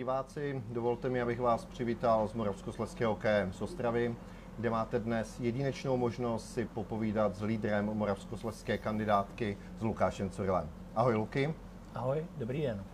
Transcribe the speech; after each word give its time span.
diváci, 0.00 0.62
dovolte 0.68 1.08
mi, 1.08 1.22
abych 1.22 1.40
vás 1.40 1.64
přivítal 1.64 2.28
z 2.28 2.34
Moravskoslezského 2.34 3.16
KM 3.16 3.52
z 3.52 3.62
Ostravy, 3.62 4.16
kde 4.58 4.70
máte 4.70 4.98
dnes 4.98 5.40
jedinečnou 5.40 5.96
možnost 5.96 6.52
si 6.52 6.64
popovídat 6.64 7.36
s 7.36 7.42
lídrem 7.42 7.86
moravskoslezské 7.86 8.78
kandidátky 8.78 9.58
s 9.78 9.82
Lukášem 9.82 10.30
Curilem. 10.30 10.68
Ahoj 10.94 11.14
Luky. 11.14 11.54
Ahoj, 11.94 12.26
dobrý 12.36 12.62
den. 12.62 12.84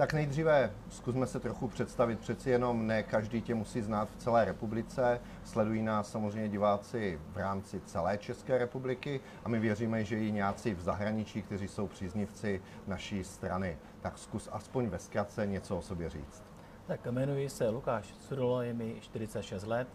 Tak 0.00 0.12
nejdříve 0.12 0.72
zkusme 0.90 1.26
se 1.26 1.40
trochu 1.40 1.68
představit, 1.68 2.18
přeci 2.18 2.50
jenom 2.50 2.86
ne 2.86 3.02
každý 3.02 3.42
tě 3.42 3.54
musí 3.54 3.80
znát 3.82 4.08
v 4.10 4.16
celé 4.16 4.44
republice. 4.44 5.20
Sledují 5.44 5.82
nás 5.82 6.10
samozřejmě 6.10 6.48
diváci 6.48 7.20
v 7.32 7.36
rámci 7.36 7.80
celé 7.80 8.18
České 8.18 8.58
republiky 8.58 9.20
a 9.44 9.48
my 9.48 9.58
věříme, 9.58 10.04
že 10.04 10.18
i 10.18 10.32
nějací 10.32 10.74
v 10.74 10.80
zahraničí, 10.80 11.42
kteří 11.42 11.68
jsou 11.68 11.86
příznivci 11.86 12.62
naší 12.86 13.24
strany. 13.24 13.78
Tak 14.00 14.18
zkus 14.18 14.48
aspoň 14.52 14.86
ve 14.86 14.98
zkratce 14.98 15.46
něco 15.46 15.78
o 15.78 15.82
sobě 15.82 16.10
říct. 16.10 16.42
Tak 16.86 17.06
jmenuji 17.06 17.48
se 17.48 17.68
Lukáš 17.68 18.14
Curilo, 18.28 18.62
je 18.62 18.74
mi 18.74 18.96
46 19.00 19.66
let, 19.66 19.88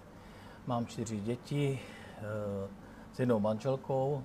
mám 0.68 0.86
čtyři 0.86 1.20
děti 1.20 1.80
eh, 2.18 2.22
s 3.14 3.20
jednou 3.20 3.40
manželkou, 3.40 4.24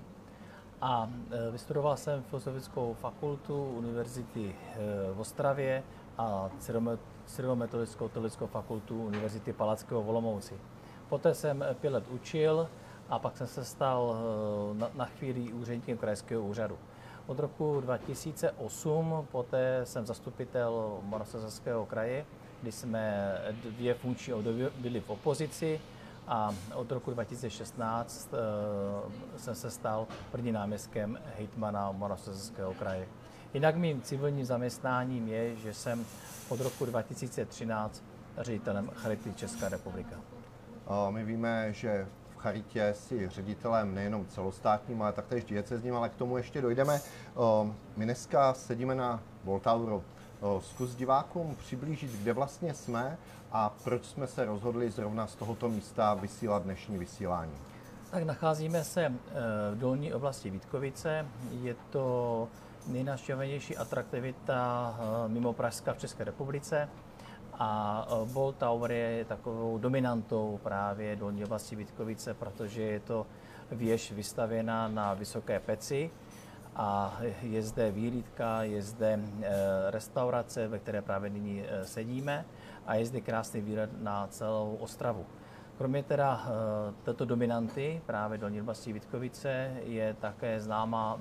a 0.81 1.09
e, 1.31 1.51
vystudoval 1.51 1.97
jsem 1.97 2.23
Filozofickou 2.23 2.93
fakultu 2.93 3.63
Univerzity 3.63 4.55
e, 4.55 4.77
v 5.13 5.19
Ostravě 5.19 5.83
a 6.17 6.49
Cyrilometodickou 7.25 8.09
teologickou 8.09 8.47
fakultu 8.47 9.03
Univerzity 9.03 9.53
Palackého 9.53 10.03
v 10.03 10.09
Olomouci. 10.09 10.53
Poté 11.09 11.33
jsem 11.33 11.65
pět 11.81 11.89
let 11.89 12.03
učil 12.09 12.67
a 13.09 13.19
pak 13.19 13.37
jsem 13.37 13.47
se 13.47 13.65
stal 13.65 14.15
e, 14.15 14.77
na, 14.77 14.89
na 14.95 15.05
chvíli 15.05 15.53
úředníkem 15.53 15.97
krajského 15.97 16.43
úřadu. 16.43 16.77
Od 17.27 17.39
roku 17.39 17.81
2008 17.81 19.27
poté 19.31 19.81
jsem 19.83 20.05
zastupitel 20.05 20.99
Moravskoslezského 21.03 21.85
kraje, 21.85 22.25
kdy 22.61 22.71
jsme 22.71 23.33
dvě 23.69 23.93
funkční 23.93 24.33
období 24.33 24.63
byli 24.79 24.99
v 24.99 25.09
opozici 25.09 25.81
a 26.31 26.55
od 26.73 26.91
roku 26.91 27.11
2016 27.11 28.29
uh, 28.33 28.39
eh, 29.35 29.39
jsem 29.39 29.55
se 29.55 29.71
stal 29.71 30.07
prvním 30.31 30.53
náměstkem 30.53 31.19
hejtmana 31.37 31.91
Moravskoslezského 31.91 32.73
kraje. 32.73 33.07
Jinak 33.53 33.75
mým 33.75 34.01
civilním 34.01 34.45
zaměstnáním 34.45 35.27
je, 35.27 35.55
že 35.55 35.73
jsem 35.73 36.05
od 36.49 36.61
roku 36.61 36.85
2013 36.85 38.03
ředitelem 38.37 38.89
Charity 38.95 39.33
Česká 39.33 39.69
republika. 39.69 40.15
My 41.09 41.25
víme, 41.25 41.73
že 41.73 42.07
v 42.29 42.37
Charitě 42.37 42.93
si 42.97 43.29
ředitelem 43.29 43.95
nejenom 43.95 44.25
celostátním, 44.25 45.01
ale 45.01 45.13
taktéž 45.13 45.43
diecezním, 45.43 45.95
ale 45.95 46.09
k 46.09 46.15
tomu 46.15 46.37
ještě 46.37 46.61
dojdeme. 46.61 47.01
My 47.97 48.05
dneska 48.05 48.53
sedíme 48.53 48.95
na 48.95 49.19
Voltauru. 49.43 50.03
Zkus 50.59 50.95
divákům 50.95 51.55
přiblížit, 51.55 52.11
kde 52.11 52.33
vlastně 52.33 52.73
jsme 52.73 53.17
a 53.51 53.69
proč 53.83 54.05
jsme 54.05 54.27
se 54.27 54.45
rozhodli 54.45 54.91
zrovna 54.91 55.27
z 55.27 55.35
tohoto 55.35 55.69
místa 55.69 56.13
vysílat 56.13 56.63
dnešní 56.63 56.97
vysílání? 56.97 57.53
Tak 58.11 58.23
nacházíme 58.23 58.83
se 58.83 59.05
eh, 59.05 59.11
v 59.71 59.77
dolní 59.77 60.13
oblasti 60.13 60.49
Vítkovice. 60.49 61.25
Je 61.61 61.75
to 61.89 62.47
nejnaštěvenější 62.87 63.77
atraktivita 63.77 64.95
eh, 64.99 65.29
mimo 65.29 65.53
Pražska 65.53 65.93
v 65.93 65.97
České 65.97 66.23
republice. 66.23 66.89
A 67.53 68.07
eh, 68.07 68.33
Ball 68.33 68.51
Tower 68.51 68.91
je 68.91 69.25
takovou 69.25 69.77
dominantou 69.77 70.59
právě 70.63 71.15
dolní 71.15 71.45
oblasti 71.45 71.75
Vítkovice, 71.75 72.33
protože 72.33 72.81
je 72.81 72.99
to 72.99 73.25
věž 73.71 74.11
vystavěná 74.11 74.87
na 74.87 75.13
vysoké 75.13 75.59
peci 75.59 76.11
a 76.75 77.17
je 77.41 77.61
zde 77.61 77.91
výlídka, 77.91 78.63
je 78.63 78.81
zde 78.81 79.19
restaurace, 79.89 80.67
ve 80.67 80.79
které 80.79 81.01
právě 81.01 81.29
nyní 81.29 81.63
sedíme 81.83 82.45
a 82.85 82.95
je 82.95 83.05
zde 83.05 83.21
krásný 83.21 83.61
výhled 83.61 84.01
na 84.01 84.27
celou 84.27 84.77
Ostravu. 84.79 85.25
Kromě 85.77 86.03
teda 86.03 86.35
uh, 86.35 86.93
této 87.03 87.25
dominanty, 87.25 88.01
právě 88.05 88.37
do 88.37 88.47
oblasti 88.61 88.93
Vítkovice, 88.93 89.71
je 89.83 90.13
také 90.13 90.59
známá 90.59 91.19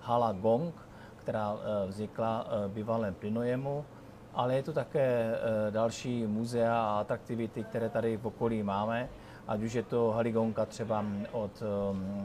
hala 0.00 0.32
Gong, 0.32 0.74
která 1.16 1.56
vznikla 1.86 2.46
bývalém 2.68 3.14
plynojemu, 3.14 3.84
ale 4.34 4.54
je 4.54 4.62
tu 4.62 4.72
také 4.72 5.34
další 5.70 6.26
muzea 6.26 6.80
a 6.80 7.00
atraktivity, 7.00 7.64
které 7.64 7.88
tady 7.88 8.16
v 8.16 8.26
okolí 8.26 8.62
máme, 8.62 9.08
ať 9.48 9.62
už 9.62 9.72
je 9.72 9.82
to 9.82 10.10
Haligonka 10.10 10.66
třeba 10.66 11.04
od 11.32 11.62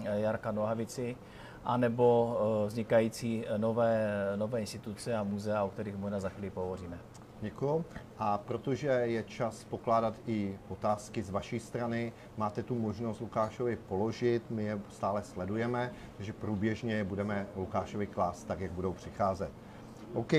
Jarka 0.03 0.51
Nohavici, 0.51 1.17
anebo 1.65 2.37
uh, 2.61 2.67
vznikající 2.67 3.45
nové, 3.57 4.09
nové 4.35 4.59
instituce 4.59 5.15
a 5.15 5.23
muzea, 5.23 5.63
o 5.63 5.69
kterých 5.69 5.95
možná 5.95 6.19
za 6.19 6.29
chvíli 6.29 6.49
pohovoříme. 6.49 6.99
Děkuji. 7.41 7.85
A 8.19 8.37
protože 8.37 8.87
je 8.87 9.23
čas 9.23 9.63
pokládat 9.63 10.13
i 10.27 10.59
otázky 10.69 11.23
z 11.23 11.29
vaší 11.29 11.59
strany, 11.59 12.13
máte 12.37 12.63
tu 12.63 12.75
možnost 12.75 13.19
Lukášovi 13.19 13.75
položit, 13.75 14.43
my 14.49 14.63
je 14.63 14.79
stále 14.89 15.23
sledujeme, 15.23 15.91
takže 16.17 16.33
průběžně 16.33 17.03
budeme 17.03 17.47
Lukášovi 17.55 18.07
klást 18.07 18.43
tak, 18.43 18.59
jak 18.59 18.71
budou 18.71 18.93
přicházet. 18.93 19.51
OK. 20.13 20.33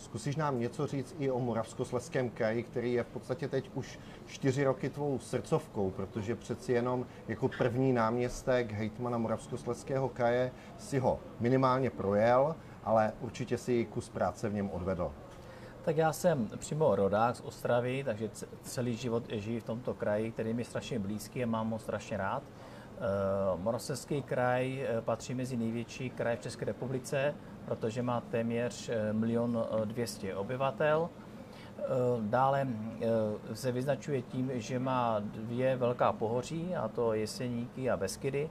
Zkusíš 0.00 0.36
nám 0.36 0.60
něco 0.60 0.86
říct 0.86 1.16
i 1.18 1.30
o 1.30 1.40
Moravskosleském 1.40 2.30
kraji, 2.30 2.62
který 2.62 2.92
je 2.92 3.02
v 3.02 3.06
podstatě 3.06 3.48
teď 3.48 3.70
už 3.74 3.98
čtyři 4.26 4.64
roky 4.64 4.90
tvou 4.90 5.18
srdcovkou, 5.18 5.90
protože 5.90 6.36
přeci 6.36 6.72
jenom 6.72 7.06
jako 7.28 7.48
první 7.48 7.92
náměstek 7.92 8.72
hejtmana 8.72 9.18
Moravskosleského 9.18 10.08
kraje 10.08 10.52
si 10.78 10.98
ho 10.98 11.20
minimálně 11.40 11.90
projel, 11.90 12.56
ale 12.84 13.12
určitě 13.20 13.58
si 13.58 13.84
kus 13.84 14.08
práce 14.08 14.48
v 14.48 14.54
něm 14.54 14.70
odvedl. 14.70 15.12
Tak 15.82 15.96
já 15.96 16.12
jsem 16.12 16.48
přímo 16.56 16.96
rodák 16.96 17.36
z 17.36 17.40
Ostravy, 17.40 18.04
takže 18.04 18.30
celý 18.62 18.96
život 18.96 19.24
žiji 19.28 19.60
v 19.60 19.64
tomto 19.64 19.94
kraji, 19.94 20.32
který 20.32 20.54
mi 20.54 20.64
strašně 20.64 20.98
blízký 20.98 21.42
a 21.42 21.46
mám 21.46 21.70
ho 21.70 21.78
strašně 21.78 22.16
rád. 22.16 22.42
Uh, 22.42 23.60
Moravský 23.60 24.22
kraj 24.22 24.80
eh, 24.82 25.00
patří 25.00 25.34
mezi 25.34 25.56
největší 25.56 26.10
kraj 26.10 26.36
v 26.36 26.40
České 26.40 26.64
republice, 26.64 27.34
protože 27.64 28.02
má 28.02 28.20
téměř 28.20 28.88
eh, 28.88 29.12
milion 29.12 29.66
dvěstě 29.84 30.34
obyvatel. 30.34 31.08
Dále 32.20 32.68
se 33.54 33.72
vyznačuje 33.72 34.22
tím, 34.22 34.50
že 34.54 34.78
má 34.78 35.20
dvě 35.20 35.76
velká 35.76 36.12
pohoří, 36.12 36.76
a 36.76 36.88
to 36.88 37.14
Jeseníky 37.14 37.90
a 37.90 37.96
Beskydy 37.96 38.50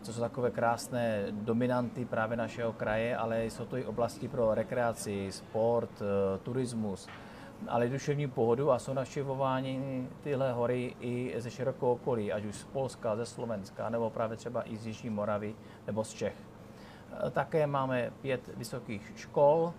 co 0.00 0.10
eh, 0.10 0.14
jsou 0.14 0.20
takové 0.20 0.50
krásné 0.50 1.26
dominanty 1.30 2.04
právě 2.04 2.36
našeho 2.36 2.72
kraje, 2.72 3.16
ale 3.16 3.44
jsou 3.44 3.64
to 3.64 3.76
i 3.76 3.84
oblasti 3.84 4.28
pro 4.28 4.54
rekreaci, 4.54 5.32
sport, 5.32 5.90
eh, 6.02 6.38
turismus, 6.38 7.08
ale 7.68 7.88
duševní 7.88 8.28
pohodu 8.28 8.70
a 8.70 8.78
jsou 8.78 8.92
navštěvovány 8.92 10.06
tyhle 10.22 10.52
hory 10.52 10.96
i 11.00 11.34
ze 11.38 11.50
širokého 11.50 11.92
okolí, 11.92 12.32
ať 12.32 12.44
už 12.44 12.56
z 12.56 12.64
Polska, 12.64 13.16
ze 13.16 13.26
Slovenska, 13.26 13.88
nebo 13.88 14.10
právě 14.10 14.36
třeba 14.36 14.68
i 14.68 14.76
z 14.76 14.86
Jižní 14.86 15.10
Moravy 15.10 15.54
nebo 15.86 16.04
z 16.04 16.14
Čech. 16.14 16.51
Eh, 17.12 17.30
také 17.30 17.66
máme 17.66 18.10
pět 18.20 18.50
vysokých 18.56 19.12
škol, 19.16 19.72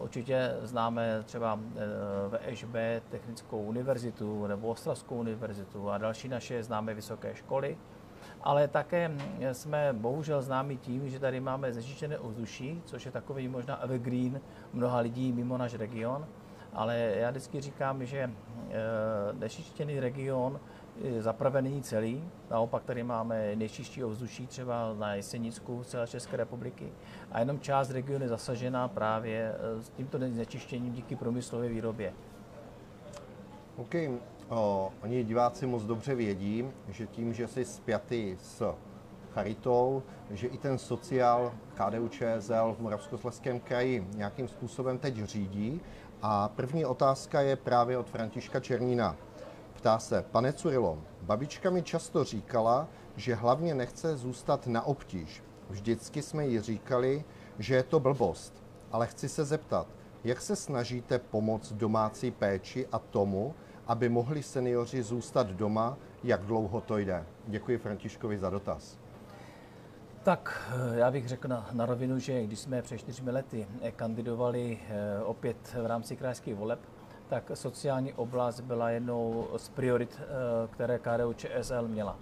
Určitě 0.00 0.56
známe 0.62 1.22
třeba 1.24 1.58
VŠB 2.28 2.74
Technickou 3.10 3.62
univerzitu 3.62 4.46
nebo 4.46 4.68
Ostravskou 4.68 5.16
univerzitu 5.16 5.90
a 5.90 5.98
další 5.98 6.28
naše 6.28 6.62
známé 6.62 6.94
vysoké 6.94 7.34
školy 7.34 7.76
ale 8.44 8.68
také 8.68 9.10
jsme 9.52 9.92
bohužel 9.92 10.42
známi 10.42 10.76
tím, 10.76 11.08
že 11.08 11.20
tady 11.20 11.40
máme 11.40 11.72
znečištěné 11.72 12.18
ovzduší, 12.18 12.82
což 12.84 13.06
je 13.06 13.12
takový 13.12 13.48
možná 13.48 13.82
evergreen 13.82 14.40
mnoha 14.72 14.98
lidí 14.98 15.32
mimo 15.32 15.58
náš 15.58 15.74
region. 15.74 16.26
Ale 16.72 16.96
já 16.96 17.30
vždycky 17.30 17.60
říkám, 17.60 18.04
že 18.04 18.30
znečištěný 19.32 20.00
region 20.00 20.60
zaprvé 21.18 21.62
není 21.62 21.82
celý, 21.82 22.24
naopak 22.50 22.84
tady 22.84 23.02
máme 23.02 23.56
nejčistší 23.56 24.04
ovzduší 24.04 24.46
třeba 24.46 24.94
na 24.98 25.14
Jesenicku 25.14 25.84
celé 25.84 26.06
České 26.06 26.36
republiky 26.36 26.92
a 27.32 27.40
jenom 27.40 27.60
část 27.60 27.90
regionu 27.90 28.24
je 28.24 28.28
zasažena 28.28 28.88
právě 28.88 29.54
s 29.80 29.88
tímto 29.88 30.18
znečištěním 30.18 30.92
díky 30.92 31.16
průmyslové 31.16 31.68
výrobě. 31.68 32.12
Okay. 33.76 34.18
O, 34.48 34.92
oni 35.02 35.24
diváci 35.24 35.66
moc 35.66 35.82
dobře 35.82 36.14
vědí, 36.14 36.68
že 36.88 37.06
tím, 37.06 37.34
že 37.34 37.48
jsi 37.48 37.64
spjatý 37.64 38.36
s 38.42 38.74
charitou, 39.34 40.02
že 40.30 40.46
i 40.46 40.58
ten 40.58 40.78
sociál 40.78 41.52
KDU 41.74 42.08
ČSL 42.08 42.74
v 42.78 42.80
Moravskoslezském 42.80 43.60
kraji 43.60 44.06
nějakým 44.14 44.48
způsobem 44.48 44.98
teď 44.98 45.24
řídí. 45.24 45.80
A 46.22 46.48
první 46.48 46.84
otázka 46.84 47.40
je 47.40 47.56
právě 47.56 47.98
od 47.98 48.10
Františka 48.10 48.60
Černína. 48.60 49.16
Ptá 49.84 49.98
se, 49.98 50.24
pane 50.30 50.52
Curilo, 50.52 50.98
babička 51.22 51.70
mi 51.70 51.82
často 51.82 52.24
říkala, 52.24 52.88
že 53.16 53.34
hlavně 53.34 53.74
nechce 53.74 54.16
zůstat 54.16 54.66
na 54.66 54.82
obtíž. 54.82 55.42
Vždycky 55.70 56.22
jsme 56.22 56.46
jí 56.46 56.60
říkali, 56.60 57.24
že 57.58 57.74
je 57.74 57.82
to 57.82 58.00
blbost. 58.00 58.64
Ale 58.92 59.06
chci 59.06 59.28
se 59.28 59.44
zeptat, 59.44 59.86
jak 60.24 60.40
se 60.40 60.56
snažíte 60.56 61.18
pomoct 61.18 61.72
domácí 61.72 62.30
péči 62.30 62.86
a 62.92 62.98
tomu, 62.98 63.54
aby 63.86 64.08
mohli 64.08 64.42
seniori 64.42 65.02
zůstat 65.02 65.46
doma, 65.46 65.96
jak 66.22 66.40
dlouho 66.40 66.80
to 66.80 66.98
jde? 66.98 67.26
Děkuji 67.46 67.78
Františkovi 67.78 68.38
za 68.38 68.50
dotaz. 68.50 68.98
Tak 70.22 70.70
eh, 70.92 70.98
já 70.98 71.10
bych 71.10 71.28
řekl 71.28 71.48
na, 71.48 71.68
na 71.72 71.86
rovinu, 71.86 72.18
že 72.18 72.44
když 72.44 72.58
jsme 72.58 72.82
před 72.82 72.98
čtyřmi 72.98 73.30
lety 73.30 73.66
eh, 73.82 73.92
kandidovali 73.92 74.78
eh, 74.88 75.22
opět 75.22 75.76
v 75.82 75.86
rámci 75.86 76.16
krajských 76.16 76.54
voleb, 76.54 76.80
tak 77.28 77.50
sociální 77.54 78.12
oblast 78.12 78.60
byla 78.60 78.90
jednou 78.90 79.48
z 79.56 79.68
priorit, 79.68 80.20
které 80.70 80.98
KDU 80.98 81.32
ČSL 81.32 81.88
měla. 81.88 82.16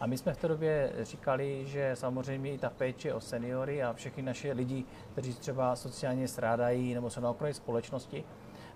A 0.00 0.06
my 0.06 0.18
jsme 0.18 0.34
v 0.34 0.36
té 0.36 0.48
době 0.48 0.92
říkali, 1.02 1.66
že 1.66 1.90
samozřejmě 1.94 2.52
i 2.52 2.58
ta 2.58 2.70
péče 2.70 3.14
o 3.14 3.20
seniory 3.20 3.82
a 3.82 3.92
všechny 3.92 4.22
naše 4.22 4.52
lidi, 4.52 4.84
kteří 5.12 5.34
třeba 5.34 5.76
sociálně 5.76 6.28
strádají 6.28 6.94
nebo 6.94 7.10
jsou 7.10 7.20
na 7.20 7.30
okraji 7.30 7.54
společnosti, 7.54 8.24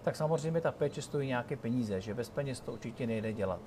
tak 0.03 0.17
samozřejmě 0.17 0.61
ta 0.61 0.73
péče 0.73 1.03
stojí 1.03 1.29
nějaké 1.29 1.57
peníze, 1.57 2.01
že 2.01 2.15
bez 2.15 2.31
peněz 2.31 2.61
to 2.61 2.73
určitě 2.73 3.07
nejde 3.07 3.33
dělat. 3.33 3.61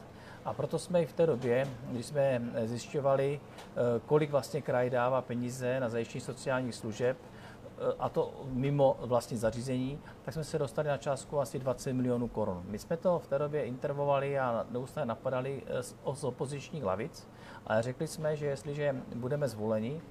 A 0.46 0.54
proto 0.54 0.80
jsme 0.80 1.02
i 1.02 1.06
v 1.06 1.14
té 1.14 1.26
době, 1.26 1.68
když 1.92 2.06
jsme 2.06 2.42
zjišťovali, 2.66 3.40
eh, 3.40 3.76
kolik 4.06 4.32
vlastně 4.32 4.62
kraj 4.62 4.90
dává 4.90 5.22
peníze 5.22 5.80
na 5.80 5.90
zajištění 5.90 6.22
sociálních 6.22 6.76
služeb, 6.76 7.18
eh, 7.18 7.41
a 8.00 8.10
to 8.10 8.34
mimo 8.46 8.98
vlastní 9.00 9.38
zařízení, 9.38 10.00
tak 10.22 10.34
jsme 10.34 10.44
se 10.44 10.60
dostali 10.60 10.88
na 10.88 10.98
částku 10.98 11.40
asi 11.40 11.60
20 11.60 11.94
milionů 11.94 12.28
korun. 12.28 12.64
My 12.68 12.80
jsme 12.80 12.98
to 12.98 13.20
v 13.20 13.28
té 13.28 13.40
době 13.40 13.64
intervovali 13.64 14.40
a 14.40 14.66
neustále 14.70 15.06
napadali 15.06 15.64
eh, 15.68 15.84
z 16.14 16.24
opozičních 16.24 16.84
lavic, 16.84 17.30
ale 17.68 17.82
řekli 17.82 18.08
jsme, 18.08 18.36
že 18.36 18.46
jestliže 18.46 18.96
budeme 19.16 19.48
zvoleni, 19.48 20.02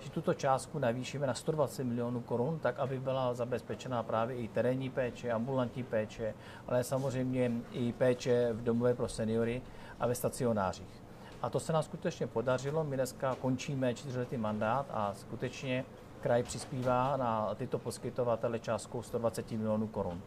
že 0.00 0.10
tuto 0.10 0.34
částku 0.34 0.78
navýšíme 0.78 1.26
na 1.26 1.34
120 1.34 1.84
milionů 1.84 2.20
korun, 2.20 2.58
tak 2.58 2.78
aby 2.78 3.00
byla 3.00 3.34
zabezpečena 3.34 4.02
právě 4.02 4.36
i 4.36 4.48
terénní 4.48 4.90
péče, 4.90 5.32
ambulantní 5.32 5.82
péče, 5.82 6.34
ale 6.66 6.84
samozřejmě 6.84 7.52
i 7.72 7.92
péče 7.92 8.52
v 8.52 8.64
domové 8.64 8.94
pro 8.94 9.08
seniory 9.08 9.62
a 10.00 10.06
ve 10.06 10.14
stacionářích. 10.14 11.02
A 11.42 11.50
to 11.50 11.60
se 11.60 11.72
nám 11.72 11.82
skutečně 11.82 12.26
podařilo. 12.26 12.84
My 12.84 12.96
dneska 12.96 13.34
končíme 13.34 13.94
čtyřletý 13.94 14.36
mandát 14.36 14.86
a 14.90 15.14
skutečně 15.14 15.84
kraj 16.20 16.42
přispívá 16.42 17.16
na 17.16 17.54
tyto 17.54 17.78
poskytovatele 17.78 18.58
částkou 18.58 19.02
120 19.02 19.50
milionů 19.50 19.86
korun. 19.86 20.22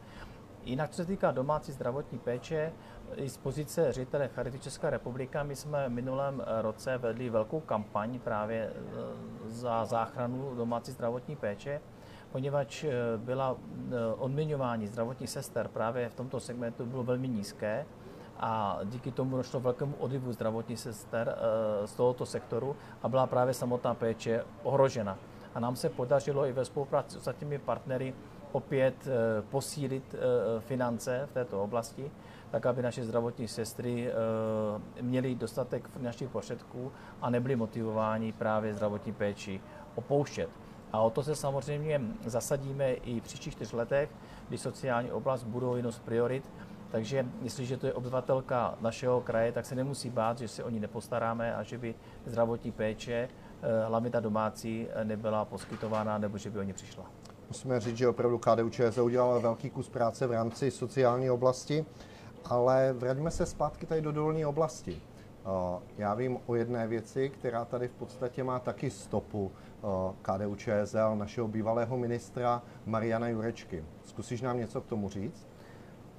Jinak, 0.65 0.89
co 0.89 0.95
se 0.95 1.05
týká 1.05 1.31
domácí 1.31 1.71
zdravotní 1.71 2.19
péče, 2.19 2.71
i 3.15 3.29
z 3.29 3.37
pozice 3.37 3.91
ředitele 3.91 4.27
Charity 4.27 4.59
Česká 4.59 4.89
republika, 4.89 5.43
my 5.43 5.55
jsme 5.55 5.89
v 5.89 5.91
minulém 5.91 6.43
roce 6.61 6.97
vedli 6.97 7.29
velkou 7.29 7.59
kampaň 7.59 8.19
právě 8.19 8.57
e, 8.57 8.73
za 9.49 9.85
záchranu 9.85 10.55
domácí 10.55 10.91
zdravotní 10.91 11.35
péče, 11.35 11.81
poněvadž 12.31 12.83
e, 12.83 12.91
byla 13.17 13.55
e, 13.91 14.13
odměňování 14.13 14.87
zdravotních 14.87 15.29
sester 15.29 15.67
právě 15.67 16.09
v 16.09 16.15
tomto 16.15 16.39
segmentu 16.39 16.85
bylo 16.85 17.03
velmi 17.03 17.27
nízké 17.27 17.85
a 18.39 18.79
díky 18.83 19.11
tomu 19.11 19.37
došlo 19.37 19.59
velkému 19.59 19.95
odlivu 19.99 20.33
zdravotních 20.33 20.79
sester 20.79 21.35
z 21.85 21.93
tohoto 21.93 22.25
sektoru 22.25 22.75
a 23.03 23.09
byla 23.09 23.27
právě 23.27 23.53
samotná 23.53 23.93
péče 23.93 24.43
ohrožena. 24.63 25.17
A 25.55 25.59
nám 25.59 25.75
se 25.75 25.89
podařilo 25.89 26.45
i 26.45 26.51
ve 26.51 26.65
spolupráci 26.65 27.11
s 27.11 27.15
ostatními 27.15 27.57
partnery 27.57 28.13
opět 28.51 29.07
eh, 29.07 29.41
posílit 29.41 30.15
eh, 30.15 30.61
finance 30.61 31.27
v 31.31 31.33
této 31.33 31.63
oblasti, 31.63 32.11
tak 32.51 32.65
aby 32.65 32.81
naše 32.81 33.03
zdravotní 33.03 33.47
sestry 33.47 34.09
eh, 34.09 34.13
měly 35.01 35.35
dostatek 35.35 35.89
finančních 35.89 36.29
prostředků 36.29 36.91
a 37.21 37.29
nebyly 37.29 37.55
motivováni 37.55 38.31
právě 38.31 38.73
zdravotní 38.73 39.13
péči 39.13 39.61
opouštět. 39.95 40.49
A 40.93 41.01
o 41.01 41.09
to 41.09 41.23
se 41.23 41.35
samozřejmě 41.35 42.01
zasadíme 42.25 42.93
i 42.93 43.19
v 43.19 43.23
příštích 43.23 43.53
čtyř 43.53 43.73
letech, 43.73 44.09
kdy 44.47 44.57
sociální 44.57 45.11
oblast 45.11 45.43
budou 45.43 45.75
jednou 45.75 45.91
z 45.91 45.99
priorit. 45.99 46.51
Takže 46.91 47.25
jestliže 47.41 47.77
to 47.77 47.87
je 47.87 47.93
obyvatelka 47.93 48.77
našeho 48.81 49.21
kraje, 49.21 49.51
tak 49.51 49.65
se 49.65 49.75
nemusí 49.75 50.09
bát, 50.09 50.37
že 50.37 50.47
se 50.47 50.63
o 50.63 50.69
ní 50.69 50.79
nepostaráme 50.79 51.55
a 51.55 51.63
že 51.63 51.77
by 51.77 51.95
zdravotní 52.25 52.71
péče, 52.71 53.29
hlavně 53.87 54.09
ta 54.09 54.19
domácí, 54.19 54.87
nebyla 55.03 55.45
poskytována 55.45 56.17
nebo 56.17 56.37
že 56.37 56.49
by 56.49 56.59
o 56.59 56.63
ní 56.63 56.73
přišla 56.73 57.05
musíme 57.53 57.79
říct, 57.79 57.97
že 57.97 58.07
opravdu 58.07 58.37
KDU 58.37 58.69
ČSL 58.69 59.03
udělala 59.03 59.39
velký 59.39 59.69
kus 59.69 59.89
práce 59.89 60.27
v 60.27 60.31
rámci 60.31 60.71
sociální 60.71 61.29
oblasti, 61.29 61.85
ale 62.45 62.93
vraťme 62.93 63.31
se 63.31 63.45
zpátky 63.45 63.85
tady 63.85 64.01
do 64.01 64.11
dolní 64.11 64.45
oblasti. 64.45 65.01
Já 65.97 66.13
vím 66.13 66.37
o 66.45 66.55
jedné 66.55 66.87
věci, 66.87 67.29
která 67.29 67.65
tady 67.65 67.87
v 67.87 67.91
podstatě 67.93 68.43
má 68.43 68.59
taky 68.59 68.89
stopu 68.89 69.51
KDU 70.21 70.55
ČSL, 70.55 71.15
našeho 71.15 71.47
bývalého 71.47 71.97
ministra 71.97 72.61
Mariana 72.85 73.27
Jurečky. 73.27 73.83
Zkusíš 74.05 74.41
nám 74.41 74.57
něco 74.57 74.81
k 74.81 74.85
tomu 74.85 75.09
říct? 75.09 75.47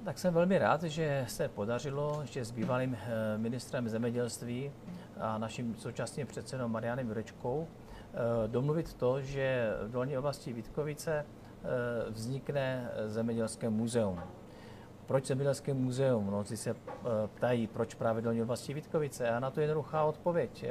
Tak 0.04 0.18
jsem 0.18 0.34
velmi 0.34 0.58
rád, 0.58 0.82
že 0.82 1.24
se 1.28 1.48
podařilo 1.48 2.18
ještě 2.22 2.44
s 2.44 2.50
bývalým 2.50 2.96
eh, 2.96 3.38
ministrem 3.38 3.88
zemědělství 3.88 4.70
a 5.20 5.38
naším 5.38 5.74
současným 5.74 6.26
předsedou 6.26 6.68
Marianem 6.68 7.08
Jurečkou 7.08 7.66
Eh, 8.14 8.48
domluvit 8.48 8.94
to, 8.94 9.20
že 9.20 9.72
v 9.82 9.90
dolní 9.90 10.18
oblasti 10.18 10.52
Vítkovice 10.52 11.12
eh, 11.14 12.10
vznikne 12.10 12.90
zemědělské 13.06 13.70
muzeum. 13.70 14.20
Proč 15.06 15.26
zemědělské 15.26 15.74
muzeum? 15.74 16.30
No, 16.30 16.44
si 16.44 16.56
se 16.56 16.70
eh, 16.70 16.74
ptají, 17.34 17.66
proč 17.66 17.94
právě 17.94 18.22
dolní 18.22 18.42
oblasti 18.42 18.74
Vítkovice. 18.74 19.28
A 19.30 19.40
na 19.40 19.50
to 19.50 19.60
je 19.60 19.64
jednoduchá 19.64 20.04
odpověď. 20.04 20.64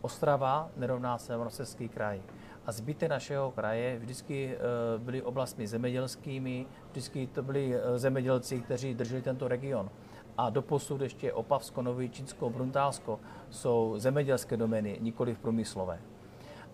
Ostrava 0.00 0.70
nerovná 0.76 1.18
se 1.18 1.36
Moravský 1.36 1.88
kraj. 1.88 2.22
A 2.66 2.72
zbytek 2.72 3.10
našeho 3.10 3.50
kraje 3.50 3.98
vždycky 3.98 4.58
byly 4.98 5.22
oblastmi 5.22 5.66
zemědělskými, 5.66 6.66
vždycky 6.90 7.26
to 7.26 7.42
byli 7.42 7.74
zemědělci, 7.96 8.60
kteří 8.60 8.94
drželi 8.94 9.22
tento 9.22 9.48
region 9.48 9.90
a 10.38 10.50
doposud 10.50 11.00
ještě 11.00 11.32
Opavsko, 11.32 11.82
Nový 11.82 12.10
Čínsko, 12.10 12.50
Bruntálsko 12.50 13.20
jsou 13.50 13.94
zemědělské 13.98 14.56
domény, 14.56 14.98
nikoli 15.00 15.34
průmyslové. 15.34 15.98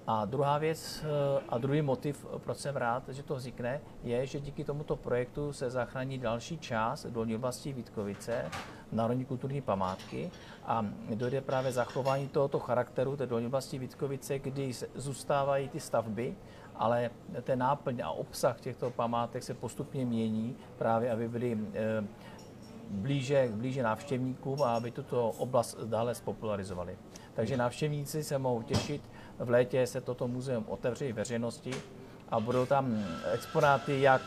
A 0.06 0.24
druhá 0.24 0.58
věc 0.58 1.04
eh, 1.04 1.42
a 1.48 1.58
druhý 1.58 1.82
motiv, 1.82 2.26
proč 2.38 2.56
jsem 2.56 2.76
rád, 2.76 3.08
že 3.08 3.22
to 3.22 3.34
vznikne, 3.34 3.80
je, 4.02 4.26
že 4.26 4.40
díky 4.40 4.64
tomuto 4.64 4.96
projektu 4.96 5.52
se 5.52 5.70
zachrání 5.70 6.18
další 6.18 6.58
část 6.58 7.06
dolní 7.06 7.36
oblasti 7.36 7.72
Vítkovice, 7.72 8.50
národní 8.92 9.24
kulturní 9.24 9.60
památky 9.60 10.30
a 10.64 10.86
dojde 11.14 11.40
právě 11.40 11.72
zachování 11.72 12.28
tohoto 12.28 12.58
charakteru 12.58 13.16
té 13.16 13.26
dolní 13.26 13.46
oblasti 13.46 13.78
Vítkovice, 13.78 14.38
kdy 14.38 14.72
zůstávají 14.94 15.68
ty 15.68 15.80
stavby, 15.80 16.36
ale 16.74 17.10
ten 17.42 17.58
náplň 17.58 18.00
a 18.00 18.10
obsah 18.10 18.60
těchto 18.60 18.90
památek 18.90 19.42
se 19.42 19.54
postupně 19.54 20.06
mění, 20.06 20.56
právě 20.78 21.10
aby 21.10 21.28
byly 21.28 21.58
eh, 21.74 22.04
blíže, 22.92 23.48
blíže 23.52 23.82
návštěvníkům 23.82 24.62
a 24.62 24.76
aby 24.76 24.90
tuto 24.90 25.28
oblast 25.28 25.78
dále 25.84 26.14
spopularizovali. 26.14 26.96
Takže 27.34 27.56
návštěvníci 27.56 28.24
se 28.24 28.38
mohou 28.38 28.62
těšit. 28.62 29.02
V 29.38 29.50
létě 29.50 29.86
se 29.86 30.00
toto 30.00 30.28
muzeum 30.28 30.64
otevře 30.68 31.12
veřejnosti 31.12 31.72
a 32.28 32.40
budou 32.40 32.66
tam 32.66 33.04
exponáty 33.32 34.00
jak 34.00 34.22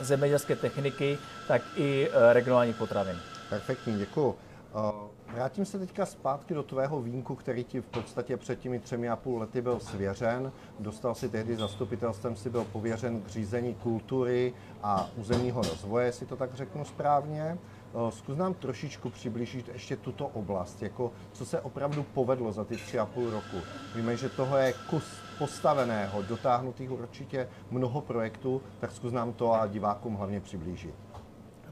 zemědělské 0.00 0.56
techniky, 0.56 1.18
tak 1.48 1.62
i 1.76 2.08
e, 2.12 2.32
regionální 2.32 2.74
potravin. 2.74 3.16
Perfektní, 3.50 3.98
děkuji. 3.98 4.34
E, 4.34 5.32
vrátím 5.32 5.64
se 5.64 5.78
teďka 5.78 6.06
zpátky 6.06 6.54
do 6.54 6.62
tvého 6.62 7.02
vínku, 7.02 7.34
který 7.34 7.64
ti 7.64 7.80
v 7.80 7.86
podstatě 7.86 8.36
před 8.36 8.60
těmi 8.60 8.78
třemi 8.78 9.08
a 9.08 9.16
půl 9.16 9.38
lety 9.38 9.62
byl 9.62 9.80
svěřen. 9.80 10.52
Dostal 10.78 11.14
si 11.14 11.28
tehdy 11.28 11.56
zastupitelstvem, 11.56 12.36
si 12.36 12.50
byl 12.50 12.64
pověřen 12.64 13.22
k 13.22 13.28
řízení 13.28 13.74
kultury 13.74 14.54
a 14.82 15.10
územního 15.16 15.62
rozvoje, 15.62 16.06
jestli 16.06 16.26
to 16.26 16.36
tak 16.36 16.54
řeknu 16.54 16.84
správně. 16.84 17.58
Eh, 17.94 18.10
zkus 18.12 18.36
nám 18.36 18.54
trošičku 18.54 19.10
přiblížit 19.10 19.68
ještě 19.72 19.96
tuto 19.96 20.26
oblast, 20.26 20.82
jako 20.82 21.12
co 21.32 21.46
se 21.46 21.60
opravdu 21.60 22.02
povedlo 22.02 22.52
za 22.52 22.64
ty 22.64 22.76
tři 22.76 22.98
a 22.98 23.06
půl 23.06 23.30
roku. 23.30 23.56
Víme, 23.94 24.16
že 24.16 24.28
toho 24.28 24.56
je 24.56 24.72
kus 24.90 25.04
postaveného, 25.38 26.22
dotáhnutých 26.22 26.90
určitě 26.90 27.48
mnoho 27.70 28.00
projektů, 28.00 28.62
tak 28.80 28.92
zkus 28.92 29.12
nám 29.12 29.32
to 29.32 29.52
a 29.52 29.66
divákům 29.66 30.14
hlavně 30.14 30.40
přiblížit. 30.40 30.94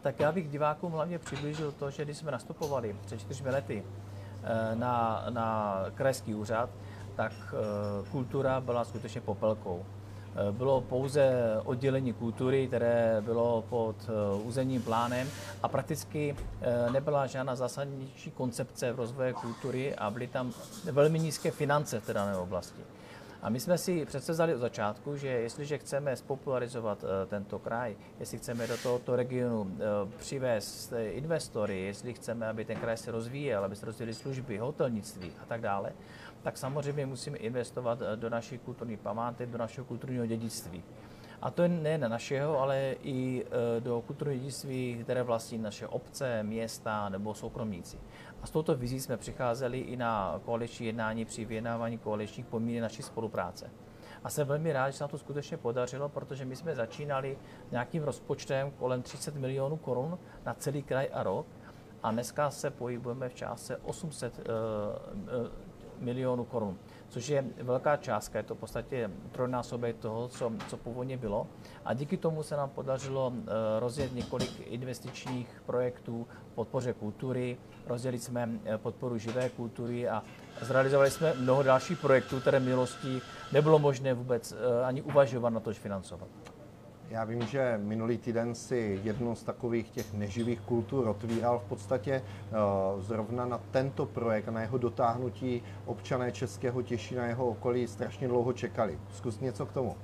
Tak 0.02 0.20
já 0.20 0.32
bych 0.32 0.48
divákům 0.48 0.92
hlavně 0.92 1.18
přiblížil 1.18 1.72
to, 1.72 1.90
že 1.90 2.04
když 2.04 2.16
jsme 2.16 2.30
nastupovali 2.30 2.96
před 3.06 3.20
čtyřmi 3.20 3.50
lety 3.50 3.84
eh, 4.42 4.76
na, 4.76 5.24
na 5.30 5.76
krajský 5.94 6.34
úřad, 6.34 6.70
tak 7.16 7.32
eh, 7.32 8.10
kultura 8.10 8.60
byla 8.60 8.84
skutečně 8.84 9.20
popelkou. 9.20 9.84
Eh, 10.36 10.52
bylo 10.52 10.80
pouze 10.80 11.32
oddělení 11.64 12.12
kultury, 12.12 12.66
které 12.66 13.16
bylo 13.20 13.64
pod 13.68 13.96
eh, 14.08 14.42
územním 14.42 14.82
plánem 14.82 15.28
a 15.62 15.68
prakticky 15.68 16.36
eh, 16.60 16.90
nebyla 16.90 17.26
žádná 17.26 17.56
zásadnější 17.56 18.30
koncepce 18.30 18.92
v 18.92 18.96
rozvoje 18.96 19.32
kultury 19.32 19.94
a 19.94 20.10
byly 20.10 20.26
tam 20.26 20.52
velmi 20.92 21.18
nízké 21.18 21.50
finance 21.50 22.00
v 22.00 22.06
té 22.06 22.14
dané 22.14 22.36
oblasti. 22.36 22.80
A 23.42 23.48
my 23.48 23.60
jsme 23.60 23.78
si 23.78 24.06
přece 24.06 24.32
vzali 24.32 24.54
od 24.54 24.58
začátku, 24.58 25.16
že 25.16 25.28
jestliže 25.28 25.78
chceme 25.78 26.16
spopularizovat 26.16 27.04
tento 27.26 27.58
kraj, 27.58 27.96
jestli 28.20 28.38
chceme 28.38 28.66
do 28.66 28.76
tohoto 28.76 29.16
regionu 29.16 29.70
přivést 30.18 30.92
investory, 31.10 31.80
jestli 31.80 32.14
chceme, 32.14 32.48
aby 32.48 32.64
ten 32.64 32.76
kraj 32.76 32.96
se 32.96 33.10
rozvíjel, 33.10 33.64
aby 33.64 33.76
se 33.76 33.86
rozvíjely 33.86 34.14
služby, 34.14 34.58
hotelnictví 34.58 35.32
a 35.42 35.46
tak 35.46 35.60
dále, 35.60 35.92
tak 36.42 36.56
samozřejmě 36.56 37.06
musíme 37.06 37.38
investovat 37.38 37.98
eh, 38.02 38.16
do 38.16 38.30
naší 38.30 38.58
kulturní 38.58 38.96
památek, 38.96 39.50
do 39.50 39.58
našeho 39.58 39.84
kulturního 39.84 40.26
dědictví. 40.26 40.82
A 41.42 41.50
to 41.50 41.68
nejen 41.68 42.10
našeho, 42.10 42.60
ale 42.60 42.94
i 43.02 43.44
eh, 43.46 43.80
do 43.80 44.00
kulturního 44.00 44.38
dědictví, 44.38 44.98
které 45.02 45.22
vlastní 45.22 45.58
naše 45.58 45.86
obce, 45.86 46.42
města 46.42 47.08
nebo 47.08 47.34
soukromníci. 47.34 47.98
A 48.42 48.46
s 48.46 48.50
touto 48.50 48.76
vizí 48.76 49.00
jsme 49.00 49.16
přicházeli 49.16 49.78
i 49.78 49.96
na 49.96 50.40
koaliční 50.44 50.86
jednání 50.86 51.24
při 51.24 51.44
vyjednávání 51.44 51.98
koaličních 51.98 52.46
pomínek 52.46 52.82
naší 52.82 53.02
spolupráce. 53.02 53.70
A 54.24 54.30
jsem 54.30 54.46
velmi 54.46 54.72
rád, 54.72 54.90
že 54.90 54.96
se 54.96 55.04
nám 55.04 55.10
to 55.10 55.18
skutečně 55.18 55.56
podařilo, 55.56 56.08
protože 56.08 56.44
my 56.44 56.56
jsme 56.56 56.74
začínali 56.74 57.38
nějakým 57.70 58.02
rozpočtem 58.02 58.70
kolem 58.70 59.02
30 59.02 59.34
milionů 59.34 59.76
korun 59.76 60.18
na 60.46 60.54
celý 60.54 60.82
kraj 60.82 61.08
a 61.12 61.22
rok. 61.22 61.46
A 62.02 62.10
dneska 62.10 62.50
se 62.50 62.70
pohybujeme 62.70 63.28
v 63.28 63.34
částce 63.34 63.76
800 63.76 64.38
uh, 64.38 64.44
uh, 65.22 65.48
milionů 66.00 66.44
korun 66.44 66.78
což 67.10 67.28
je 67.28 67.44
velká 67.62 67.96
částka, 67.96 68.38
je 68.38 68.42
to 68.42 68.54
v 68.54 68.58
podstatě 68.58 69.10
trojnásobek 69.32 69.96
toho, 69.96 70.28
co, 70.28 70.52
co 70.68 70.76
původně 70.76 71.16
bylo. 71.16 71.46
A 71.84 71.94
díky 71.94 72.16
tomu 72.16 72.42
se 72.42 72.56
nám 72.56 72.70
podařilo 72.70 73.32
eh, 73.36 73.50
rozjet 73.80 74.14
několik 74.14 74.60
investičních 74.66 75.62
projektů 75.66 76.26
v 76.52 76.54
podpoře 76.54 76.92
kultury, 76.92 77.56
rozjeli 77.86 78.18
jsme 78.18 78.50
eh, 78.64 78.78
podporu 78.78 79.18
živé 79.18 79.48
kultury 79.48 80.08
a 80.08 80.22
zrealizovali 80.60 81.10
jsme 81.10 81.34
mnoho 81.34 81.62
dalších 81.62 81.98
projektů, 81.98 82.40
které 82.40 82.60
v 82.60 82.64
minulosti 82.64 83.20
nebylo 83.52 83.78
možné 83.78 84.14
vůbec 84.14 84.52
eh, 84.52 84.84
ani 84.84 85.02
uvažovat 85.02 85.50
na 85.50 85.60
to, 85.60 85.72
financovat. 85.72 86.28
Já 87.10 87.24
vím, 87.24 87.42
že 87.42 87.80
minulý 87.82 88.18
týden 88.18 88.54
si 88.54 89.00
jednu 89.04 89.34
z 89.34 89.42
takových 89.42 89.90
těch 89.90 90.12
neživých 90.12 90.60
kultur 90.60 91.08
otvíral 91.08 91.58
v 91.58 91.68
podstatě 91.68 92.22
uh, 92.22 93.02
zrovna 93.02 93.46
na 93.46 93.60
tento 93.70 94.06
projekt 94.06 94.48
a 94.48 94.50
na 94.50 94.60
jeho 94.60 94.78
dotáhnutí 94.78 95.62
občané 95.86 96.32
Českého 96.32 96.82
Těšína 96.82 97.26
jeho 97.26 97.46
okolí 97.48 97.86
strašně 97.86 98.28
dlouho 98.28 98.52
čekali. 98.52 98.98
Zkus 99.12 99.40
něco 99.40 99.66
k 99.66 99.72
tomu. 99.72 99.96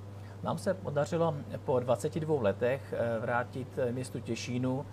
Nám 0.43 0.59
se 0.59 0.75
podařilo 0.75 1.35
po 1.65 1.81
22 1.81 2.43
letech 2.43 2.95
eh, 2.97 3.21
vrátit 3.21 3.79
městu 3.91 4.21
Těšínu 4.21 4.87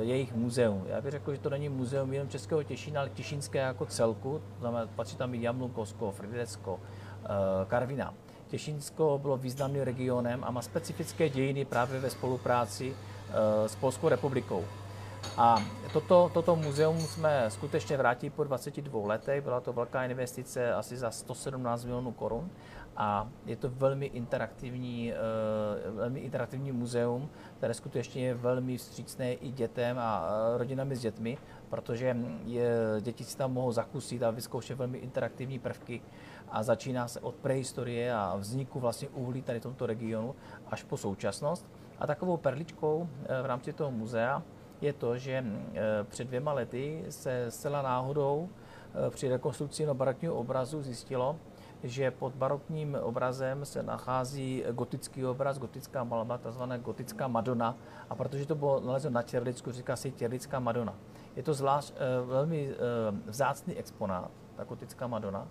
jejich 0.00 0.34
muzeum. 0.34 0.84
Já 0.88 1.00
bych 1.00 1.10
řekl, 1.10 1.34
že 1.34 1.40
to 1.40 1.50
není 1.50 1.68
muzeum 1.68 2.12
jenom 2.12 2.28
Českého 2.28 2.62
Těšína, 2.62 3.00
ale 3.00 3.10
Těšínské 3.10 3.58
jako 3.58 3.86
celku. 3.86 4.42
Znamená, 4.60 4.86
patří 4.96 5.16
tam 5.16 5.34
i 5.34 5.42
Jamlunkovsko, 5.42 6.10
Fridecko, 6.10 6.80
Karvina. 7.66 8.14
Těšínsko 8.48 9.18
bylo 9.22 9.36
významným 9.36 9.82
regionem 9.82 10.44
a 10.44 10.50
má 10.50 10.62
specifické 10.62 11.28
dějiny 11.28 11.64
právě 11.64 12.00
ve 12.00 12.10
spolupráci 12.10 12.94
eh, 12.94 13.68
s 13.68 13.76
Polskou 13.76 14.08
republikou. 14.08 14.64
A 15.36 15.62
toto, 15.92 16.30
toto 16.34 16.56
muzeum 16.56 17.00
jsme 17.00 17.44
skutečně 17.48 17.96
vrátili 17.96 18.30
po 18.30 18.44
22 18.44 19.06
letech. 19.06 19.44
Byla 19.44 19.60
to 19.60 19.72
velká 19.72 20.04
investice 20.04 20.74
asi 20.74 20.96
za 20.96 21.10
117 21.10 21.84
milionů 21.84 22.12
korun 22.12 22.50
a 22.96 23.28
je 23.46 23.56
to 23.56 23.68
velmi 23.68 24.06
interaktivní, 24.06 25.12
eh, 25.12 25.90
velmi 25.90 26.20
interaktivní 26.20 26.72
muzeum, 26.72 27.30
které 27.56 27.74
skutečně 27.74 28.26
je 28.26 28.34
velmi 28.34 28.76
vstřícné 28.76 29.32
i 29.32 29.50
dětem 29.50 29.98
a 29.98 30.28
eh, 30.28 30.58
rodinami 30.58 30.96
s 30.96 31.00
dětmi, 31.00 31.38
protože 31.70 32.16
je, 32.44 32.70
děti 33.00 33.24
si 33.24 33.36
tam 33.36 33.52
mohou 33.52 33.72
zakusit 33.72 34.22
a 34.22 34.30
vyzkoušet 34.30 34.78
velmi 34.78 34.98
interaktivní 34.98 35.58
prvky 35.58 36.02
a 36.50 36.62
začíná 36.62 37.08
se 37.08 37.20
od 37.20 37.34
prehistorie 37.34 38.14
a 38.14 38.36
vzniku 38.36 38.80
vlastně 38.80 39.08
uhlí 39.08 39.42
tady 39.42 39.60
v 39.60 39.62
tomto 39.62 39.86
regionu 39.86 40.34
až 40.70 40.82
po 40.82 40.96
současnost. 40.96 41.66
A 41.98 42.06
takovou 42.06 42.36
perličkou 42.36 43.08
eh, 43.08 43.42
v 43.42 43.46
rámci 43.46 43.72
toho 43.72 43.90
muzea 43.90 44.42
je 44.80 44.92
to, 44.92 45.18
že 45.18 45.44
eh, 45.74 45.80
před 46.04 46.26
dvěma 46.26 46.52
lety 46.52 47.04
se 47.08 47.50
zcela 47.50 47.82
náhodou 47.82 48.48
eh, 48.48 49.10
při 49.10 49.28
rekonstrukci 49.28 49.86
barokního 49.86 50.34
obrazu 50.34 50.82
zjistilo, 50.82 51.36
že 51.82 52.10
pod 52.10 52.34
barokním 52.34 52.98
obrazem 53.02 53.64
se 53.64 53.82
nachází 53.82 54.64
gotický 54.72 55.26
obraz, 55.26 55.58
gotická 55.58 56.04
malba, 56.04 56.38
tzv. 56.38 56.62
gotická 56.62 57.28
Madonna. 57.28 57.76
A 58.10 58.14
protože 58.14 58.46
to 58.46 58.54
bylo 58.54 58.80
nalezeno 58.80 59.14
na 59.14 59.22
Těrlicku, 59.22 59.72
říká 59.72 59.96
se 59.96 60.10
Těrlická 60.10 60.58
Madonna. 60.58 60.94
Je 61.36 61.42
to 61.42 61.54
zvlášť 61.54 61.94
velmi 62.24 62.74
vzácný 63.26 63.76
exponát, 63.76 64.30
ta 64.56 64.64
gotická 64.64 65.06
Madonna. 65.06 65.48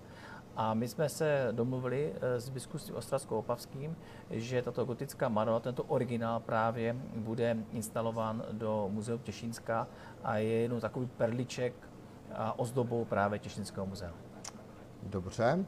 A 0.57 0.73
my 0.73 0.87
jsme 0.87 1.09
se 1.09 1.47
domluvili 1.51 2.13
eh, 2.15 2.41
s 2.41 2.49
biskupstvím 2.49 2.95
Ostravsko-Opavským, 2.97 3.95
že 4.29 4.61
tato 4.61 4.85
gotická 4.85 5.29
Madonna, 5.29 5.59
tento 5.59 5.83
originál 5.83 6.39
právě 6.39 6.95
bude 7.15 7.57
instalován 7.71 8.43
do 8.51 8.89
Muzea 8.91 9.17
Těšínska 9.17 9.87
a 10.23 10.37
je 10.37 10.49
jenom 10.49 10.79
takový 10.79 11.05
perliček 11.17 11.73
a 12.35 12.59
ozdobou 12.59 13.05
právě 13.05 13.39
Těšínského 13.39 13.85
muzea. 13.85 14.13
Dobře. 15.03 15.65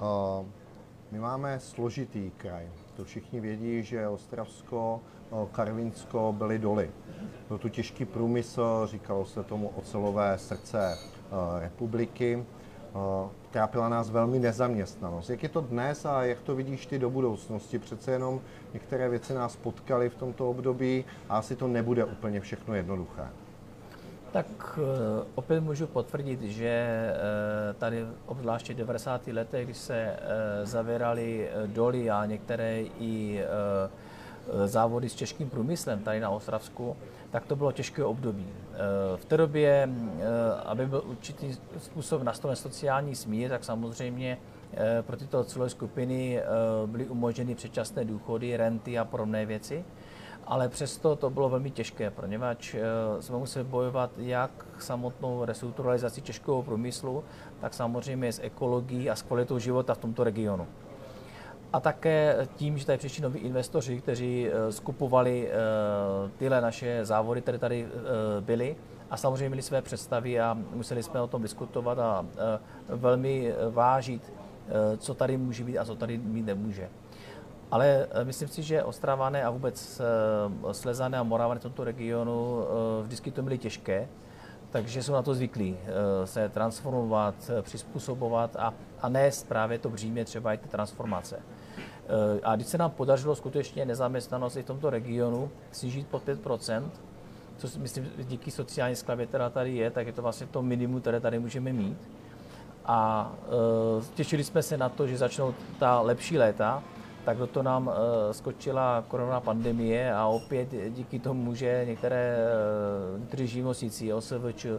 Uh, 0.00 0.46
my 1.10 1.18
máme 1.18 1.60
složitý 1.60 2.30
kraj. 2.30 2.68
To 2.96 3.04
všichni 3.04 3.40
vědí, 3.40 3.82
že 3.82 4.08
Ostravsko, 4.08 5.00
Karvinsko 5.52 6.34
byly 6.38 6.58
doly. 6.58 6.90
Byl 7.48 7.58
tu 7.58 7.68
těžký 7.68 8.04
průmysl, 8.04 8.86
říkalo 8.86 9.24
se 9.24 9.44
tomu 9.44 9.68
ocelové 9.68 10.38
srdce 10.38 10.98
republiky 11.58 12.44
trápila 13.56 13.88
nás 13.88 14.10
velmi 14.10 14.38
nezaměstnanost. 14.38 15.30
Jak 15.30 15.42
je 15.42 15.48
to 15.48 15.60
dnes 15.60 16.06
a 16.06 16.24
jak 16.24 16.40
to 16.40 16.54
vidíš 16.54 16.86
ty 16.86 16.98
do 16.98 17.10
budoucnosti? 17.10 17.78
Přece 17.78 18.10
jenom 18.12 18.40
některé 18.74 19.08
věci 19.08 19.34
nás 19.34 19.56
potkaly 19.56 20.08
v 20.08 20.14
tomto 20.14 20.50
období 20.50 21.04
a 21.28 21.38
asi 21.38 21.56
to 21.56 21.68
nebude 21.68 22.04
úplně 22.04 22.40
všechno 22.40 22.74
jednoduché. 22.74 23.22
Tak 24.32 24.46
eh, 24.78 25.24
opět 25.34 25.60
můžu 25.60 25.86
potvrdit, 25.86 26.42
že 26.42 26.68
eh, 26.68 27.74
tady 27.78 28.06
obzvláště 28.26 28.74
v 28.74 28.76
90. 28.76 29.26
letech, 29.26 29.64
když 29.64 29.76
se 29.76 29.96
eh, 29.96 30.16
zavíraly 30.66 31.48
doly 31.66 32.10
a 32.10 32.26
některé 32.26 32.82
i 33.00 33.40
závody 34.64 35.08
s 35.08 35.14
těžkým 35.14 35.50
průmyslem 35.50 36.02
tady 36.02 36.20
na 36.20 36.30
Ostravsku, 36.30 36.96
tak 37.30 37.46
to 37.46 37.56
bylo 37.56 37.72
těžké 37.72 38.04
období. 38.04 38.46
V 39.16 39.24
té 39.24 39.36
době, 39.36 39.88
aby 40.64 40.86
byl 40.86 41.02
určitý 41.06 41.56
způsob 41.78 42.22
nastolen 42.22 42.56
sociální 42.56 43.14
smír, 43.14 43.50
tak 43.50 43.64
samozřejmě 43.64 44.38
pro 45.02 45.16
tyto 45.16 45.44
celé 45.44 45.68
skupiny 45.68 46.42
byly 46.86 47.06
umožněny 47.06 47.54
předčasné 47.54 48.04
důchody, 48.04 48.56
renty 48.56 48.98
a 48.98 49.04
podobné 49.04 49.46
věci 49.46 49.84
ale 50.46 50.68
přesto 50.68 51.16
to 51.16 51.30
bylo 51.30 51.48
velmi 51.48 51.70
těžké, 51.70 52.10
poněvadž 52.10 52.74
eh, 52.74 52.82
jsme 53.22 53.36
museli 53.36 53.64
bojovat 53.64 54.10
jak 54.18 54.50
samotnou 54.78 55.44
restrukturalizací 55.44 56.22
těžkého 56.22 56.62
průmyslu, 56.62 57.24
tak 57.60 57.74
samozřejmě 57.74 58.32
s 58.32 58.42
ekologií 58.42 59.10
a 59.10 59.16
s 59.16 59.22
kvalitou 59.22 59.58
života 59.58 59.94
v 59.94 59.98
tomto 59.98 60.24
regionu. 60.24 60.66
A 61.76 61.80
také 61.80 62.48
tím, 62.56 62.78
že 62.78 62.86
tady 62.86 62.98
přišli 62.98 63.22
noví 63.22 63.40
investoři, 63.40 64.00
kteří 64.00 64.48
eh, 64.48 64.72
skupovali 64.72 65.48
eh, 65.48 65.54
tyhle 66.38 66.60
naše 66.60 67.04
závody, 67.04 67.42
které 67.42 67.58
tady 67.58 67.88
byly, 68.40 68.76
a 69.10 69.16
samozřejmě 69.16 69.48
měli 69.48 69.62
své 69.62 69.82
představy 69.82 70.40
a 70.40 70.54
museli 70.54 71.02
jsme 71.02 71.20
o 71.20 71.26
tom 71.26 71.42
diskutovat 71.42 71.98
a 71.98 72.26
velmi 72.88 73.54
vážit, 73.70 74.32
co 74.98 75.14
tady 75.14 75.36
může 75.36 75.64
být 75.64 75.78
a 75.78 75.84
co 75.84 75.94
tady 75.94 76.18
mít 76.18 76.46
nemůže. 76.46 76.88
Ale 77.70 78.06
eh, 78.10 78.24
myslím 78.24 78.48
si, 78.48 78.62
že 78.62 78.84
Ostravané 78.84 79.44
a 79.44 79.50
vůbec 79.50 80.00
eh, 80.00 80.74
Slezané 80.74 81.18
a 81.18 81.22
Moravané 81.22 81.60
v 81.60 81.62
tomto 81.62 81.84
regionu 81.84 82.62
eh, 82.62 83.02
vždycky 83.02 83.30
to 83.30 83.42
byly 83.42 83.58
těžké, 83.58 84.08
takže 84.70 85.02
jsou 85.02 85.12
na 85.12 85.22
to 85.22 85.34
zvyklí 85.34 85.76
se 86.24 86.48
transformovat, 86.48 87.34
přizpůsobovat 87.62 88.56
a, 88.56 88.74
a 89.00 89.08
nést 89.08 89.48
právě 89.48 89.78
to 89.78 89.90
břímě 89.90 90.24
třeba 90.24 90.52
i 90.52 90.58
ty 90.58 90.68
transformace. 90.68 91.42
A 92.42 92.56
když 92.56 92.66
se 92.66 92.78
nám 92.78 92.90
podařilo 92.90 93.34
skutečně 93.34 93.84
nezaměstnanost 93.84 94.56
i 94.56 94.62
v 94.62 94.66
tomto 94.66 94.90
regionu 94.90 95.50
snížit 95.72 96.06
pod 96.06 96.26
5% 96.26 96.82
což 97.58 97.76
myslím 97.76 98.10
díky 98.18 98.50
sociální 98.50 98.96
sklavě, 98.96 99.26
která 99.26 99.50
tady 99.50 99.76
je, 99.76 99.90
tak 99.90 100.06
je 100.06 100.12
to 100.12 100.22
vlastně 100.22 100.46
to 100.46 100.62
minimum, 100.62 101.00
které 101.00 101.20
tady 101.20 101.38
můžeme 101.38 101.72
mít. 101.72 101.98
A 102.84 103.32
těšili 104.14 104.44
jsme 104.44 104.62
se 104.62 104.76
na 104.76 104.88
to, 104.88 105.06
že 105.06 105.18
začnou 105.18 105.54
ta 105.78 106.00
lepší 106.00 106.38
léta, 106.38 106.82
tak 107.24 107.38
do 107.38 107.46
toho 107.46 107.62
nám 107.62 107.90
eh, 107.90 108.34
skočila 108.34 109.04
korona 109.08 109.40
pandemie 109.40 110.14
a 110.14 110.26
opět 110.26 110.68
díky 110.88 111.18
tomu, 111.18 111.54
že 111.54 111.84
některé, 111.86 112.36
eh, 112.38 113.18
někteří 113.18 113.46
živnostníci, 113.46 114.12
OSVČ, 114.12 114.64
eh, 114.66 114.78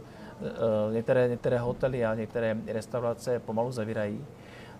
některé, 0.92 1.28
některé 1.28 1.58
hotely 1.58 2.04
a 2.04 2.14
některé 2.14 2.56
restaurace 2.66 3.38
pomalu 3.38 3.72
zavírají. 3.72 4.24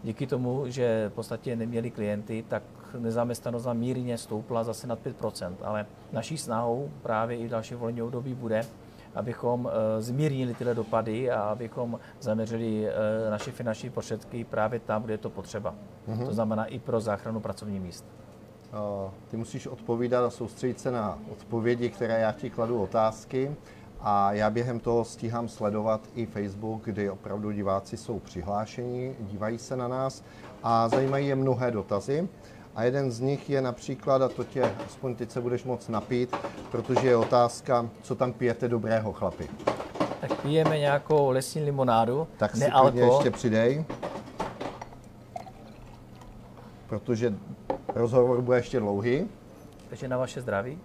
Díky 0.04 0.26
tomu, 0.26 0.62
že 0.66 1.08
v 1.08 1.12
podstatě 1.12 1.56
neměli 1.56 1.90
klienty, 1.90 2.44
tak 2.48 2.62
nezaměstnanost 2.98 3.64
nám 3.64 3.78
mírně 3.78 4.18
stoupla 4.18 4.64
zase 4.64 4.86
nad 4.86 4.98
5%. 5.04 5.52
Ale 5.62 5.86
naší 6.12 6.38
snahou 6.38 6.90
právě 7.02 7.36
i 7.36 7.46
v 7.46 7.50
další 7.50 7.74
volení 7.74 8.02
období 8.02 8.34
bude, 8.34 8.62
abychom 9.14 9.70
eh, 9.70 10.02
zmírnili 10.02 10.54
tyhle 10.54 10.74
dopady 10.74 11.30
a 11.30 11.40
abychom 11.40 12.00
zaměřili 12.20 12.88
eh, 12.88 13.30
naše 13.30 13.52
finanční 13.52 13.90
prostředky 13.90 14.44
právě 14.44 14.80
tam, 14.80 15.02
kde 15.02 15.14
je 15.14 15.18
to 15.18 15.30
potřeba. 15.30 15.74
Mm-hmm. 16.08 16.26
To 16.26 16.34
znamená 16.34 16.64
i 16.64 16.78
pro 16.78 17.00
záchranu 17.00 17.40
pracovních 17.40 17.80
míst. 17.80 18.04
Ty 19.28 19.36
musíš 19.36 19.66
odpovídat 19.66 20.24
a 20.24 20.30
soustředit 20.30 20.80
se 20.80 20.90
na 20.90 21.18
odpovědi, 21.32 21.90
které 21.90 22.20
já 22.20 22.32
ti 22.32 22.50
kladu 22.50 22.82
otázky. 22.82 23.56
A 24.00 24.32
já 24.32 24.50
během 24.50 24.80
toho 24.80 25.04
stíhám 25.04 25.48
sledovat 25.48 26.00
i 26.14 26.26
Facebook, 26.26 26.84
kdy 26.84 27.10
opravdu 27.10 27.50
diváci 27.50 27.96
jsou 27.96 28.18
přihlášení, 28.18 29.14
dívají 29.20 29.58
se 29.58 29.76
na 29.76 29.88
nás 29.88 30.24
a 30.62 30.88
zajímají 30.88 31.26
je 31.26 31.34
mnohé 31.34 31.70
dotazy. 31.70 32.28
A 32.74 32.82
jeden 32.84 33.10
z 33.10 33.20
nich 33.20 33.50
je 33.50 33.62
například, 33.62 34.22
a 34.22 34.28
to 34.28 34.44
tě 34.44 34.62
aspoň 34.86 35.14
teď 35.14 35.30
se 35.30 35.40
budeš 35.40 35.64
moc 35.64 35.88
napít, 35.88 36.36
protože 36.70 37.08
je 37.08 37.16
otázka, 37.16 37.88
co 38.02 38.14
tam 38.14 38.32
pijete 38.32 38.68
dobrého, 38.68 39.12
chlapi. 39.12 39.48
Tak 40.20 40.42
pijeme 40.42 40.78
nějakou 40.78 41.30
lesní 41.30 41.62
limonádu, 41.62 42.28
Tak 42.36 42.56
si 42.56 42.70
klidně 42.80 43.02
ještě 43.02 43.30
přidej. 43.30 43.84
Protože 46.86 47.34
rozhovor 47.94 48.42
bude 48.42 48.58
ještě 48.58 48.80
dlouhý. 48.80 49.28
Takže 49.88 50.08
na 50.08 50.16
vaše 50.16 50.40
zdraví. 50.40 50.78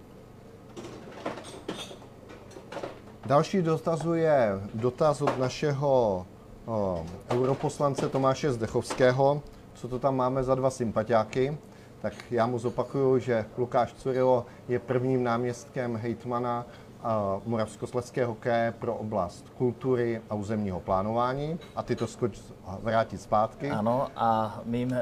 Další 3.26 3.62
dotazu 3.62 4.14
je 4.14 4.60
dotaz 4.74 5.22
od 5.22 5.38
našeho 5.38 6.26
o, 6.66 7.04
europoslance 7.30 8.08
Tomáše 8.08 8.52
Zdechovského. 8.52 9.42
Co 9.74 9.88
to 9.88 9.98
tam 9.98 10.16
máme 10.16 10.44
za 10.44 10.54
dva 10.54 10.70
sympatiáky? 10.70 11.58
Tak 12.02 12.12
já 12.30 12.46
mu 12.46 12.58
zopakuju, 12.58 13.18
že 13.18 13.44
Lukáš 13.58 13.92
Curilo 13.92 14.46
je 14.68 14.78
prvním 14.78 15.24
náměstkem 15.24 15.96
hejtmana 15.96 16.66
a, 17.02 17.40
Moravskoslezského 17.46 18.34
kraje 18.34 18.74
pro 18.78 18.94
oblast 18.94 19.48
kultury 19.58 20.20
a 20.30 20.34
územního 20.34 20.80
plánování. 20.80 21.58
A 21.76 21.82
ty 21.82 21.96
to 21.96 22.06
skoč 22.06 22.40
vrátit 22.82 23.20
zpátky. 23.20 23.70
Ano, 23.70 24.08
a 24.16 24.60
mým 24.64 24.92
e, 24.92 25.00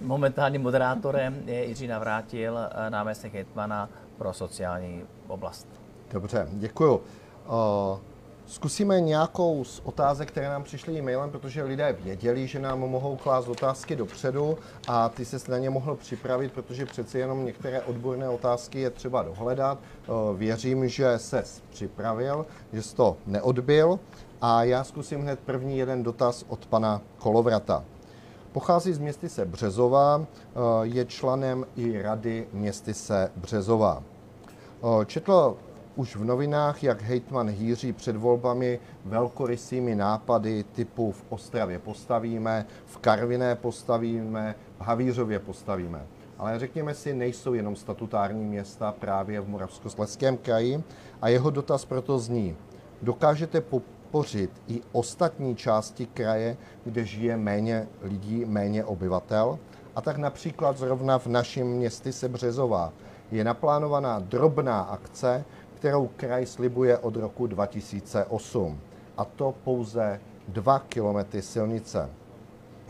momentálním 0.00 0.62
moderátorem 0.62 1.42
je 1.46 1.64
Jiří 1.64 1.86
Navrátil, 1.86 2.58
e, 2.58 2.90
náměstek 2.90 3.34
hejtmana 3.34 3.88
pro 4.18 4.32
sociální 4.32 5.02
oblast. 5.28 5.68
Dobře, 6.12 6.48
děkuju. 6.52 7.00
Uh, 7.48 7.98
zkusíme 8.46 9.00
nějakou 9.00 9.64
z 9.64 9.82
otázek, 9.84 10.28
které 10.28 10.48
nám 10.48 10.64
přišly 10.64 10.98
e-mailem, 10.98 11.30
protože 11.30 11.62
lidé 11.62 11.96
věděli, 12.00 12.46
že 12.46 12.58
nám 12.58 12.80
mohou 12.80 13.16
klást 13.16 13.48
otázky 13.48 13.96
dopředu 13.96 14.58
a 14.88 15.08
ty 15.08 15.24
se 15.24 15.50
na 15.50 15.58
ně 15.58 15.70
mohl 15.70 15.96
připravit, 15.96 16.52
protože 16.52 16.86
přeci 16.86 17.18
jenom 17.18 17.44
některé 17.44 17.82
odborné 17.82 18.28
otázky 18.28 18.80
je 18.80 18.90
třeba 18.90 19.22
dohledat. 19.22 19.78
Uh, 19.78 20.36
věřím, 20.36 20.88
že 20.88 21.18
se 21.18 21.44
připravil, 21.70 22.46
že 22.72 22.82
jsi 22.82 22.96
to 22.96 23.16
neodbil 23.26 23.98
a 24.40 24.64
já 24.64 24.84
zkusím 24.84 25.20
hned 25.20 25.40
první 25.40 25.78
jeden 25.78 26.02
dotaz 26.02 26.44
od 26.48 26.66
pana 26.66 27.00
Kolovrata. 27.18 27.84
Pochází 28.52 28.92
z 28.92 28.98
městyse 28.98 29.44
Březova, 29.44 30.26
je 30.82 31.04
členem 31.04 31.66
i 31.76 32.02
rady 32.02 32.48
městyse 32.52 33.30
Březova. 33.36 34.02
Četl 35.06 35.56
už 35.98 36.16
v 36.16 36.24
novinách, 36.24 36.82
jak 36.82 37.02
hejtman 37.02 37.48
hýří 37.48 37.92
před 37.92 38.16
volbami 38.16 38.80
velkorysými 39.04 39.94
nápady 39.94 40.64
typu 40.72 41.12
v 41.12 41.24
Ostravě 41.28 41.78
postavíme, 41.78 42.66
v 42.86 42.98
Karviné 42.98 43.54
postavíme, 43.54 44.54
v 44.78 44.80
Havířově 44.80 45.38
postavíme. 45.38 46.06
Ale 46.38 46.58
řekněme 46.58 46.94
si, 46.94 47.14
nejsou 47.14 47.54
jenom 47.54 47.76
statutární 47.76 48.44
města 48.44 48.92
právě 48.92 49.40
v 49.40 49.48
Moravskoslezském 49.48 50.36
kraji 50.36 50.82
a 51.22 51.28
jeho 51.28 51.50
dotaz 51.50 51.84
proto 51.84 52.18
zní, 52.18 52.56
dokážete 53.02 53.60
podpořit 53.60 54.50
i 54.68 54.80
ostatní 54.92 55.56
části 55.56 56.06
kraje, 56.06 56.56
kde 56.84 57.04
žije 57.04 57.36
méně 57.36 57.88
lidí, 58.02 58.44
méně 58.44 58.84
obyvatel? 58.84 59.58
A 59.96 60.00
tak 60.00 60.16
například 60.16 60.78
zrovna 60.78 61.18
v 61.18 61.26
našem 61.26 61.66
městě 61.66 62.12
Sebřezová 62.12 62.92
je 63.30 63.44
naplánovaná 63.44 64.18
drobná 64.18 64.80
akce, 64.80 65.44
kterou 65.78 66.10
kraj 66.16 66.46
slibuje 66.46 66.98
od 66.98 67.16
roku 67.16 67.46
2008. 67.46 68.80
A 69.16 69.24
to 69.24 69.54
pouze 69.64 70.20
2 70.48 70.78
kilometry 70.78 71.42
silnice. 71.42 72.10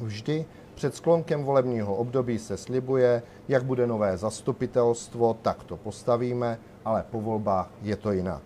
Vždy 0.00 0.44
před 0.74 0.94
sklonkem 0.94 1.44
volebního 1.44 1.94
období 1.94 2.38
se 2.38 2.56
slibuje, 2.56 3.22
jak 3.48 3.64
bude 3.64 3.86
nové 3.86 4.16
zastupitelstvo, 4.16 5.36
tak 5.42 5.64
to 5.64 5.76
postavíme, 5.76 6.58
ale 6.84 7.04
po 7.10 7.20
volbách 7.20 7.70
je 7.82 7.96
to 7.96 8.12
jinak. 8.12 8.42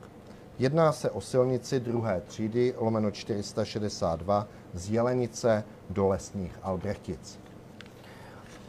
Jedná 0.59 0.93
se 0.93 1.11
o 1.11 1.21
silnici 1.21 1.81
druhé 1.81 2.21
třídy 2.21 2.75
lomeno 2.77 3.11
462 3.11 4.47
z 4.75 4.91
Jelenice 4.91 5.65
do 5.91 6.09
Lesních 6.09 6.59
Albrechtic. 6.63 7.39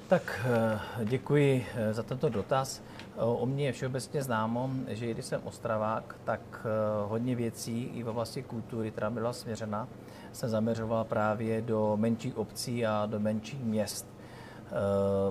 Tak 0.08 0.42
eh, 0.46 1.06
děkuji 1.06 1.66
eh, 1.76 1.94
za 1.94 2.04
tento 2.04 2.30
dotaz. 2.30 2.82
O 3.18 3.46
mně 3.46 3.66
je 3.66 3.72
všeobecně 3.72 4.24
známo, 4.24 4.70
že 4.88 5.12
když 5.12 5.26
jsem 5.26 5.42
Ostravák, 5.44 6.16
tak 6.24 6.42
eh, 6.60 6.68
hodně 7.08 7.36
věcí 7.36 7.84
i 7.84 8.04
v 8.04 8.10
oblasti 8.10 8.44
kultury, 8.44 8.92
která 8.92 9.10
byla 9.10 9.34
směřena, 9.34 9.88
se 10.32 10.50
zaměřovala 10.50 11.04
právě 11.04 11.62
do 11.62 11.98
menších 11.98 12.38
obcí 12.38 12.86
a 12.86 13.06
do 13.06 13.20
menších 13.20 13.64
měst. 13.64 14.14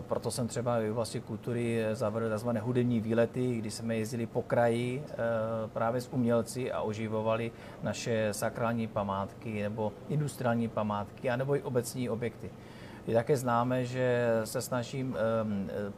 Proto 0.09 0.31
jsem 0.31 0.49
třeba 0.49 0.81
i 0.81 0.89
v 0.89 0.93
oblasti 0.93 1.21
kultury 1.21 1.85
zavedl 1.93 2.37
tzv. 2.37 2.49
hudební 2.49 3.01
výlety, 3.01 3.55
kdy 3.55 3.71
jsme 3.71 3.97
jezdili 3.97 4.27
po 4.27 4.43
kraji 4.43 5.05
právě 5.73 6.01
s 6.01 6.13
umělci 6.13 6.73
a 6.73 6.81
oživovali 6.81 7.53
naše 7.83 8.29
sakrální 8.33 8.87
památky 8.87 9.63
nebo 9.63 9.93
industriální 10.09 10.69
památky, 10.69 11.31
anebo 11.31 11.57
i 11.57 11.63
obecní 11.63 12.11
objekty. 12.11 12.51
Je 13.07 13.15
také 13.15 13.37
známe, 13.37 13.85
že 13.85 14.31
se 14.45 14.63
snažím 14.63 15.17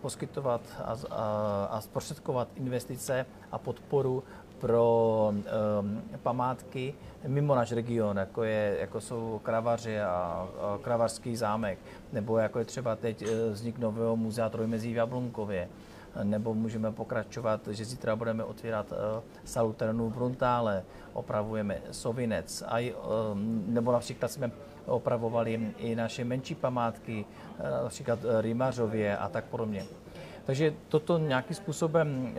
poskytovat 0.01 0.61
a, 0.85 0.97
a, 1.11 1.69
a 1.71 1.81
zprostředkovat 1.81 2.49
investice 2.55 3.27
a 3.53 3.59
podporu 3.59 4.25
pro 4.59 5.33
um, 5.33 6.03
památky 6.23 6.95
mimo 7.27 7.55
náš 7.55 7.73
region, 7.73 8.17
jako, 8.17 8.43
je, 8.43 8.77
jako 8.81 9.01
jsou 9.01 9.41
Kravaři 9.43 10.01
a, 10.01 10.09
a 10.09 10.79
Kravařský 10.83 11.37
zámek, 11.37 11.79
nebo 12.13 12.39
jako 12.39 12.59
je 12.59 12.65
třeba 12.65 12.97
teď 12.97 13.23
e, 13.23 13.51
vznik 13.51 13.79
nového 13.79 14.17
muzea 14.17 14.49
Trojmezí 14.49 14.93
v 14.93 14.97
Jablunkově, 14.97 15.69
nebo 16.23 16.55
můžeme 16.55 16.93
pokračovat, 16.93 17.69
že 17.71 17.85
zítra 17.85 18.17
budeme 18.17 18.45
otvírat 18.45 18.93
uh, 18.93 18.97
salu 19.45 19.73
terénu 19.73 20.11
Bruntále, 20.11 20.83
opravujeme 21.13 21.81
Sovinec, 21.91 22.63
a, 22.67 22.95
um, 23.33 23.65
nebo 23.67 23.93
například 23.93 24.31
jsme 24.31 24.51
opravovali 24.87 25.73
i 25.79 25.97
naše 25.97 26.25
menší 26.25 26.55
památky, 26.55 27.25
eh, 27.59 27.83
například 27.83 28.19
eh, 28.25 28.43
Rymařově 28.43 29.17
a 29.17 29.29
tak 29.29 29.45
podobně. 29.45 29.85
Takže 30.47 30.75
toto 30.89 31.19
nějakým 31.19 31.57
způsobem 31.57 32.35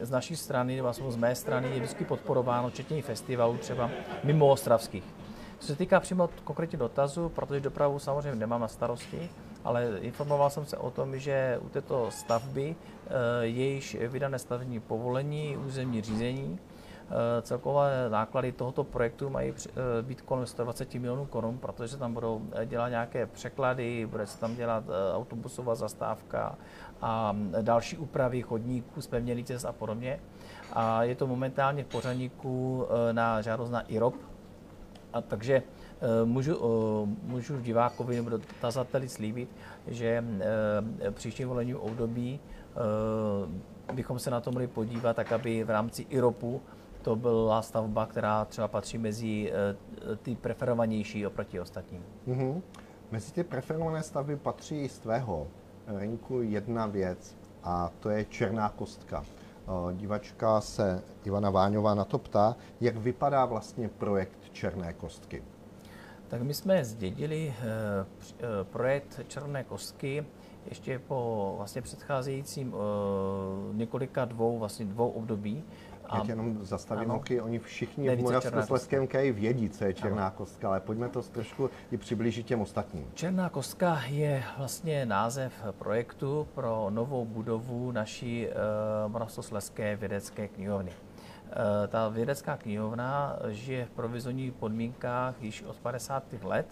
eh, 0.00 0.04
z 0.04 0.10
naší 0.10 0.36
strany, 0.36 0.80
vlastně 0.80 1.10
z 1.10 1.16
mé 1.16 1.34
strany, 1.34 1.68
je 1.68 1.76
vždycky 1.76 2.04
podporováno, 2.04 2.70
včetně 2.70 3.02
festivalů 3.02 3.56
třeba 3.56 3.90
mimo 4.24 4.48
ostravských. 4.48 5.04
Co 5.58 5.66
se 5.66 5.76
týká 5.76 6.00
přímo 6.00 6.30
konkrétně 6.44 6.78
dotazu, 6.78 7.28
protože 7.28 7.60
dopravu 7.60 7.98
samozřejmě 7.98 8.34
nemám 8.34 8.60
na 8.60 8.68
starosti, 8.68 9.30
ale 9.64 9.98
informoval 10.00 10.50
jsem 10.50 10.66
se 10.66 10.76
o 10.76 10.90
tom, 10.90 11.18
že 11.18 11.58
u 11.62 11.68
této 11.68 12.10
stavby 12.10 12.76
je 13.40 13.68
již 13.68 13.96
vydané 14.08 14.38
stavební 14.38 14.80
povolení, 14.80 15.56
územní 15.56 16.02
řízení, 16.02 16.58
Eh, 17.10 17.42
celkové 17.42 18.10
náklady 18.10 18.52
tohoto 18.52 18.84
projektu 18.84 19.30
mají 19.30 19.52
eh, 19.52 20.02
být 20.02 20.20
kolem 20.22 20.46
120 20.46 20.94
milionů 20.94 21.26
korun, 21.26 21.58
protože 21.58 21.96
tam 21.96 22.14
budou 22.14 22.42
eh, 22.52 22.66
dělat 22.66 22.88
nějaké 22.88 23.26
překlady, 23.26 24.06
bude 24.06 24.26
se 24.26 24.38
tam 24.38 24.54
dělat 24.54 24.84
autobusová 25.14 25.74
zastávka 25.74 26.58
a 27.00 27.32
mm, 27.32 27.54
další 27.62 27.96
úpravy 27.96 28.42
chodníků, 28.42 29.00
zpevněný 29.00 29.44
cest 29.44 29.64
a 29.64 29.72
podobně. 29.72 30.20
A 30.72 31.02
je 31.02 31.14
to 31.14 31.26
momentálně 31.26 31.84
v 31.84 31.86
pořadníku 31.86 32.86
na 33.12 33.42
žádost 33.42 33.70
na 33.70 33.80
IROP, 33.80 34.14
a 35.12 35.20
takže 35.20 35.62
můžu, 36.24 36.56
můžu 37.22 37.60
divákovi 37.60 38.16
nebo 38.16 38.30
dotazateli 38.30 39.08
slíbit, 39.08 39.48
že 39.86 40.24
příští 41.10 41.44
volení 41.44 41.74
období 41.74 42.40
bychom 43.92 44.18
se 44.18 44.30
na 44.30 44.40
to 44.40 44.52
mohli 44.52 44.66
podívat, 44.66 45.16
tak 45.16 45.32
aby 45.32 45.64
v 45.64 45.70
rámci 45.70 46.02
IROPu 46.02 46.60
to 47.02 47.16
byla 47.16 47.62
stavba, 47.62 48.06
která 48.06 48.44
třeba 48.44 48.68
patří 48.68 48.98
mezi 48.98 49.52
eh, 49.52 50.16
ty 50.16 50.36
preferovanější 50.36 51.26
oproti 51.26 51.60
ostatním. 51.60 52.04
Mm-hmm. 52.28 52.62
Mezi 53.10 53.32
ty 53.32 53.44
preferované 53.44 54.02
stavby 54.02 54.36
patří 54.36 54.88
z 54.88 54.98
tvého 54.98 55.46
rynku 55.86 56.42
jedna 56.42 56.86
věc 56.86 57.36
a 57.64 57.90
to 58.00 58.10
je 58.10 58.24
černá 58.24 58.68
kostka. 58.68 59.24
Eh, 59.24 59.94
divačka 59.94 60.60
se 60.60 61.02
Ivana 61.24 61.50
Váňová 61.50 61.94
na 61.94 62.04
to 62.04 62.18
ptá, 62.18 62.56
jak 62.80 62.96
vypadá 62.96 63.44
vlastně 63.44 63.88
projekt 63.88 64.38
Černé 64.52 64.92
kostky. 64.92 65.42
Tak 66.28 66.42
my 66.42 66.54
jsme 66.54 66.84
zdědili 66.84 67.54
eh, 67.58 68.44
projekt 68.62 69.20
Černé 69.28 69.64
kostky 69.64 70.24
ještě 70.70 70.98
po 70.98 71.54
vlastně 71.56 71.82
předcházejícím 71.82 72.74
několika 73.72 74.24
dvou, 74.24 74.58
vlastně 74.58 74.86
dvou 74.86 75.10
období, 75.10 75.64
já 76.14 76.20
tě 76.20 76.32
jenom 76.32 76.64
zastavím, 76.64 77.10
oky, 77.10 77.40
oni 77.40 77.58
všichni 77.58 78.16
v 78.16 78.20
Moravskoslezském 78.20 79.06
kraji 79.06 79.32
vědí, 79.32 79.70
co 79.70 79.84
je 79.84 79.94
černá 79.94 80.26
ano. 80.26 80.36
kostka, 80.36 80.68
ale 80.68 80.80
pojďme 80.80 81.08
to 81.08 81.22
trošku 81.22 81.70
i 81.90 81.96
přiblížit 81.96 82.46
těm 82.46 82.60
ostatním. 82.60 83.06
Černá 83.14 83.48
kostka 83.48 84.00
je 84.06 84.44
vlastně 84.58 85.06
název 85.06 85.52
projektu 85.78 86.48
pro 86.54 86.86
novou 86.90 87.24
budovu 87.24 87.92
naší 87.92 88.46
uh, 88.46 89.12
Moravskoslezské 89.12 89.96
vědecké 89.96 90.48
knihovny. 90.48 90.92
Uh, 91.48 91.86
ta 91.88 92.08
vědecká 92.08 92.56
knihovna 92.56 93.36
žije 93.48 93.84
v 93.84 93.90
provizorních 93.90 94.52
podmínkách 94.52 95.42
již 95.42 95.62
od 95.62 95.76
50. 95.76 96.24
let 96.42 96.66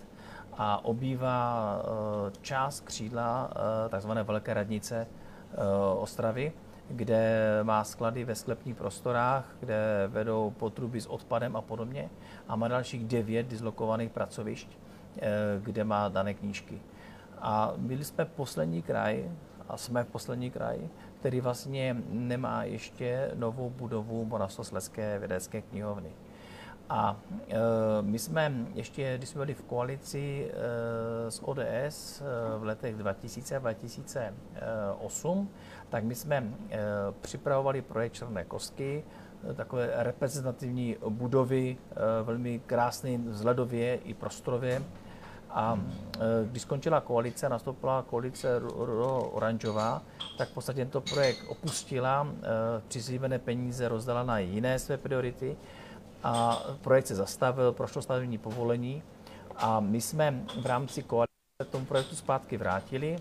a 0.53 0.85
obývá 0.85 1.77
uh, 1.83 2.31
část 2.43 2.81
křídla 2.81 3.51
uh, 3.51 3.91
takzvané 3.91 4.23
Velké 4.23 4.55
radnice 4.55 5.07
Ostravy, 5.99 6.53
kde 6.89 7.61
má 7.63 7.85
sklady 7.85 8.25
ve 8.25 8.35
sklepních 8.35 8.77
prostorách, 8.77 9.45
kde 9.61 10.09
vedou 10.09 10.51
potruby 10.51 11.01
s 11.01 11.07
odpadem 11.07 11.57
a 11.57 11.61
podobně. 11.61 12.11
A 12.49 12.57
má 12.57 12.69
dalších 12.69 13.05
devět 13.05 13.47
dislokovaných 13.47 14.11
pracovišť, 14.11 14.69
eh, 15.19 15.31
kde 15.61 15.85
má 15.85 16.09
dané 16.09 16.35
knížky. 16.35 16.83
A 17.39 17.73
byli 17.77 18.05
jsme 18.05 18.25
poslední 18.25 18.83
kraj, 18.83 19.31
a 19.69 19.77
jsme 19.77 20.05
v 20.05 20.07
poslední 20.07 20.51
kraj, 20.51 20.89
který 21.27 21.41
vlastně 21.41 21.97
nemá 22.09 22.65
ještě 22.65 23.31
novou 23.35 23.71
budovu 23.71 24.25
Moravskoslezské 24.25 25.19
vědecké 25.19 25.63
knihovny. 25.63 26.11
A 26.89 27.17
e, 27.49 27.57
my 28.03 28.19
jsme 28.19 28.55
ještě, 28.75 29.19
když 29.19 29.29
jsme 29.29 29.39
byli 29.39 29.55
v 29.55 29.63
koalici 29.63 30.51
e, 30.51 31.31
s 31.31 31.49
ODS 31.49 32.21
e, 32.21 32.59
v 32.59 32.65
letech 32.65 32.97
2000 32.97 33.57
a 33.57 33.59
2008, 33.59 35.51
tak 35.89 36.05
my 36.05 36.15
jsme 36.15 36.37
e, 36.37 36.79
připravovali 37.21 37.83
projekt 37.83 38.13
Černé 38.13 38.45
kostky, 38.45 39.05
e, 39.51 39.55
takové 39.55 39.91
reprezentativní 39.95 40.97
budovy, 41.09 41.77
e, 41.77 42.23
velmi 42.23 42.59
krásné 42.67 43.19
vzhledově 43.19 43.95
i 43.95 44.15
prostorově. 44.15 44.83
A 45.57 45.79
e, 46.21 46.49
když 46.51 46.63
skončila 46.63 47.01
koalice, 47.01 47.49
nastoupila 47.49 48.03
koalice 48.03 48.61
oranžová, 49.33 50.03
tak 50.39 50.49
v 50.49 50.55
podstatě 50.55 50.81
tento 50.81 51.01
projekt 51.01 51.45
opustila, 51.49 52.29
e, 52.29 52.81
přislíbené 52.89 53.39
peníze 53.39 53.89
rozdala 53.89 54.23
na 54.23 54.39
jiné 54.39 54.79
své 54.79 54.97
priority 54.97 55.57
a 56.23 56.63
projekt 56.83 57.07
se 57.07 57.15
zastavil, 57.15 57.73
prošlo 57.73 58.03
stavební 58.03 58.39
povolení 58.39 59.03
a 59.57 59.81
my 59.81 60.01
jsme 60.01 60.45
v 60.61 60.67
rámci 60.67 61.03
koalice 61.03 61.71
tomu 61.71 61.85
projektu 61.85 62.17
zpátky 62.17 62.57
vrátili, 62.57 63.17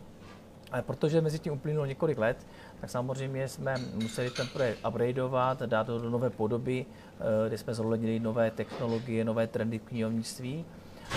ale 0.71 0.81
protože 0.81 1.21
mezi 1.21 1.39
tím 1.39 1.53
uplynulo 1.53 1.85
několik 1.85 2.17
let, 2.17 2.47
tak 2.81 2.89
samozřejmě 2.89 3.47
jsme 3.47 3.75
museli 3.93 4.29
ten 4.29 4.47
projekt 4.47 4.79
upgradeovat, 4.87 5.61
dát 5.61 5.87
do 5.87 6.09
nové 6.09 6.29
podoby, 6.29 6.85
eh, 6.85 7.47
kde 7.47 7.57
jsme 7.57 7.73
zohlednili 7.73 8.19
nové 8.19 8.51
technologie, 8.51 9.25
nové 9.25 9.47
trendy 9.47 9.79
v 9.79 9.83
knihovnictví 9.83 10.65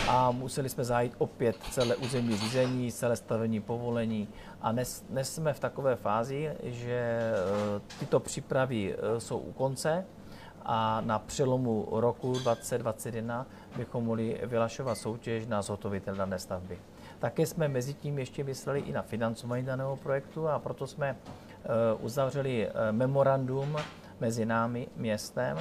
a 0.09 0.31
museli 0.31 0.68
jsme 0.68 0.85
zajít 0.85 1.14
opět 1.18 1.57
celé 1.70 1.96
územní 1.96 2.37
řízení, 2.37 2.92
celé 2.92 3.16
stavení 3.16 3.61
povolení. 3.61 4.29
A 4.61 4.72
dnes, 4.72 5.05
dnes 5.11 5.35
jsme 5.35 5.53
v 5.53 5.61
takové 5.61 5.96
fázi, 5.96 6.53
že 6.62 7.20
eh, 7.20 7.81
tyto 7.98 8.20
přípravy 8.20 8.94
eh, 8.94 9.20
jsou 9.20 9.38
u 9.38 9.53
konce 9.53 10.05
a 10.62 11.01
na 11.01 11.18
přelomu 11.18 11.88
roku 11.90 12.33
2021 12.33 13.46
bychom 13.77 14.05
mohli 14.05 14.40
vylašovat 14.44 14.98
soutěž 14.98 15.46
na 15.46 15.62
zhotovitel 15.62 16.14
dané 16.14 16.38
stavby. 16.38 16.79
Také 17.18 17.46
jsme 17.46 17.68
mezi 17.68 17.94
tím 17.94 18.18
ještě 18.18 18.44
mysleli 18.44 18.81
i 18.81 18.92
na 18.92 19.03
financování 19.03 19.64
daného 19.64 19.96
projektu 19.96 20.48
a 20.48 20.59
proto 20.59 20.87
jsme 20.87 21.16
eh, 21.16 21.68
uzavřeli 22.01 22.68
memorandum 22.90 23.77
mezi 24.20 24.46
námi, 24.46 24.88
městem 24.96 25.59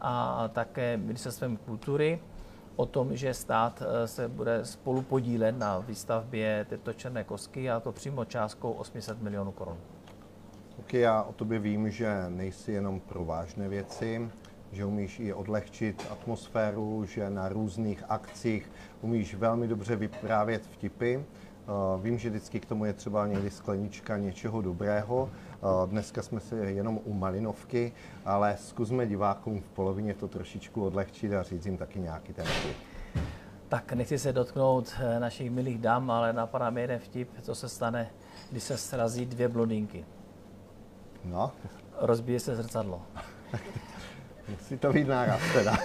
a 0.00 0.48
také 0.52 0.96
ministerstvem 0.96 1.56
kultury 1.56 2.20
o 2.76 2.86
tom, 2.86 3.16
že 3.16 3.34
stát 3.34 3.82
eh, 3.82 4.08
se 4.08 4.28
bude 4.28 4.64
spolu 4.64 5.02
podílet 5.02 5.58
na 5.58 5.78
výstavbě 5.78 6.66
této 6.68 6.92
černé 6.92 7.24
kosky 7.24 7.70
a 7.70 7.80
to 7.80 7.92
přímo 7.92 8.24
částkou 8.24 8.72
800 8.72 9.22
milionů 9.22 9.52
korun. 9.52 9.76
Ok, 10.78 10.94
já 10.94 11.22
o 11.22 11.32
tobě 11.32 11.58
vím, 11.58 11.90
že 11.90 12.24
nejsi 12.28 12.72
jenom 12.72 13.00
pro 13.00 13.24
vážné 13.24 13.68
věci, 13.68 14.30
že 14.72 14.84
umíš 14.84 15.20
i 15.20 15.34
odlehčit 15.34 16.06
atmosféru, 16.10 17.04
že 17.04 17.30
na 17.30 17.48
různých 17.48 18.04
akcích 18.08 18.70
umíš 19.02 19.34
velmi 19.34 19.68
dobře 19.68 19.96
vyprávět 19.96 20.66
vtipy. 20.66 21.14
Eh, 21.14 21.22
vím, 22.02 22.18
že 22.18 22.30
vždycky 22.30 22.60
k 22.60 22.66
tomu 22.66 22.84
je 22.84 22.92
třeba 22.92 23.26
někdy 23.26 23.50
sklenička 23.50 24.16
něčeho 24.16 24.62
dobrého. 24.62 25.30
Eh, 25.62 25.86
dneska 25.86 26.22
jsme 26.22 26.40
si 26.40 26.54
jenom 26.54 27.00
u 27.04 27.12
Malinovky, 27.12 27.92
ale 28.24 28.56
zkusme 28.56 29.06
divákům 29.06 29.60
v 29.60 29.68
polovině 29.68 30.14
to 30.14 30.28
trošičku 30.28 30.84
odlehčit 30.84 31.32
a 31.32 31.42
říct 31.42 31.66
jim 31.66 31.76
taky 31.76 31.98
nějaký 31.98 32.32
ten. 32.32 32.46
Tak 33.68 33.92
nechci 33.92 34.18
se 34.18 34.32
dotknout 34.32 34.94
eh, 34.98 35.20
našich 35.20 35.50
milých 35.50 35.78
dam, 35.78 36.10
ale 36.10 36.32
napadá 36.32 36.70
mi 36.70 36.80
jeden 36.80 36.98
vtip, 36.98 37.30
co 37.42 37.54
se 37.54 37.68
stane, 37.68 38.10
když 38.50 38.62
se 38.62 38.76
srazí 38.76 39.26
dvě 39.26 39.48
blondýnky. 39.48 40.04
No. 41.24 41.52
Rozbije 42.00 42.40
se 42.40 42.56
zrcadlo. 42.56 43.02
Musí 44.48 44.78
to 44.78 44.92
být 44.92 45.08
náraz 45.08 45.40
teda. 45.52 45.76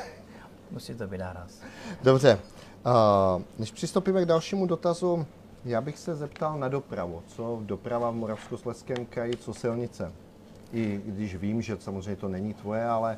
Musí 0.72 0.96
to 0.96 1.08
být 1.08 1.18
náraz. 1.18 1.62
Dobře. 2.04 2.40
Uh, 2.86 3.42
než 3.60 3.72
přistoupíme 3.72 4.22
k 4.22 4.26
dalšímu 4.26 4.66
dotazu, 4.66 5.26
já 5.66 5.82
bych 5.82 6.00
se 6.00 6.16
zeptal 6.16 6.60
na 6.60 6.68
dopravu. 6.68 7.24
Co 7.28 7.62
doprava 7.66 8.12
v 8.12 8.16
Moravskoslezském 8.16 9.06
kraji, 9.06 9.38
co 9.38 9.54
silnice? 9.54 10.12
I 10.74 11.02
když 11.06 11.36
vím, 11.36 11.62
že 11.62 11.78
samozřejmě 11.80 12.16
to 12.16 12.28
není 12.28 12.54
tvoje, 12.54 12.86
ale 12.86 13.18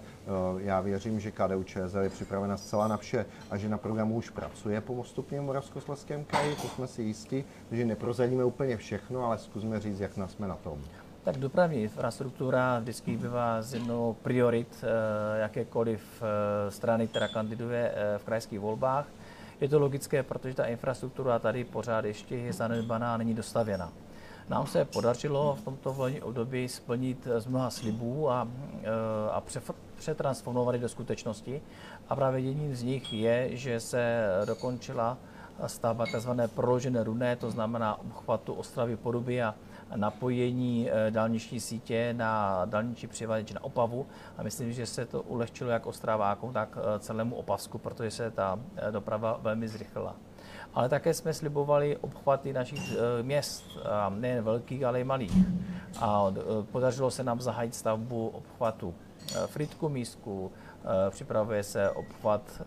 uh, 0.54 0.62
já 0.62 0.82
věřím, 0.82 1.20
že 1.20 1.32
KDU 1.32 1.64
ČSL 1.64 2.00
je 2.00 2.10
připravena 2.10 2.58
zcela 2.58 2.88
na 2.88 2.98
vše 2.98 3.26
a 3.52 3.58
že 3.58 3.70
na 3.70 3.78
programu 3.78 4.16
už 4.16 4.30
pracuje 4.30 4.82
postupně 4.82 5.40
v 5.40 5.44
Moravskoslezském 5.44 6.26
kraji, 6.26 6.56
to 6.56 6.68
jsme 6.68 6.88
si 6.88 7.02
jistí, 7.02 7.44
takže 7.70 7.86
neprozradíme 7.86 8.44
úplně 8.44 8.78
všechno, 8.78 9.26
ale 9.26 9.38
zkusme 9.38 9.80
říct, 9.80 10.00
jak 10.00 10.18
nás 10.18 10.32
jsme 10.32 10.48
na 10.48 10.56
tom. 10.56 10.82
Tak 11.24 11.38
dopravní 11.38 11.84
infrastruktura 11.84 12.80
vždycky 12.80 13.18
bývá 13.18 13.62
z 13.62 13.74
jednou 13.74 14.16
priorit 14.24 14.84
eh, 14.84 15.40
jakékoliv 15.40 16.02
eh, 16.22 16.72
strany, 16.72 17.08
která 17.08 17.28
kandiduje 17.28 17.96
v 18.18 18.24
krajských 18.24 18.60
volbách. 18.60 19.08
Je 19.62 19.70
to 19.70 19.80
logické, 19.80 20.24
protože 20.24 20.56
ta 20.56 20.66
infrastruktura 20.66 21.40
tady 21.40 21.64
pořád 21.64 22.06
ještě 22.06 22.36
je 22.36 22.54
zanedbaná 22.54 23.14
a 23.14 23.18
není 23.18 23.34
dostavěna. 23.34 23.92
Nám 24.50 24.68
se 24.68 24.86
podařilo 24.86 25.56
v 25.56 25.62
tomto 25.62 25.94
volebním 25.94 26.24
období 26.24 26.68
splnit 26.68 27.28
z 27.38 27.46
mnoha 27.46 27.70
slibů 27.70 28.30
a, 28.30 28.48
a 29.32 29.44
přetransformovat 29.98 30.76
do 30.76 30.90
skutečnosti. 30.90 31.62
A 32.10 32.16
právě 32.16 32.40
jedním 32.40 32.76
z 32.76 32.84
nich 32.84 33.14
je, 33.14 33.58
že 33.58 33.80
se 33.80 34.30
dokončila 34.46 35.18
stavba 35.68 36.06
tzv. 36.06 36.30
proložené 36.56 37.04
runé, 37.04 37.36
to 37.36 37.52
znamená 37.52 38.00
obchvatu 38.00 38.54
Ostravy 38.54 38.96
Poruby 38.96 39.44
a 39.44 39.56
napojení 39.96 40.90
eh, 40.92 41.12
dálniční 41.12 41.60
sítě 41.60 42.14
na 42.18 42.66
dálniční 42.66 43.08
přivaděč 43.08 43.54
na 43.54 43.64
Opavu 43.64 44.06
a 44.38 44.44
myslím, 44.44 44.74
že 44.74 44.86
se 44.86 45.06
to 45.06 45.22
ulehčilo 45.22 45.70
jak 45.70 45.86
Ostravákům, 45.86 46.54
tak 46.54 46.78
eh, 46.78 47.00
celému 47.00 47.36
Opavsku, 47.36 47.78
protože 47.78 48.12
se 48.12 48.32
ta 48.32 48.60
eh, 48.76 48.92
doprava 48.92 49.40
velmi 49.42 49.68
zrychlila. 49.68 50.16
Ale 50.74 50.90
také 50.90 51.14
jsme 51.14 51.34
slibovali 51.34 51.98
obchvaty 51.98 52.54
našich 52.54 52.94
měst, 53.22 53.64
nejen 54.10 54.44
velkých, 54.44 54.84
ale 54.84 55.02
i 55.02 55.04
malých. 55.04 55.32
A 56.00 56.34
podařilo 56.72 57.12
se 57.12 57.24
nám 57.24 57.42
zahájit 57.42 57.76
stavbu 57.76 58.28
obchvatu 58.28 58.96
Fritku 59.46 59.90
Mísku, 59.90 60.52
připravuje 61.10 61.64
se 61.64 61.90
obchvat 61.90 62.62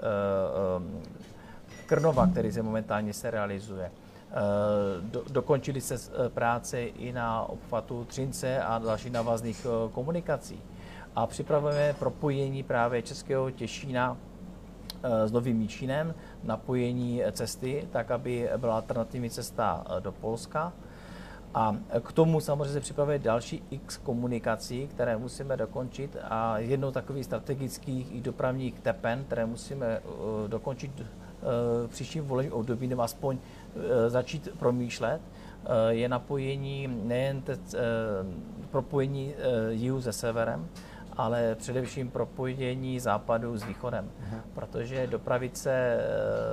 Krnova, 1.87 2.27
který 2.27 2.53
se 2.53 2.63
momentálně 2.63 3.13
se 3.13 3.31
realizuje. 3.31 3.91
Eh, 4.31 5.01
do, 5.01 5.23
dokončili 5.31 5.81
se 5.81 5.95
eh, 5.95 6.29
práce 6.29 6.83
i 6.83 7.13
na 7.13 7.43
obchvatu 7.43 8.05
Třince 8.05 8.63
a 8.63 8.79
dalších 8.79 9.13
návazných 9.13 9.67
eh, 9.67 9.93
komunikací. 9.93 10.63
A 11.17 11.27
připravujeme 11.27 11.95
propojení 11.99 12.63
právě 12.63 13.03
Českého 13.03 13.51
Těšína 13.51 14.17
s 15.25 15.33
Novým 15.33 15.57
Míčínem, 15.57 16.15
napojení 16.45 17.23
cesty, 17.33 17.89
tak 17.93 18.11
aby 18.11 18.51
byla 18.57 18.75
alternativní 18.75 19.31
cesta 19.31 19.85
do 20.01 20.13
Polska. 20.13 20.73
A 21.55 21.77
k 22.03 22.13
tomu 22.13 22.41
samozřejmě 22.41 22.73
se 22.73 22.81
připravuje 22.81 23.19
další 23.19 23.63
x 23.71 23.97
komunikací, 23.97 24.89
které 24.89 25.17
musíme 25.17 25.57
dokončit 25.57 26.17
a 26.23 26.59
jednou 26.59 26.91
takových 26.91 27.25
strategických 27.25 28.15
i 28.15 28.21
dopravních 28.21 28.81
tepen, 28.81 29.25
které 29.25 29.47
musíme 29.47 30.01
dokončit 30.47 31.03
v 31.87 31.91
příštím 31.91 32.25
volebním 32.25 32.53
období, 32.53 32.87
nebo 32.87 33.03
aspoň 33.03 33.39
začít 34.09 34.49
promýšlet, 34.59 35.21
eh, 35.21 35.95
je 35.95 36.09
napojení 36.09 36.89
nejen 37.05 37.43
te, 37.43 37.53
eh, 37.53 37.79
propojení 38.71 39.35
jihu 39.71 40.03
se 40.03 40.13
severem, 40.13 40.69
ale 41.17 41.55
především 41.55 42.11
propojení 42.11 43.01
západu 43.01 43.59
s 43.59 43.65
východem. 43.65 44.11
Aha. 44.27 44.41
Protože 44.55 45.07
dopravit 45.07 45.57
se 45.57 45.99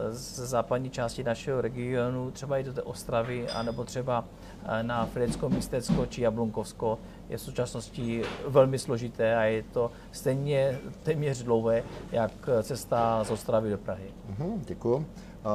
z 0.10 0.40
západní 0.40 0.90
části 0.90 1.24
našeho 1.24 1.62
regionu, 1.62 2.32
třeba 2.32 2.58
i 2.58 2.64
do 2.64 2.74
té 2.74 2.82
Ostravy, 2.82 3.50
anebo 3.50 3.84
třeba 3.84 4.26
na 4.82 5.06
Fridecko 5.06 5.50
místecko 5.50 6.06
či 6.06 6.22
Jablunkovsko, 6.22 7.00
je 7.30 7.38
v 7.38 7.42
současnosti 7.42 8.22
velmi 8.48 8.80
složité 8.80 9.36
a 9.36 9.44
je 9.44 9.64
to 9.64 9.92
stejně 10.12 10.80
téměř 11.04 11.44
dlouhé, 11.44 11.84
jak 12.12 12.32
cesta 12.62 13.24
z 13.24 13.32
Ostravy 13.32 13.70
do 13.70 13.78
Prahy. 13.78 14.14
Uhum, 14.30 14.62
děkuji. 14.66 15.06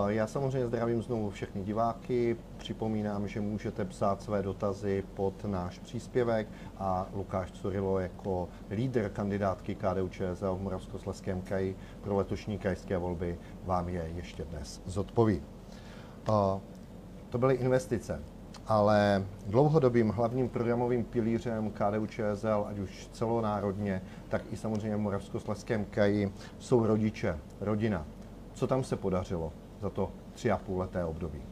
Já 0.09 0.27
samozřejmě 0.27 0.67
zdravím 0.67 1.03
znovu 1.03 1.31
všechny 1.31 1.63
diváky. 1.63 2.37
Připomínám, 2.57 3.29
že 3.29 3.41
můžete 3.41 3.85
psát 3.85 4.23
své 4.23 4.43
dotazy 4.43 5.05
pod 5.15 5.45
náš 5.45 5.79
příspěvek 5.79 6.49
a 6.79 7.07
Lukáš 7.13 7.53
Curilo 7.53 7.99
jako 7.99 8.49
lídr 8.71 9.09
kandidátky 9.09 9.75
KDU 9.75 10.09
ČSL 10.09 10.55
v 10.55 10.63
Moravskoslezském 10.63 11.43
kraji 11.43 11.77
pro 12.01 12.17
letošní 12.17 12.59
krajské 12.59 12.99
volby 12.99 13.39
vám 13.65 13.89
je 13.89 14.11
ještě 14.17 14.45
dnes 14.45 14.83
zodpoví. 14.87 15.43
To 17.29 17.39
byly 17.39 17.55
investice. 17.55 18.23
ale 18.69 19.25
dlouhodobým 19.47 20.09
hlavním 20.09 20.49
programovým 20.49 21.05
pilířem 21.05 21.71
KDU 21.71 22.07
ČSL, 22.07 22.65
ať 22.69 22.79
už 22.79 23.09
celonárodně, 23.13 24.03
tak 24.29 24.43
i 24.51 24.57
samozřejmě 24.57 24.97
v 24.97 25.01
Moravskoslezském 25.01 25.85
kraji, 25.85 26.33
jsou 26.59 26.87
rodiče, 26.87 27.39
rodina. 27.61 28.07
Co 28.53 28.67
tam 28.67 28.85
se 28.85 28.97
podařilo 28.97 29.53
za 29.83 29.91
to 29.91 30.11
tři 30.35 30.51
a 30.51 30.59
půl 30.59 30.79
leté 30.79 31.05
období? 31.05 31.43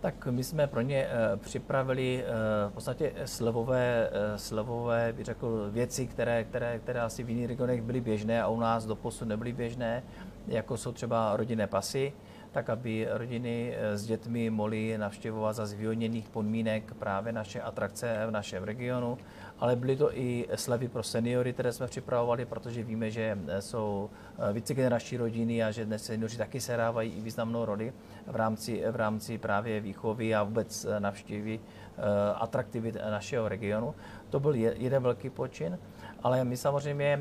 Tak 0.00 0.26
my 0.26 0.44
jsme 0.44 0.66
pro 0.66 0.80
ně 0.80 1.06
eh, 1.06 1.36
připravili 1.36 2.24
eh, 2.24 2.28
v 2.68 2.72
podstatě 2.72 3.12
slevové, 3.24 4.10
eh, 4.12 4.38
slevové 4.38 5.12
bych 5.12 5.24
řekl, 5.24 5.70
věci, 5.70 6.06
které, 6.06 6.44
které, 6.44 6.78
které 6.78 7.00
asi 7.00 7.22
v 7.22 7.30
jiných 7.30 7.46
regionech 7.46 7.82
byly 7.82 8.00
běžné 8.00 8.42
a 8.42 8.48
u 8.48 8.60
nás 8.60 8.86
doposud 8.86 9.28
nebyly 9.28 9.52
běžné, 9.52 10.02
jako 10.48 10.76
jsou 10.76 10.92
třeba 10.92 11.36
rodinné 11.36 11.66
pasy, 11.66 12.12
tak 12.52 12.70
aby 12.70 13.08
rodiny 13.10 13.74
s 13.78 14.06
dětmi 14.06 14.50
mohly 14.50 14.98
navštěvovat 14.98 15.56
za 15.56 15.66
zvýhodněných 15.66 16.28
podmínek 16.28 16.94
právě 16.94 17.32
naše 17.32 17.60
atrakce 17.60 18.24
v 18.26 18.30
našem 18.30 18.62
regionu, 18.64 19.18
ale 19.58 19.76
byly 19.76 19.96
to 19.96 20.18
i 20.18 20.48
slevy 20.54 20.88
pro 20.88 21.02
seniory, 21.02 21.52
které 21.52 21.72
jsme 21.72 21.86
připravovali, 21.86 22.44
protože 22.44 22.82
víme, 22.82 23.10
že 23.10 23.38
jsou 23.60 24.10
vícegenerační 24.52 25.18
rodiny 25.18 25.64
a 25.64 25.70
že 25.70 25.84
dnes 25.84 26.04
seniori 26.04 26.36
taky 26.36 26.60
sehrávají 26.60 27.12
i 27.12 27.20
významnou 27.20 27.64
roli 27.64 27.92
v 28.26 28.36
rámci, 28.36 28.82
v 28.90 28.96
rámci 28.96 29.38
právě 29.38 29.80
výchovy 29.80 30.34
a 30.34 30.42
vůbec 30.42 30.86
navštěvy 30.98 31.60
atraktivit 32.34 32.96
našeho 33.10 33.48
regionu. 33.48 33.94
To 34.30 34.40
byl 34.40 34.54
jeden 34.54 35.02
velký 35.02 35.30
počin, 35.30 35.78
ale 36.22 36.44
my 36.44 36.56
samozřejmě 36.56 37.20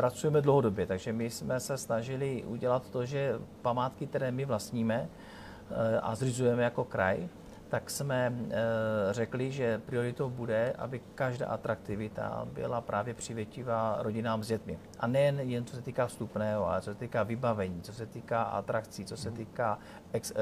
pracujeme 0.00 0.40
dlouhodobě, 0.40 0.86
takže 0.86 1.12
my 1.12 1.30
jsme 1.30 1.60
se 1.60 1.78
snažili 1.78 2.44
udělat 2.46 2.90
to, 2.90 3.06
že 3.06 3.38
památky, 3.62 4.06
které 4.06 4.32
my 4.32 4.44
vlastníme 4.44 5.08
a 6.02 6.14
zřizujeme 6.14 6.62
jako 6.62 6.84
kraj, 6.84 7.28
tak 7.70 7.90
jsme 7.90 8.32
řekli, 9.10 9.50
že 9.50 9.78
prioritou 9.78 10.30
bude, 10.30 10.72
aby 10.78 11.00
každá 11.14 11.46
atraktivita 11.46 12.48
byla 12.52 12.80
právě 12.80 13.14
přivětivá 13.14 13.98
rodinám 14.00 14.42
s 14.42 14.48
dětmi. 14.48 14.78
A 15.00 15.06
nejen 15.06 15.40
jen 15.40 15.64
co 15.64 15.76
se 15.76 15.82
týká 15.82 16.06
vstupného, 16.06 16.66
ale 16.68 16.80
co 16.80 16.90
se 16.90 16.98
týká 16.98 17.22
vybavení, 17.22 17.82
co 17.82 17.92
se 17.92 18.06
týká 18.06 18.42
atrakcí, 18.42 19.04
co 19.04 19.16
se 19.16 19.30
týká 19.30 19.78
ex, 20.12 20.32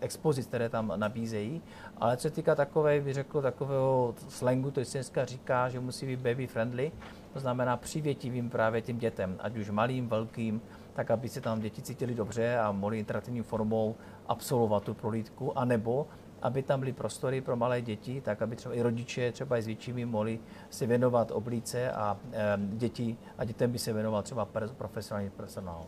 expozic, 0.00 0.46
které 0.46 0.68
tam 0.68 0.92
nabízejí, 0.96 1.62
ale 1.96 2.16
co 2.16 2.22
se 2.22 2.30
týká 2.30 2.54
takové, 2.54 3.00
bych 3.00 3.14
řekl, 3.14 3.42
takového 3.42 4.14
slangu, 4.28 4.70
to 4.70 4.84
se 4.84 4.98
dneska 4.98 5.24
říká, 5.24 5.68
že 5.68 5.80
musí 5.80 6.06
být 6.06 6.20
baby 6.20 6.46
friendly, 6.46 6.92
to 7.32 7.40
znamená 7.40 7.76
přivětivým 7.76 8.50
právě 8.50 8.82
těm 8.82 8.98
dětem, 8.98 9.36
ať 9.40 9.56
už 9.56 9.70
malým, 9.70 10.08
velkým, 10.08 10.60
tak 10.92 11.10
aby 11.10 11.28
se 11.28 11.40
tam 11.40 11.60
děti 11.60 11.82
cítili 11.82 12.14
dobře 12.14 12.58
a 12.58 12.72
mohli 12.72 12.98
interaktivní 12.98 13.42
formou 13.42 13.96
absolvovat 14.28 14.82
tu 14.82 14.94
prohlídku, 14.94 15.58
anebo 15.58 16.06
aby 16.42 16.62
tam 16.62 16.80
byly 16.80 16.92
prostory 16.92 17.40
pro 17.40 17.56
malé 17.56 17.82
děti, 17.82 18.20
tak 18.20 18.42
aby 18.42 18.56
třeba 18.56 18.74
i 18.74 18.82
rodiče, 18.82 19.32
třeba 19.32 19.58
i 19.58 19.62
s 19.62 19.66
většími, 19.66 20.04
mohli 20.04 20.38
si 20.70 20.86
věnovat 20.86 21.30
oblíce 21.30 21.92
a 21.92 22.16
děti 22.58 23.16
a 23.38 23.44
dětem 23.44 23.72
by 23.72 23.78
se 23.78 23.92
věnoval 23.92 24.22
třeba 24.22 24.48
profesionální 24.76 25.30
personál. 25.30 25.86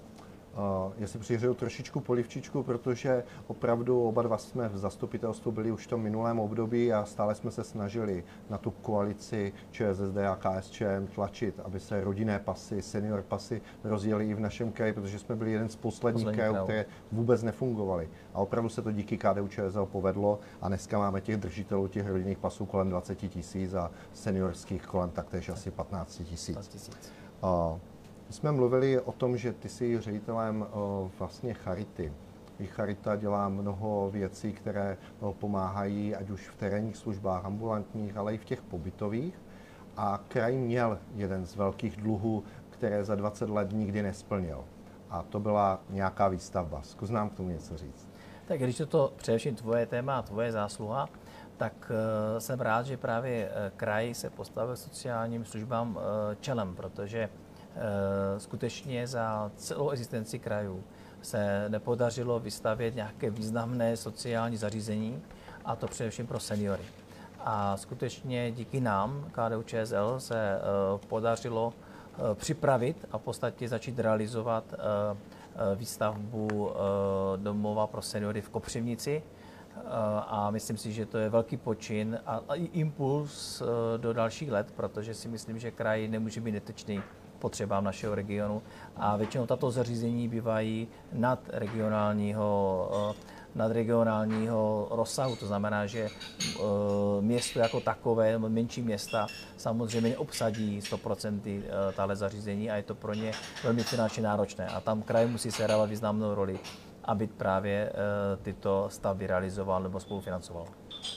Já 0.98 1.06
si 1.06 1.18
přihřeju 1.18 1.54
trošičku 1.54 2.00
polivčičku, 2.00 2.62
protože 2.62 3.24
opravdu 3.46 4.02
oba 4.02 4.22
dva 4.22 4.38
jsme 4.38 4.68
v 4.68 4.78
zastupitelstvu 4.78 5.52
byli 5.52 5.72
už 5.72 5.86
v 5.86 5.90
tom 5.90 6.00
minulém 6.00 6.40
období 6.40 6.92
a 6.92 7.04
stále 7.04 7.34
jsme 7.34 7.50
se 7.50 7.64
snažili 7.64 8.24
na 8.50 8.58
tu 8.58 8.70
koalici 8.70 9.52
ČSSD 9.70 10.16
a 10.16 10.36
KSČM 10.36 11.06
tlačit, 11.14 11.60
aby 11.64 11.80
se 11.80 12.04
rodinné 12.04 12.38
pasy, 12.38 12.82
senior 12.82 13.22
pasy 13.22 13.62
rozjeli 13.84 14.28
i 14.28 14.34
v 14.34 14.40
našem 14.40 14.72
kraji, 14.72 14.92
protože 14.92 15.18
jsme 15.18 15.36
byli 15.36 15.52
jeden 15.52 15.68
z 15.68 15.76
posledních 15.76 16.24
Poslední 16.24 16.38
krajů, 16.38 16.64
které 16.64 16.86
vůbec 17.12 17.42
nefungovaly. 17.42 18.08
A 18.34 18.38
opravdu 18.38 18.68
se 18.68 18.82
to 18.82 18.92
díky 18.92 19.18
KDU 19.18 19.48
ČSL 19.48 19.86
povedlo 19.86 20.38
a 20.60 20.68
dneska 20.68 20.98
máme 20.98 21.20
těch 21.20 21.36
držitelů 21.36 21.88
těch 21.88 22.08
rodinných 22.08 22.38
pasů 22.38 22.66
kolem 22.66 22.90
20 22.90 23.14
tisíc 23.14 23.74
a 23.74 23.90
seniorských 24.12 24.86
kolem 24.86 25.10
taktéž 25.10 25.48
asi 25.48 25.70
15 25.70 26.22
tisíc. 26.24 26.90
My 28.28 28.34
jsme 28.34 28.52
mluvili 28.52 29.00
o 29.00 29.12
tom, 29.12 29.36
že 29.36 29.52
ty 29.52 29.68
jsi 29.68 30.00
ředitelem 30.00 30.66
vlastně 31.18 31.54
Charity. 31.54 32.12
Charita 32.66 33.16
dělá 33.16 33.48
mnoho 33.48 34.10
věcí, 34.10 34.52
které 34.52 34.96
pomáhají 35.32 36.14
ať 36.14 36.30
už 36.30 36.48
v 36.48 36.56
terénních 36.56 36.96
službách, 36.96 37.44
ambulantních, 37.44 38.16
ale 38.16 38.34
i 38.34 38.38
v 38.38 38.44
těch 38.44 38.62
pobytových. 38.62 39.40
A 39.96 40.20
kraj 40.28 40.56
měl 40.56 40.98
jeden 41.14 41.46
z 41.46 41.56
velkých 41.56 41.96
dluhů, 41.96 42.44
které 42.70 43.04
za 43.04 43.14
20 43.14 43.50
let 43.50 43.72
nikdy 43.72 44.02
nesplnil. 44.02 44.64
A 45.10 45.22
to 45.22 45.40
byla 45.40 45.80
nějaká 45.90 46.28
výstavba. 46.28 46.82
Zkus 46.82 47.10
nám 47.10 47.30
k 47.30 47.34
tomu 47.34 47.48
něco 47.48 47.76
říct. 47.76 48.08
Tak 48.46 48.60
když 48.60 48.80
je 48.80 48.86
to 48.86 49.12
především 49.16 49.54
tvoje 49.54 49.86
téma 49.86 50.22
tvoje 50.22 50.52
zásluha, 50.52 51.08
tak 51.56 51.90
uh, 51.90 52.38
jsem 52.38 52.60
rád, 52.60 52.86
že 52.86 52.96
právě 52.96 53.50
kraj 53.76 54.14
se 54.14 54.30
postavil 54.30 54.76
sociálním 54.76 55.44
službám 55.44 55.98
čelem, 56.40 56.74
protože 56.74 57.28
Eh, 57.28 57.47
skutečně 58.38 59.06
za 59.06 59.50
celou 59.56 59.90
existenci 59.90 60.38
krajů 60.38 60.84
se 61.22 61.64
nepodařilo 61.68 62.40
vystavět 62.40 62.94
nějaké 62.94 63.30
významné 63.30 63.96
sociální 63.96 64.56
zařízení, 64.56 65.22
a 65.64 65.76
to 65.76 65.86
především 65.86 66.26
pro 66.26 66.40
seniory. 66.40 66.82
A 67.40 67.76
skutečně 67.76 68.52
díky 68.52 68.80
nám, 68.80 69.30
KDU 69.32 69.62
ČSL, 69.62 70.14
se 70.20 70.54
eh, 70.54 70.60
podařilo 71.08 71.72
eh, 71.72 72.34
připravit 72.34 73.06
a 73.12 73.18
v 73.18 73.22
podstatě 73.22 73.68
začít 73.68 73.98
realizovat 73.98 74.64
výstavbu 75.74 76.70
domova 77.36 77.86
pro 77.86 78.02
seniory 78.02 78.40
v 78.40 78.48
Kopřivnici. 78.48 79.22
A 80.26 80.50
myslím 80.50 80.76
si, 80.76 80.92
že 80.92 81.06
to 81.06 81.18
je 81.18 81.28
velký 81.28 81.56
počin 81.56 82.18
a 82.26 82.40
impuls 82.54 83.62
do 83.96 84.12
dalších 84.12 84.50
let, 84.50 84.72
protože 84.76 85.14
si 85.14 85.28
myslím, 85.28 85.58
že 85.58 85.70
kraj 85.70 86.08
nemůže 86.08 86.40
být 86.40 86.52
netečný 86.52 87.02
potřebám 87.38 87.84
našeho 87.84 88.14
regionu 88.14 88.62
a 88.96 89.16
většinou 89.16 89.46
tato 89.46 89.70
zařízení 89.70 90.28
bývají 90.28 90.88
nad 91.12 91.40
regionálního 91.48 92.90
eh, 93.10 93.38
nadregionálního 93.54 94.88
rozsahu. 94.90 95.36
To 95.36 95.46
znamená, 95.46 95.86
že 95.86 96.08
eh, 96.08 96.60
město 97.20 97.58
jako 97.58 97.80
takové, 97.80 98.38
menší 98.38 98.82
města, 98.82 99.26
samozřejmě 99.56 100.10
neobsadí 100.10 100.80
100% 100.80 101.40
eh, 101.46 101.92
tahle 101.92 102.16
zařízení 102.16 102.70
a 102.70 102.76
je 102.76 102.82
to 102.82 102.94
pro 102.94 103.14
ně 103.14 103.32
velmi 103.64 103.82
finančně 103.82 104.22
náročné. 104.22 104.66
A 104.66 104.80
tam 104.80 105.02
kraj 105.02 105.26
musí 105.26 105.50
sehrávat 105.50 105.90
významnou 105.90 106.34
roli, 106.34 106.58
aby 107.04 107.26
právě 107.26 107.92
tyto 108.42 108.88
stavby 108.90 109.26
realizoval 109.26 109.82
nebo 109.82 110.00
spolufinancoval. 110.00 110.66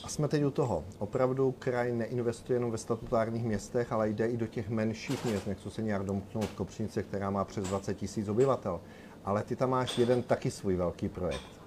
A 0.03 0.07
jsme 0.07 0.27
teď 0.27 0.43
u 0.43 0.51
toho. 0.51 0.83
Opravdu 0.99 1.51
kraj 1.59 1.91
neinvestuje 1.91 2.55
jenom 2.55 2.71
ve 2.71 2.77
statutárních 2.77 3.43
městech, 3.43 3.91
ale 3.91 4.09
jde 4.09 4.27
i 4.27 4.37
do 4.37 4.47
těch 4.47 4.69
menších 4.69 5.25
měst. 5.25 5.47
Nechci 5.47 5.71
se 5.71 5.81
nějak 5.81 6.03
domknout 6.03 6.49
Kopřinice, 6.49 7.03
která 7.03 7.29
má 7.29 7.45
přes 7.45 7.67
20 7.67 7.93
tisíc 7.93 8.27
obyvatel. 8.27 8.81
Ale 9.25 9.43
ty 9.43 9.55
tam 9.55 9.69
máš 9.69 9.97
jeden 9.97 10.23
taky 10.23 10.51
svůj 10.51 10.75
velký 10.75 11.09
projekt. 11.09 11.61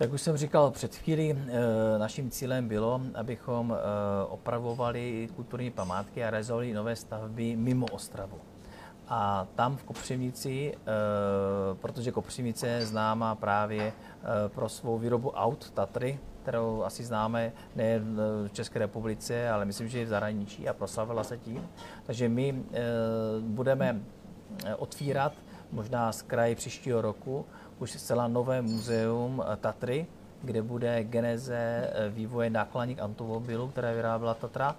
Jak 0.00 0.12
už 0.12 0.20
jsem 0.20 0.36
říkal 0.36 0.70
před 0.70 0.94
chvílí, 0.94 1.32
eh, 1.32 1.98
naším 1.98 2.30
cílem 2.30 2.68
bylo, 2.68 3.00
abychom 3.14 3.72
eh, 3.72 4.26
opravovali 4.26 5.28
kulturní 5.36 5.70
památky 5.70 6.24
a 6.24 6.30
realizovali 6.30 6.72
nové 6.72 6.96
stavby 6.96 7.56
mimo 7.56 7.86
Ostravu. 7.86 8.38
A 9.08 9.46
tam 9.54 9.76
v 9.76 9.84
Kopřivnici, 9.84 10.74
eh, 10.74 10.90
protože 11.74 12.12
Kopřivnice 12.12 12.68
je 12.68 12.86
známá 12.86 13.34
právě 13.34 13.92
pro 14.48 14.68
svou 14.68 14.98
výrobu 14.98 15.30
aut 15.30 15.70
Tatry, 15.70 16.18
kterou 16.44 16.82
asi 16.82 17.04
známe 17.04 17.52
nejen 17.76 18.20
v 18.46 18.52
České 18.52 18.78
republice, 18.78 19.48
ale 19.48 19.64
myslím, 19.64 19.88
že 19.88 20.00
i 20.00 20.04
v 20.04 20.08
zahraničí 20.08 20.68
a 20.68 20.72
proslavila 20.72 21.24
se 21.24 21.38
tím. 21.38 21.68
Takže 22.06 22.28
my 22.28 22.52
eh, 22.52 22.80
budeme 23.40 23.96
eh, 24.64 24.74
otvírat 24.74 25.32
možná 25.72 26.12
z 26.12 26.22
kraje 26.22 26.54
příštího 26.54 27.00
roku 27.00 27.46
už 27.78 27.90
zcela 27.90 28.28
nové 28.28 28.62
muzeum 28.62 29.40
eh, 29.40 29.56
Tatry, 29.56 30.06
kde 30.42 30.62
bude 30.62 31.04
geneze 31.04 31.90
vývoje 32.10 32.50
nákladních 32.50 32.98
automobilů, 33.00 33.68
které 33.68 33.94
vyráběla 33.94 34.34
Tatra 34.34 34.76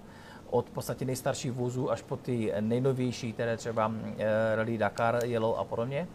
od 0.50 0.70
podstatě 0.70 1.04
nejstarších 1.04 1.52
vozů 1.52 1.90
až 1.90 2.02
po 2.02 2.16
ty 2.16 2.52
nejnovější, 2.60 3.32
které 3.32 3.56
třeba 3.56 3.92
Rally 4.54 4.78
Dakar, 4.78 5.24
Yellow 5.24 5.58
a 5.58 5.64
podobně. 5.64 6.06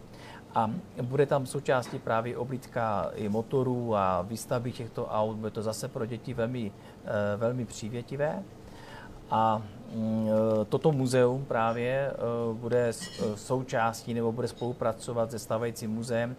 A 0.54 0.70
bude 1.02 1.26
tam 1.26 1.46
součástí 1.46 1.98
právě 1.98 2.36
oblídka 2.36 3.10
i 3.14 3.28
motorů 3.28 3.96
a 3.96 4.22
výstavby 4.22 4.72
těchto 4.72 5.06
aut. 5.06 5.36
Bude 5.36 5.50
to 5.50 5.62
zase 5.62 5.88
pro 5.88 6.06
děti 6.06 6.34
velmi, 6.34 6.72
eh, 7.04 7.36
velmi 7.36 7.64
přívětivé. 7.64 8.42
A 9.30 9.62
mm, 9.94 10.28
eh, 10.28 10.64
toto 10.64 10.92
muzeum 10.92 11.44
právě 11.44 12.10
eh, 12.10 12.16
bude 12.52 12.92
součástí 13.34 14.14
nebo 14.14 14.32
bude 14.32 14.48
spolupracovat 14.48 15.30
se 15.30 15.38
stávajícím 15.38 15.90
muzeem, 15.90 16.36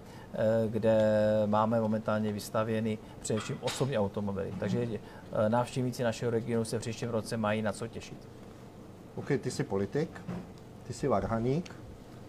kde 0.67 0.99
máme 1.45 1.81
momentálně 1.81 2.31
vystavěny 2.31 2.97
především 3.19 3.57
osobní 3.61 3.97
automobily. 3.97 4.53
Takže 4.59 4.87
návštěvníci 5.47 6.03
našeho 6.03 6.31
regionu 6.31 6.65
se 6.65 6.77
v 6.77 6.81
příštím 6.81 7.09
roce 7.09 7.37
mají 7.37 7.61
na 7.61 7.71
co 7.71 7.87
těšit. 7.87 8.29
OK, 9.15 9.27
ty 9.41 9.51
jsi 9.51 9.63
politik, 9.63 10.21
ty 10.83 10.93
jsi 10.93 11.07
varhaník, 11.07 11.82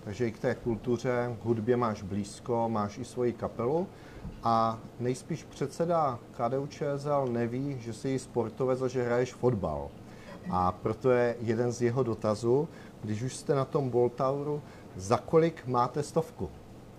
takže 0.04 0.28
i 0.28 0.32
k 0.32 0.38
té 0.38 0.54
kultuře, 0.54 1.36
k 1.42 1.44
hudbě 1.44 1.76
máš 1.76 2.02
blízko, 2.02 2.68
máš 2.68 2.98
i 2.98 3.04
svoji 3.04 3.32
kapelu 3.32 3.86
a 4.42 4.78
nejspíš 5.00 5.44
předseda 5.44 6.18
KDU 6.30 6.66
ČSL 6.66 7.26
neví, 7.30 7.76
že 7.80 7.92
jsi 7.92 8.18
sportovec 8.18 8.82
a 8.82 8.88
že 8.88 9.02
hraješ 9.04 9.32
fotbal. 9.32 9.88
A 10.50 10.72
proto 10.72 11.10
je 11.10 11.36
jeden 11.40 11.72
z 11.72 11.82
jeho 11.82 12.02
dotazů, 12.02 12.68
když 13.02 13.22
už 13.22 13.36
jste 13.36 13.54
na 13.54 13.64
tom 13.64 13.90
Boltauru, 13.90 14.62
za 14.96 15.16
kolik 15.16 15.66
máte 15.66 16.02
stovku? 16.02 16.50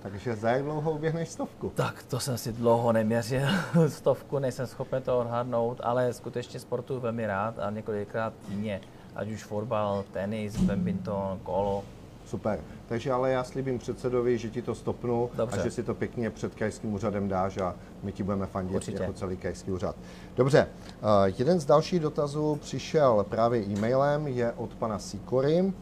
Takže 0.02 0.36
za 0.36 0.50
jak 0.50 0.64
dlouho 0.64 0.92
uběhneš 0.92 1.30
stovku? 1.30 1.72
Tak 1.76 2.04
to 2.04 2.20
jsem 2.20 2.38
si 2.38 2.54
dlouho 2.54 2.92
neměřil, 2.92 3.48
stovku, 3.88 4.40
nejsem 4.40 4.68
schopen 4.68 5.04
to 5.04 5.20
odhadnout, 5.20 5.82
ale 5.84 6.14
skutečně 6.14 6.60
sportuju 6.60 7.00
velmi 7.00 7.28
rád 7.28 7.60
a 7.60 7.72
několikrát 7.72 8.34
týdně, 8.48 8.82
ať 9.16 9.30
už 9.30 9.44
fotbal, 9.44 10.04
tenis, 10.12 10.58
badminton, 10.58 11.40
kolo. 11.44 11.84
Super. 12.36 12.60
Takže 12.88 13.12
ale 13.12 13.32
já 13.32 13.44
slíbím 13.44 13.80
předsedovi, 13.80 14.38
že 14.38 14.50
ti 14.50 14.62
to 14.62 14.76
stopnu 14.76 15.30
Dobře. 15.36 15.60
a 15.60 15.64
že 15.64 15.72
si 15.72 15.84
to 15.84 15.94
pěkně 15.96 16.30
před 16.30 16.56
krajským 16.56 16.94
úřadem 16.94 17.28
dáš 17.28 17.58
a 17.58 17.76
my 18.04 18.12
ti 18.12 18.24
budeme 18.24 18.46
fandit 18.46 18.76
Určitě. 18.76 19.02
jako 19.02 19.14
celý 19.14 19.38
krajský 19.38 19.72
úřad. 19.72 19.96
Dobře, 20.36 20.68
uh, 21.02 21.10
jeden 21.38 21.60
z 21.60 21.66
dalších 21.66 22.00
dotazů 22.00 22.56
přišel 22.56 23.26
právě 23.30 23.64
e-mailem, 23.64 24.28
je 24.28 24.52
od 24.52 24.76
pana 24.76 25.00
Sikory 25.00 25.74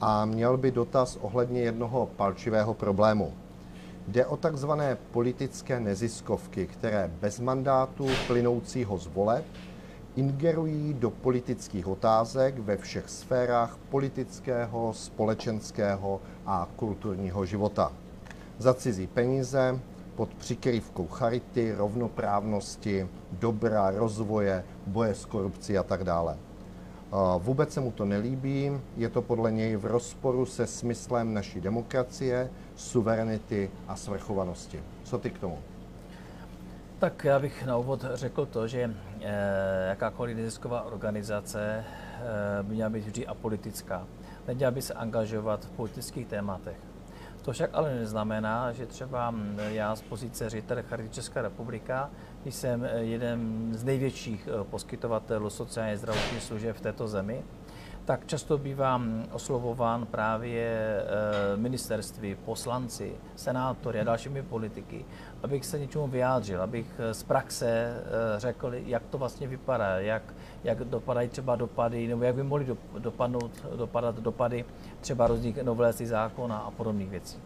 a 0.00 0.24
měl 0.24 0.56
by 0.56 0.70
dotaz 0.70 1.18
ohledně 1.20 1.60
jednoho 1.60 2.08
palčivého 2.16 2.74
problému. 2.74 3.32
Jde 4.08 4.26
o 4.26 4.36
takzvané 4.36 4.98
politické 5.10 5.80
neziskovky, 5.80 6.66
které 6.66 7.10
bez 7.20 7.40
mandátu 7.40 8.06
plynoucího 8.26 8.98
z 8.98 9.06
voleb 9.06 9.44
ingerují 10.16 10.94
do 10.94 11.10
politických 11.10 11.86
otázek 11.86 12.58
ve 12.58 12.76
všech 12.76 13.08
sférách 13.08 13.78
politického, 13.90 14.92
společenského 14.92 16.20
a 16.46 16.68
kulturního 16.76 17.46
života. 17.46 17.92
Za 18.58 18.74
cizí 18.74 19.06
peníze, 19.06 19.80
pod 20.14 20.34
přikrývkou 20.34 21.06
charity, 21.06 21.74
rovnoprávnosti, 21.74 23.08
dobra, 23.32 23.90
rozvoje, 23.90 24.64
boje 24.86 25.14
s 25.14 25.24
korupcí 25.24 25.78
a 25.78 25.82
tak 25.82 26.04
dále. 26.04 26.36
Vůbec 27.38 27.72
se 27.72 27.80
mu 27.80 27.90
to 27.90 28.04
nelíbí, 28.04 28.72
je 28.96 29.08
to 29.08 29.22
podle 29.22 29.52
něj 29.52 29.76
v 29.76 29.84
rozporu 29.84 30.46
se 30.46 30.66
smyslem 30.66 31.34
naší 31.34 31.60
demokracie, 31.60 32.50
suverenity 32.76 33.70
a 33.88 33.96
svrchovanosti. 33.96 34.82
Co 35.04 35.18
ty 35.18 35.30
k 35.30 35.38
tomu? 35.38 35.58
Tak 36.98 37.24
já 37.24 37.38
bych 37.38 37.66
na 37.66 37.76
úvod 37.76 38.04
řekl 38.14 38.46
to, 38.46 38.68
že 38.68 38.94
jakákoliv 39.88 40.36
nezisková 40.36 40.82
organizace 40.82 41.84
eh, 41.84 42.62
by 42.62 42.74
měla 42.74 42.90
být 42.90 43.04
vždy 43.04 43.26
apolitická. 43.26 44.06
Neměla 44.48 44.70
by 44.70 44.82
se 44.82 44.94
angažovat 44.94 45.64
v 45.64 45.70
politických 45.70 46.26
tématech. 46.26 46.76
To 47.42 47.52
však 47.52 47.70
ale 47.72 47.94
neznamená, 47.94 48.72
že 48.72 48.86
třeba 48.86 49.30
mm, 49.30 49.58
já 49.68 49.96
z 49.96 50.02
pozice 50.02 50.50
ředitele 50.50 50.82
Charity 50.82 51.08
Česká 51.08 51.42
republika 51.42 52.10
jsem 52.44 52.84
eh, 52.84 52.98
jeden 52.98 53.68
z 53.72 53.84
největších 53.84 54.48
eh, 54.48 54.64
poskytovatelů 54.64 55.50
sociálně 55.50 55.96
zdravotních 55.96 56.42
služeb 56.42 56.76
v 56.76 56.80
této 56.80 57.08
zemi, 57.08 57.42
tak 58.04 58.26
často 58.26 58.58
bývám 58.58 59.26
oslovován 59.32 60.06
právě 60.06 60.66
eh, 60.66 61.56
ministerství, 61.56 62.34
poslanci, 62.34 63.14
senátory 63.36 64.00
a 64.00 64.04
dalšími 64.04 64.42
politiky, 64.42 65.04
abych 65.42 65.66
se 65.66 65.78
něčemu 65.78 66.06
vyjádřil, 66.06 66.62
abych 66.62 66.86
eh, 66.98 67.14
z 67.14 67.22
praxe 67.22 67.66
eh, 67.66 68.40
řekl, 68.40 68.72
jak 68.74 69.02
to 69.10 69.18
vlastně 69.18 69.48
vypadá, 69.48 69.98
jak, 69.98 70.22
jak 70.64 70.84
dopadají 70.84 71.28
třeba 71.28 71.56
dopady, 71.56 72.08
nebo 72.08 72.24
jak 72.24 72.34
by 72.34 72.42
mohly 72.42 72.64
dop- 72.64 72.98
dopadnout, 72.98 73.50
dopadat 73.76 74.20
dopady 74.20 74.64
třeba 75.00 75.26
různých 75.26 75.62
novelací 75.62 76.06
zákona 76.06 76.58
a 76.58 76.70
podobných 76.70 77.10
věcí. 77.10 77.38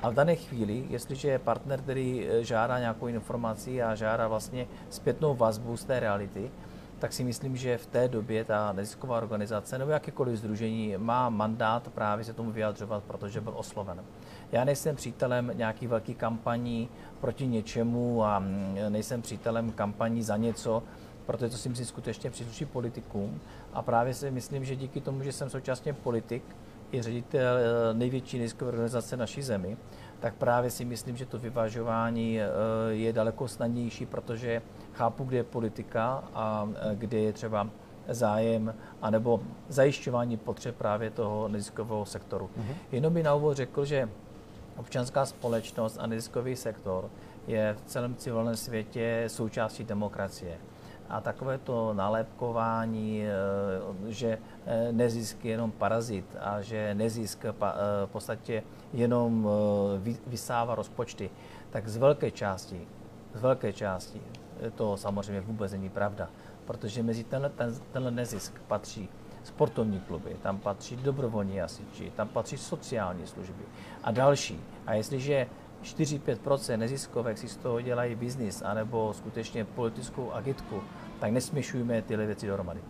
A 0.00 0.10
v 0.10 0.14
dané 0.14 0.36
chvíli, 0.36 0.84
jestliže 0.88 1.28
je 1.28 1.38
partner, 1.38 1.80
který 1.80 2.26
eh, 2.28 2.44
žádá 2.44 2.78
nějakou 2.78 3.06
informaci 3.06 3.82
a 3.82 3.94
žádá 3.94 4.28
vlastně 4.28 4.66
zpětnou 4.90 5.34
vazbu 5.34 5.76
z 5.76 5.84
té 5.84 6.00
reality, 6.00 6.50
tak 6.98 7.12
si 7.12 7.24
myslím, 7.24 7.56
že 7.56 7.78
v 7.78 7.86
té 7.86 8.08
době 8.08 8.44
ta 8.44 8.72
nezisková 8.72 9.18
organizace 9.18 9.78
nebo 9.78 9.90
jakékoliv 9.90 10.38
združení 10.38 10.94
má 10.98 11.30
mandát 11.30 11.88
právě 11.88 12.24
se 12.24 12.32
tomu 12.32 12.50
vyjadřovat, 12.50 13.02
protože 13.02 13.40
byl 13.40 13.52
osloven. 13.56 14.04
Já 14.52 14.64
nejsem 14.64 14.96
přítelem 14.96 15.50
nějakých 15.54 15.88
velkých 15.88 16.16
kampaní 16.16 16.88
proti 17.20 17.46
něčemu 17.46 18.24
a 18.24 18.38
mm, 18.38 18.76
nejsem 18.88 19.22
přítelem 19.22 19.72
kampaní 19.72 20.22
za 20.22 20.36
něco, 20.36 20.82
protože 21.26 21.50
to 21.50 21.56
si 21.56 21.68
myslím 21.68 21.86
skutečně 21.86 22.30
přísluší 22.30 22.64
politikům. 22.64 23.40
A 23.72 23.82
právě 23.82 24.14
si 24.14 24.30
myslím, 24.30 24.64
že 24.64 24.76
díky 24.76 25.00
tomu, 25.00 25.22
že 25.22 25.32
jsem 25.32 25.50
současně 25.50 25.92
politik, 25.92 26.42
i 26.92 27.02
ředitel 27.02 27.56
eh, 27.56 27.94
největší 27.94 28.38
neziskové 28.38 28.68
organizace 28.68 29.16
naší 29.16 29.42
zemi, 29.42 29.76
tak 30.20 30.34
právě 30.34 30.70
si 30.70 30.84
myslím, 30.84 31.16
že 31.16 31.26
to 31.26 31.38
vyvažování 31.38 32.40
eh, 32.40 32.46
je 32.88 33.12
daleko 33.12 33.48
snadnější, 33.48 34.06
protože 34.06 34.62
chápu, 34.92 35.24
kde 35.24 35.36
je 35.36 35.44
politika 35.44 36.24
a 36.34 36.68
eh, 36.74 36.96
kde 36.96 37.18
je 37.18 37.32
třeba 37.32 37.68
zájem 38.08 38.74
anebo 39.02 39.40
zajišťování 39.68 40.36
potřeb 40.36 40.76
právě 40.76 41.10
toho 41.10 41.48
neziskového 41.48 42.06
sektoru. 42.06 42.50
Mm-hmm. 42.58 42.74
Jenom 42.92 43.14
by 43.14 43.22
na 43.22 43.34
úvod 43.34 43.56
řekl, 43.56 43.84
že 43.84 44.08
občanská 44.76 45.26
společnost 45.26 45.98
a 46.00 46.06
neziskový 46.06 46.56
sektor 46.56 47.10
je 47.46 47.74
v 47.74 47.90
celém 47.90 48.14
civilním 48.14 48.56
světě 48.56 49.24
součástí 49.26 49.84
demokracie. 49.84 50.58
A 51.08 51.20
takové 51.20 51.58
to 51.58 51.94
nalepkování, 51.94 53.24
eh, 53.24 54.12
že 54.12 54.38
eh, 54.66 54.92
nezisk 54.92 55.44
je 55.44 55.50
jenom 55.50 55.70
parazit 55.70 56.36
a 56.40 56.62
že 56.62 56.94
nezisk 56.94 57.44
eh, 57.44 57.52
v 58.06 58.10
podstatě 58.12 58.62
jenom 58.92 59.48
vy- 59.98 60.18
vysává 60.26 60.74
rozpočty, 60.74 61.30
tak 61.70 61.88
z 61.88 61.96
velké 61.96 62.30
části, 62.30 62.80
z 63.34 63.40
velké 63.40 63.72
části 63.72 64.20
to 64.74 64.96
samozřejmě 64.96 65.40
vůbec 65.40 65.72
není 65.72 65.88
pravda, 65.88 66.30
protože 66.64 67.02
mezi 67.02 67.24
tenhle, 67.24 67.50
ten, 67.50 67.74
tenhle 67.92 68.10
nezisk 68.10 68.60
patří 68.68 69.08
sportovní 69.44 70.00
kluby, 70.00 70.36
tam 70.42 70.58
patří 70.58 70.96
dobrovolní 70.96 71.58
hasiči, 71.58 72.12
tam 72.16 72.28
patří 72.28 72.58
sociální 72.58 73.26
služby 73.26 73.64
a 74.04 74.10
další. 74.10 74.60
A 74.86 74.94
jestliže 74.94 75.46
4-5 75.82 76.76
neziskovek 76.76 77.38
si 77.38 77.48
z 77.48 77.56
toho 77.56 77.80
dělají 77.80 78.14
biznis 78.14 78.62
anebo 78.62 79.12
skutečně 79.12 79.64
politickou 79.64 80.32
agitku, 80.32 80.82
tak 81.20 81.32
nesměšujme 81.32 82.02
tyhle 82.02 82.26
věci 82.26 82.46
dohromady. 82.46 82.80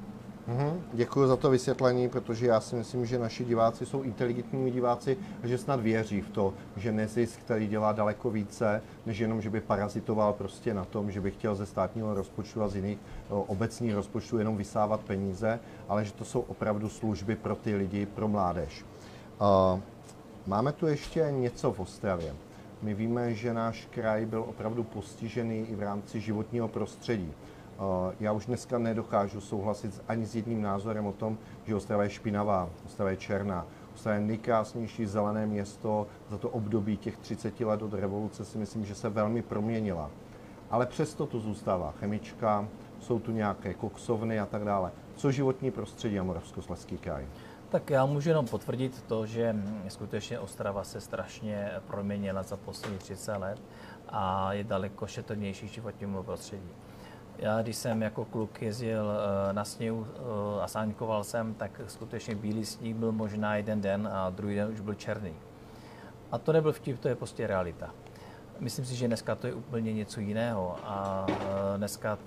Mhm, 0.47 0.83
Děkuji 0.93 1.27
za 1.27 1.37
to 1.37 1.51
vysvětlení, 1.51 2.09
protože 2.09 2.47
já 2.47 2.61
si 2.61 2.77
myslím, 2.77 3.07
že 3.07 3.19
naši 3.19 3.45
diváci 3.45 3.87
jsou 3.87 4.03
inteligentní 4.03 4.71
diváci 4.71 5.17
a 5.43 5.47
že 5.47 5.59
snad 5.59 5.81
věří 5.81 6.21
v 6.21 6.29
to, 6.29 6.55
že 6.77 6.93
nezisk, 6.93 7.41
který 7.41 7.69
dělá 7.69 7.93
daleko 7.93 8.31
více, 8.31 8.83
než 9.07 9.19
jenom, 9.19 9.43
že 9.43 9.51
by 9.51 9.61
parazitoval 9.61 10.33
prostě 10.33 10.75
na 10.75 10.85
tom, 10.85 11.11
že 11.11 11.21
by 11.21 11.31
chtěl 11.31 11.55
ze 11.55 11.67
státního 11.67 12.15
rozpočtu 12.15 12.63
a 12.63 12.69
z 12.69 12.77
jiných 12.77 12.99
obecních 13.29 13.95
rozpočtů 13.95 14.39
jenom 14.39 14.57
vysávat 14.57 15.01
peníze, 15.01 15.61
ale 15.89 16.05
že 16.05 16.13
to 16.13 16.25
jsou 16.25 16.41
opravdu 16.41 16.89
služby 16.89 17.37
pro 17.37 17.57
ty 17.57 17.75
lidi, 17.75 18.07
pro 18.07 18.29
mládež. 18.29 18.85
Uh, 19.41 19.81
Máme 20.47 20.73
tu 20.73 20.87
ještě 20.87 21.27
něco 21.31 21.73
v 21.73 21.81
Ostravě. 21.81 22.35
My 22.83 22.95
víme, 22.95 23.35
že 23.35 23.55
náš 23.55 23.89
kraj 23.91 24.27
byl 24.27 24.45
opravdu 24.49 24.85
postižený 24.85 25.67
i 25.71 25.75
v 25.75 25.83
rámci 25.83 26.21
životního 26.21 26.69
prostředí. 26.69 27.33
Já 28.21 28.33
už 28.33 28.47
dneska 28.47 28.79
nedokážu 28.79 29.41
souhlasit 29.41 30.03
ani 30.09 30.27
s 30.27 30.37
jedním 30.37 30.63
názorem 30.63 31.07
o 31.07 31.13
tom, 31.13 31.39
že 31.65 31.75
Ostrava 31.75 32.03
je 32.03 32.11
špinavá, 32.11 32.71
Ostrava 32.87 33.11
je 33.11 33.17
černá. 33.17 33.67
Ostrava 33.95 34.15
je 34.15 34.21
nejkrásnější 34.21 35.07
zelené 35.07 35.47
město 35.47 36.07
za 36.29 36.39
to 36.39 36.49
období 36.49 36.97
těch 36.97 37.17
30 37.17 37.61
let 37.61 37.83
od 37.83 37.95
revoluce 37.95 38.45
si 38.45 38.59
myslím, 38.59 38.85
že 38.85 38.95
se 38.95 39.09
velmi 39.09 39.43
proměnila. 39.43 40.11
Ale 40.71 40.87
přesto 40.87 41.27
tu 41.27 41.41
zůstává 41.41 41.95
chemička, 42.01 42.69
jsou 43.01 43.19
tu 43.19 43.33
nějaké 43.33 43.75
koksovny 43.75 44.41
a 44.41 44.47
tak 44.47 44.65
dále. 44.65 44.93
Co 45.17 45.31
životní 45.31 45.71
prostředí 45.71 46.19
a 46.19 46.23
Moravskoslezský 46.23 46.99
kraj? 46.99 47.27
Tak 47.69 47.91
já 47.91 48.07
můžu 48.07 48.29
jenom 48.29 48.47
potvrdit 48.47 49.05
to, 49.07 49.27
že 49.27 49.53
mm, 49.53 49.85
skutečně 49.89 50.39
Ostrava 50.39 50.85
se 50.85 51.01
strašně 51.01 51.71
proměnila 51.87 52.43
za 52.43 52.57
poslední 52.57 52.99
30 52.99 53.37
let 53.37 53.63
a 54.09 54.53
je 54.53 54.65
daleko 54.65 55.07
šetrnější 55.07 55.69
životnímu 55.69 56.23
prostředí. 56.23 56.71
Já, 57.43 57.63
když 57.63 57.77
jsem 57.77 58.03
jako 58.03 58.25
kluk 58.25 58.63
jezdil 58.63 59.07
eh, 59.11 59.53
na 59.53 59.65
sněhu 59.65 60.07
eh, 60.07 60.63
a 60.63 60.69
sáňkoval 60.69 61.25
jsem, 61.25 61.55
tak 61.55 61.81
skutečně 61.87 62.35
bílý 62.35 62.65
sníh 62.65 62.97
byl 62.97 63.13
možná 63.13 63.57
jeden 63.57 63.81
den 63.81 64.09
a 64.13 64.31
druhý 64.31 64.57
den 64.57 64.69
už 64.73 64.81
byl 64.81 64.95
černý. 64.95 65.35
A 66.33 66.39
to 66.39 66.53
nebyl 66.53 66.73
vtip, 66.73 66.99
to 66.99 67.09
je 67.09 67.15
prostě 67.15 67.47
realita. 67.47 67.91
Myslím 68.61 68.85
si, 68.85 68.97
že 68.97 69.07
dneska 69.07 69.35
to 69.35 69.47
je 69.47 69.55
úplně 69.55 69.93
něco 69.93 70.21
jiného 70.21 70.77
a 70.85 71.27
eh, 71.29 71.35
dneska 71.77 72.19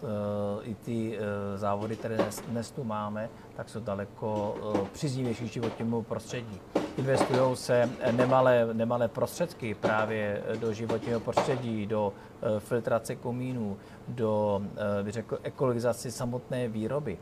i 0.63 0.75
ty 0.75 1.19
závody, 1.55 1.95
které 1.95 2.17
dnes, 2.47 2.71
tu 2.71 2.83
máme, 2.83 3.29
tak 3.55 3.69
jsou 3.69 3.79
daleko 3.79 4.55
příznivější 4.91 5.47
životnímu 5.47 6.01
prostředí. 6.01 6.61
Investují 6.97 7.55
se 7.55 7.89
nemalé, 8.11 8.67
nemalé 8.73 9.07
prostředky 9.07 9.73
právě 9.73 10.43
do 10.59 10.73
životního 10.73 11.19
prostředí, 11.19 11.85
do 11.85 12.13
filtrace 12.59 13.15
komínů, 13.15 13.77
do 14.07 14.61
bych 15.03 15.13
řekl, 15.13 15.37
ekologizace 15.43 16.11
samotné 16.11 16.67
výroby. 16.67 17.17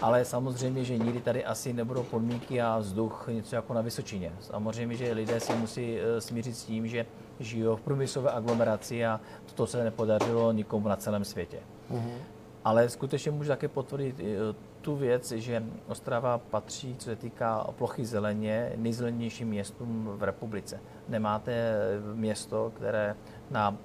ale 0.00 0.24
samozřejmě, 0.24 0.84
že 0.84 0.98
nikdy 0.98 1.20
tady 1.20 1.44
asi 1.44 1.72
nebudou 1.72 2.02
podmínky 2.02 2.62
a 2.62 2.78
vzduch 2.78 3.28
něco 3.32 3.56
jako 3.56 3.74
na 3.74 3.80
Vysočině. 3.80 4.32
Samozřejmě, 4.40 4.96
že 4.96 5.12
lidé 5.12 5.40
si 5.40 5.54
musí 5.54 5.98
eh, 5.98 6.20
smířit 6.20 6.56
s 6.56 6.64
tím, 6.64 6.88
že 6.88 7.06
žijou 7.40 7.76
v 7.76 7.80
průmyslové 7.80 8.30
aglomeraci 8.30 9.06
a 9.06 9.20
to 9.54 9.66
se 9.66 9.84
nepodařilo 9.84 10.52
nikomu 10.52 10.88
na 10.88 10.96
celém 10.96 11.24
světě. 11.24 11.58
Mm-hmm. 11.90 12.18
Ale 12.64 12.88
skutečně 12.88 13.30
můžu 13.30 13.48
také 13.48 13.68
potvrdit 13.68 14.20
eh, 14.20 14.54
tu 14.80 14.96
věc, 14.96 15.32
že 15.32 15.64
Ostrava 15.88 16.38
patří, 16.38 16.96
co 16.96 17.04
se 17.04 17.16
týká 17.16 17.66
plochy 17.78 18.04
zeleně, 18.04 18.72
nejzelenějším 18.76 19.48
městům 19.48 20.10
v 20.16 20.22
republice. 20.22 20.80
Nemáte 21.08 21.78
město, 22.14 22.72
které 22.76 23.16
na 23.50 23.76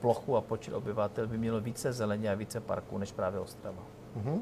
plochu 0.00 0.36
a 0.36 0.40
počet 0.40 0.74
obyvatel 0.74 1.26
by 1.26 1.38
mělo 1.38 1.60
více 1.60 1.92
zeleně 1.92 2.32
a 2.32 2.34
více 2.34 2.60
parků 2.60 2.98
než 2.98 3.12
právě 3.12 3.40
Ostrava. 3.40 3.82
Mm-hmm. 4.16 4.40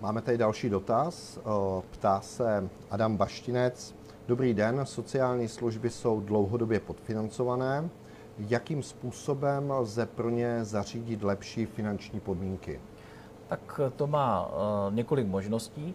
Máme 0.00 0.22
tady 0.22 0.38
další 0.38 0.70
dotaz. 0.70 1.38
Ptá 1.90 2.20
se 2.20 2.68
Adam 2.90 3.16
Baštinec. 3.16 3.94
Dobrý 4.28 4.54
den, 4.54 4.80
sociální 4.84 5.48
služby 5.48 5.90
jsou 5.90 6.20
dlouhodobě 6.20 6.80
podfinancované. 6.80 7.88
Jakým 8.38 8.82
způsobem 8.82 9.70
lze 9.70 10.06
pro 10.06 10.30
ně 10.30 10.64
zařídit 10.64 11.22
lepší 11.22 11.66
finanční 11.66 12.20
podmínky? 12.20 12.80
Tak 13.48 13.80
to 13.96 14.06
má 14.06 14.50
několik 14.90 15.26
možností. 15.26 15.94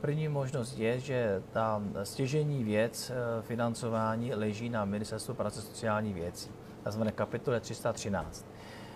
První 0.00 0.28
možnost 0.28 0.78
je, 0.78 1.00
že 1.00 1.42
ta 1.52 1.82
stěžení 2.02 2.64
věc 2.64 3.12
financování 3.40 4.34
leží 4.34 4.68
na 4.68 4.84
Ministerstvu 4.84 5.34
práce 5.34 5.62
sociální 5.62 6.12
věcí, 6.12 6.50
tzv. 6.88 7.02
kapitole 7.14 7.60
313. 7.60 8.46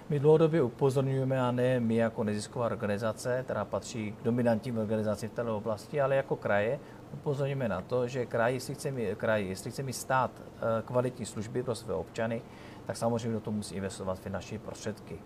My 0.08 0.18
dlouhodobě 0.20 0.62
upozorňujeme, 0.62 1.40
a 1.40 1.50
ne 1.50 1.80
my 1.80 1.96
jako 1.96 2.24
nezisková 2.24 2.66
organizace, 2.66 3.42
která 3.44 3.64
patří 3.64 4.12
k 4.12 4.24
dominantním 4.24 4.78
organizacím 4.78 5.28
v 5.28 5.32
této 5.32 5.56
oblasti, 5.56 6.00
ale 6.00 6.16
jako 6.16 6.36
kraje, 6.36 6.78
upozorňujeme 7.12 7.68
na 7.68 7.80
to, 7.80 8.08
že 8.08 8.26
kraj, 8.26 8.54
jestli 8.54 8.74
chce 8.74 8.90
mít, 8.90 9.14
kraj, 9.16 9.46
jestli 9.46 9.70
chce 9.70 9.82
mít 9.82 9.92
stát 9.92 10.30
eh, 10.40 10.82
kvalitní 10.82 11.26
služby 11.26 11.62
pro 11.62 11.74
své 11.74 11.94
občany, 11.94 12.42
tak 12.86 12.96
samozřejmě 12.96 13.32
do 13.32 13.40
toho 13.40 13.56
musí 13.56 13.74
investovat 13.74 14.18
finanční 14.18 14.58
prostředky. 14.58 15.18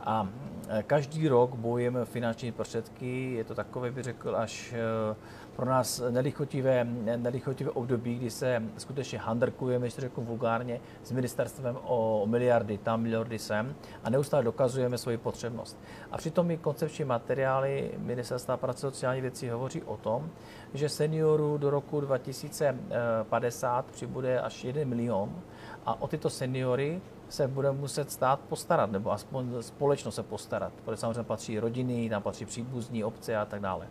A 0.00 0.28
eh, 0.68 0.82
každý 0.82 1.28
rok 1.28 1.54
bojujeme 1.54 2.04
finanční 2.04 2.52
prostředky, 2.52 3.32
je 3.32 3.44
to 3.44 3.54
takové, 3.54 3.90
bych 3.90 4.04
řekl, 4.04 4.36
až 4.36 4.72
eh, 4.72 5.16
pro 5.56 5.66
nás 5.66 6.02
nelichotivé, 6.10 6.84
nelichotivé 7.16 7.70
období, 7.70 8.14
kdy 8.14 8.30
se 8.30 8.62
skutečně 8.76 9.18
handrkujeme, 9.18 9.86
ještě 9.86 10.00
řeknu 10.00 10.24
vulgárně, 10.24 10.80
s 11.02 11.12
ministerstvem 11.12 11.78
o 11.82 12.26
miliardy 12.26 12.78
tam, 12.78 13.02
miliardy 13.02 13.38
sem 13.38 13.74
a 14.04 14.10
neustále 14.10 14.42
dokazujeme 14.42 14.98
svoji 14.98 15.16
potřebnost. 15.16 15.78
A 16.10 16.16
přitom 16.16 16.50
i 16.50 16.56
koncepční 16.56 17.04
materiály 17.04 17.90
Ministerstva 17.98 18.56
práce 18.56 18.80
sociální 18.80 19.20
věcí 19.20 19.48
hovoří 19.48 19.82
o 19.82 19.96
tom, 19.96 20.30
že 20.74 20.88
seniorů 20.88 21.58
do 21.58 21.70
roku 21.70 22.00
2050 22.00 23.86
přibude 23.86 24.40
až 24.40 24.64
1 24.64 24.82
milion 24.84 25.42
a 25.86 26.02
o 26.02 26.08
tyto 26.08 26.30
seniory 26.30 27.00
se 27.28 27.48
bude 27.48 27.72
muset 27.72 28.10
stát 28.10 28.40
postarat, 28.40 28.92
nebo 28.92 29.12
aspoň 29.12 29.46
společnost 29.60 30.14
se 30.14 30.22
postarat, 30.22 30.72
protože 30.84 30.96
samozřejmě 30.96 31.22
patří 31.22 31.60
rodiny, 31.60 32.08
tam 32.10 32.22
patří 32.22 32.44
příbuzní, 32.44 33.04
obce 33.04 33.36
a 33.36 33.44
tak 33.44 33.60
dále. 33.60 33.88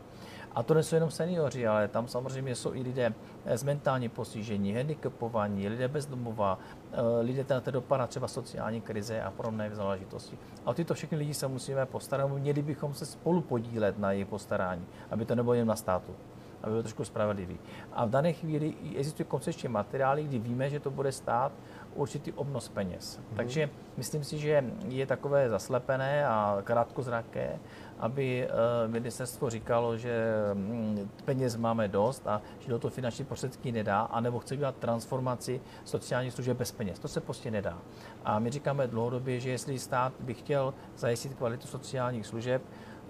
A 0.55 0.63
to 0.63 0.73
nejsou 0.73 0.95
jenom 0.95 1.11
seniori, 1.11 1.67
ale 1.67 1.87
tam 1.87 2.07
samozřejmě 2.07 2.55
jsou 2.55 2.73
i 2.73 2.81
lidé 2.81 3.13
s 3.45 3.63
mentální 3.63 4.09
postižení, 4.09 4.73
handicapovaní, 4.73 5.67
lidé 5.67 5.87
bez 5.87 6.05
domova, 6.05 6.59
eh, 6.91 7.21
lidé, 7.21 7.43
které 7.43 7.71
dopadá 7.71 8.07
třeba 8.07 8.27
sociální 8.27 8.81
krize 8.81 9.21
a 9.21 9.31
podobné 9.31 9.75
záležitosti. 9.75 10.37
A 10.65 10.69
o 10.69 10.73
tyto 10.73 10.93
všechny 10.93 11.17
lidi 11.17 11.33
se 11.33 11.47
musíme 11.47 11.85
postarat, 11.85 12.27
měli 12.27 12.61
bychom 12.61 12.93
se 12.93 13.05
spolu 13.05 13.41
podílet 13.41 13.99
na 13.99 14.11
jejich 14.11 14.27
postarání, 14.27 14.85
aby 15.11 15.25
to 15.25 15.35
nebylo 15.35 15.53
jen 15.53 15.67
na 15.67 15.75
státu 15.75 16.15
aby 16.63 16.73
byl 16.73 16.83
trošku 16.83 17.05
spravedlivý. 17.05 17.59
A 17.93 18.05
v 18.05 18.09
dané 18.09 18.33
chvíli 18.33 18.73
existují 18.95 19.27
koncepční 19.27 19.69
materiály, 19.69 20.23
kdy 20.23 20.39
víme, 20.39 20.69
že 20.69 20.79
to 20.79 20.91
bude 20.91 21.11
stát 21.11 21.51
určitý 21.97 22.33
obnos 22.33 22.69
peněz. 22.69 23.19
Mm-hmm. 23.19 23.35
Takže 23.35 23.69
myslím 23.97 24.23
si, 24.23 24.37
že 24.37 24.63
je 24.87 25.05
takové 25.05 25.49
zaslepené 25.49 26.27
a 26.27 26.57
krátkozraké, 26.63 27.59
aby 27.99 28.47
eh, 28.47 28.87
ministerstvo 28.87 29.49
říkalo, 29.49 29.97
že 29.97 30.33
hm, 30.53 31.09
peněz 31.25 31.55
máme 31.55 31.87
dost 31.87 32.27
a 32.27 32.41
že 32.59 32.69
do 32.69 32.79
toho 32.79 32.91
finanční 32.91 33.25
prostředky 33.25 33.71
nedá, 33.71 34.01
anebo 34.01 34.39
chce 34.39 34.57
dělat 34.57 34.75
transformaci 34.75 35.61
sociálních 35.85 36.33
služeb 36.33 36.57
bez 36.57 36.71
peněz. 36.71 36.99
To 36.99 37.07
se 37.07 37.21
prostě 37.21 37.51
nedá. 37.51 37.77
A 38.25 38.39
my 38.39 38.49
říkáme 38.49 38.87
dlouhodobě, 38.87 39.39
že 39.39 39.49
jestli 39.49 39.79
stát 39.79 40.13
by 40.19 40.33
chtěl 40.33 40.73
zajistit 40.97 41.33
kvalitu 41.33 41.67
sociálních 41.67 42.27
služeb, 42.27 42.61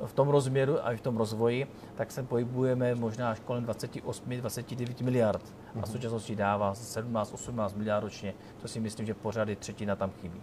v 0.05 0.13
tom 0.13 0.29
rozměru 0.29 0.85
a 0.85 0.95
v 0.95 1.01
tom 1.01 1.17
rozvoji, 1.17 1.67
tak 1.95 2.11
se 2.11 2.23
pohybujeme 2.23 2.95
možná 2.95 3.31
až 3.31 3.39
kolem 3.39 3.65
28-29 3.65 5.03
miliard. 5.03 5.41
A 5.69 5.71
v 5.71 5.75
mhm. 5.75 5.85
současnosti 5.85 6.35
dává 6.35 6.73
17-18 6.73 7.77
miliard 7.77 8.03
ročně. 8.03 8.33
To 8.61 8.67
si 8.67 8.79
myslím, 8.79 9.05
že 9.05 9.13
pořád 9.13 9.49
třetina 9.59 9.95
tam 9.95 10.11
chybí. 10.21 10.41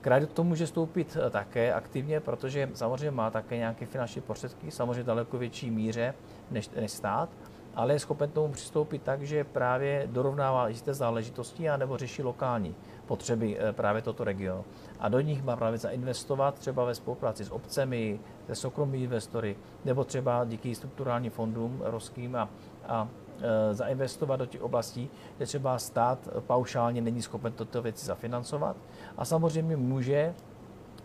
Kraj 0.00 0.20
do 0.20 0.26
toho 0.26 0.48
může 0.48 0.66
stoupit 0.66 1.16
eh, 1.26 1.30
také 1.30 1.72
aktivně, 1.72 2.20
protože 2.20 2.70
samozřejmě 2.74 3.10
má 3.10 3.30
také 3.30 3.56
nějaké 3.56 3.86
finanční 3.86 4.22
prostředky, 4.22 4.70
samozřejmě 4.70 5.02
daleko 5.02 5.38
větší 5.38 5.70
míře 5.70 6.14
než, 6.50 6.70
než 6.70 6.90
stát, 6.90 7.28
ale 7.74 7.94
je 7.94 7.98
schopen 7.98 8.30
tomu 8.30 8.52
přistoupit 8.52 9.02
tak, 9.02 9.22
že 9.22 9.44
právě 9.44 10.08
dorovnává 10.12 10.68
jisté 10.68 10.94
záležitosti 10.94 11.70
a 11.70 11.76
nebo 11.76 11.96
řeší 11.96 12.22
lokální 12.22 12.74
potřeby 13.06 13.56
eh, 13.58 13.72
právě 13.72 14.02
toto 14.02 14.24
regionu. 14.24 14.64
A 15.00 15.08
do 15.08 15.20
nich 15.20 15.44
má 15.44 15.56
právě 15.56 15.78
zainvestovat 15.78 16.54
třeba 16.54 16.84
ve 16.84 16.94
spolupráci 16.94 17.44
s 17.44 17.52
obcemi, 17.52 18.20
se 18.46 18.54
soukromými 18.54 19.04
investory, 19.04 19.56
nebo 19.84 20.04
třeba 20.04 20.44
díky 20.44 20.74
strukturálním 20.74 21.30
fondům 21.30 21.82
ruským 21.84 22.36
a, 22.36 22.48
a 22.88 23.08
e, 23.40 23.74
zainvestovat 23.74 24.40
do 24.40 24.46
těch 24.46 24.62
oblastí, 24.62 25.10
kde 25.36 25.46
třeba 25.46 25.78
stát 25.78 26.28
paušálně 26.46 27.00
není 27.00 27.22
schopen 27.22 27.52
toto 27.52 27.82
věci 27.82 28.06
zafinancovat. 28.06 28.76
A 29.16 29.24
samozřejmě 29.24 29.76
může 29.76 30.34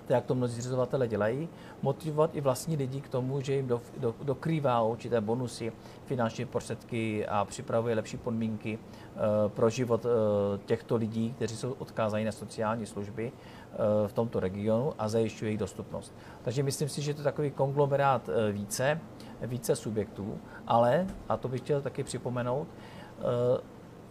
tak 0.09 0.15
jak 0.15 0.25
to 0.25 0.35
mnozí 0.35 0.61
zřizovatele 0.61 1.07
dělají, 1.07 1.49
motivovat 1.81 2.35
i 2.35 2.41
vlastní 2.41 2.75
lidi 2.75 3.01
k 3.01 3.09
tomu, 3.09 3.41
že 3.41 3.53
jim 3.53 3.67
do, 3.67 3.81
do, 3.97 4.15
dokrývá 4.21 4.81
určité 4.81 5.21
bonusy, 5.21 5.71
finanční 6.05 6.45
prostředky 6.45 7.27
a 7.27 7.45
připravuje 7.45 7.95
lepší 7.95 8.17
podmínky 8.17 8.79
e, 8.79 9.49
pro 9.49 9.69
život 9.69 10.05
e, 10.05 10.09
těchto 10.65 10.95
lidí, 10.95 11.33
kteří 11.33 11.57
jsou 11.57 11.71
odkázaní 11.71 12.25
na 12.25 12.31
sociální 12.31 12.85
služby 12.85 13.31
e, 13.31 14.07
v 14.07 14.13
tomto 14.13 14.39
regionu 14.39 14.93
a 14.99 15.09
zajišťuje 15.09 15.49
jejich 15.49 15.59
dostupnost. 15.59 16.13
Takže 16.41 16.63
myslím 16.63 16.89
si, 16.89 17.01
že 17.01 17.13
to 17.13 17.19
je 17.19 17.23
takový 17.23 17.51
konglomerát 17.51 18.29
více, 18.51 18.99
více 19.41 19.75
subjektů, 19.75 20.37
ale, 20.67 21.07
a 21.29 21.37
to 21.37 21.47
bych 21.47 21.61
chtěl 21.61 21.81
taky 21.81 22.03
připomenout, 22.03 22.67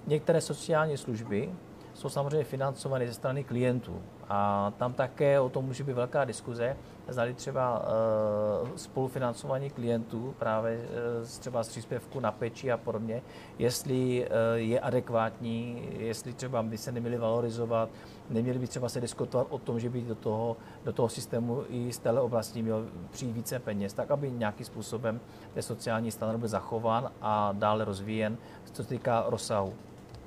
některé 0.06 0.40
sociální 0.40 0.96
služby 0.96 1.50
jsou 1.94 2.08
samozřejmě 2.08 2.44
financovány 2.44 3.06
ze 3.06 3.14
strany 3.14 3.44
klientů. 3.44 4.02
A 4.28 4.72
tam 4.78 4.92
také 4.92 5.40
o 5.40 5.48
tom 5.48 5.64
může 5.64 5.84
být 5.84 5.92
velká 5.92 6.24
diskuze, 6.24 6.76
zdali 7.08 7.34
třeba 7.34 7.78
uh, 7.78 8.68
spolufinancování 8.76 9.70
klientů 9.70 10.34
právě 10.38 10.76
uh, 10.76 11.26
třeba 11.26 11.64
z 11.64 11.68
příspěvku 11.68 12.20
na 12.20 12.32
peči 12.32 12.72
a 12.72 12.76
podobně, 12.76 13.22
jestli 13.58 14.26
uh, 14.26 14.32
je 14.54 14.80
adekvátní, 14.80 15.88
jestli 15.98 16.32
třeba 16.32 16.62
by 16.62 16.78
se 16.78 16.92
neměli 16.92 17.16
valorizovat, 17.16 17.88
neměli 18.30 18.58
by 18.58 18.66
třeba 18.66 18.88
se 18.88 19.00
diskutovat 19.00 19.46
o 19.50 19.58
tom, 19.58 19.80
že 19.80 19.90
by 19.90 20.02
do 20.02 20.14
toho, 20.14 20.56
do 20.84 20.92
toho 20.92 21.08
systému 21.08 21.64
i 21.68 21.92
z 21.92 21.98
téhle 21.98 22.20
oblasti 22.20 22.62
měl 22.62 22.86
přijít 23.10 23.32
více 23.32 23.58
peněz, 23.58 23.92
tak 23.92 24.10
aby 24.10 24.30
nějakým 24.30 24.66
způsobem 24.66 25.20
ten 25.54 25.62
sociální 25.62 26.10
standard 26.10 26.38
byl 26.38 26.48
zachován 26.48 27.10
a 27.20 27.52
dále 27.52 27.84
rozvíjen, 27.84 28.36
co 28.72 28.82
se 28.82 28.88
týká 28.88 29.24
rozsahu. 29.28 29.74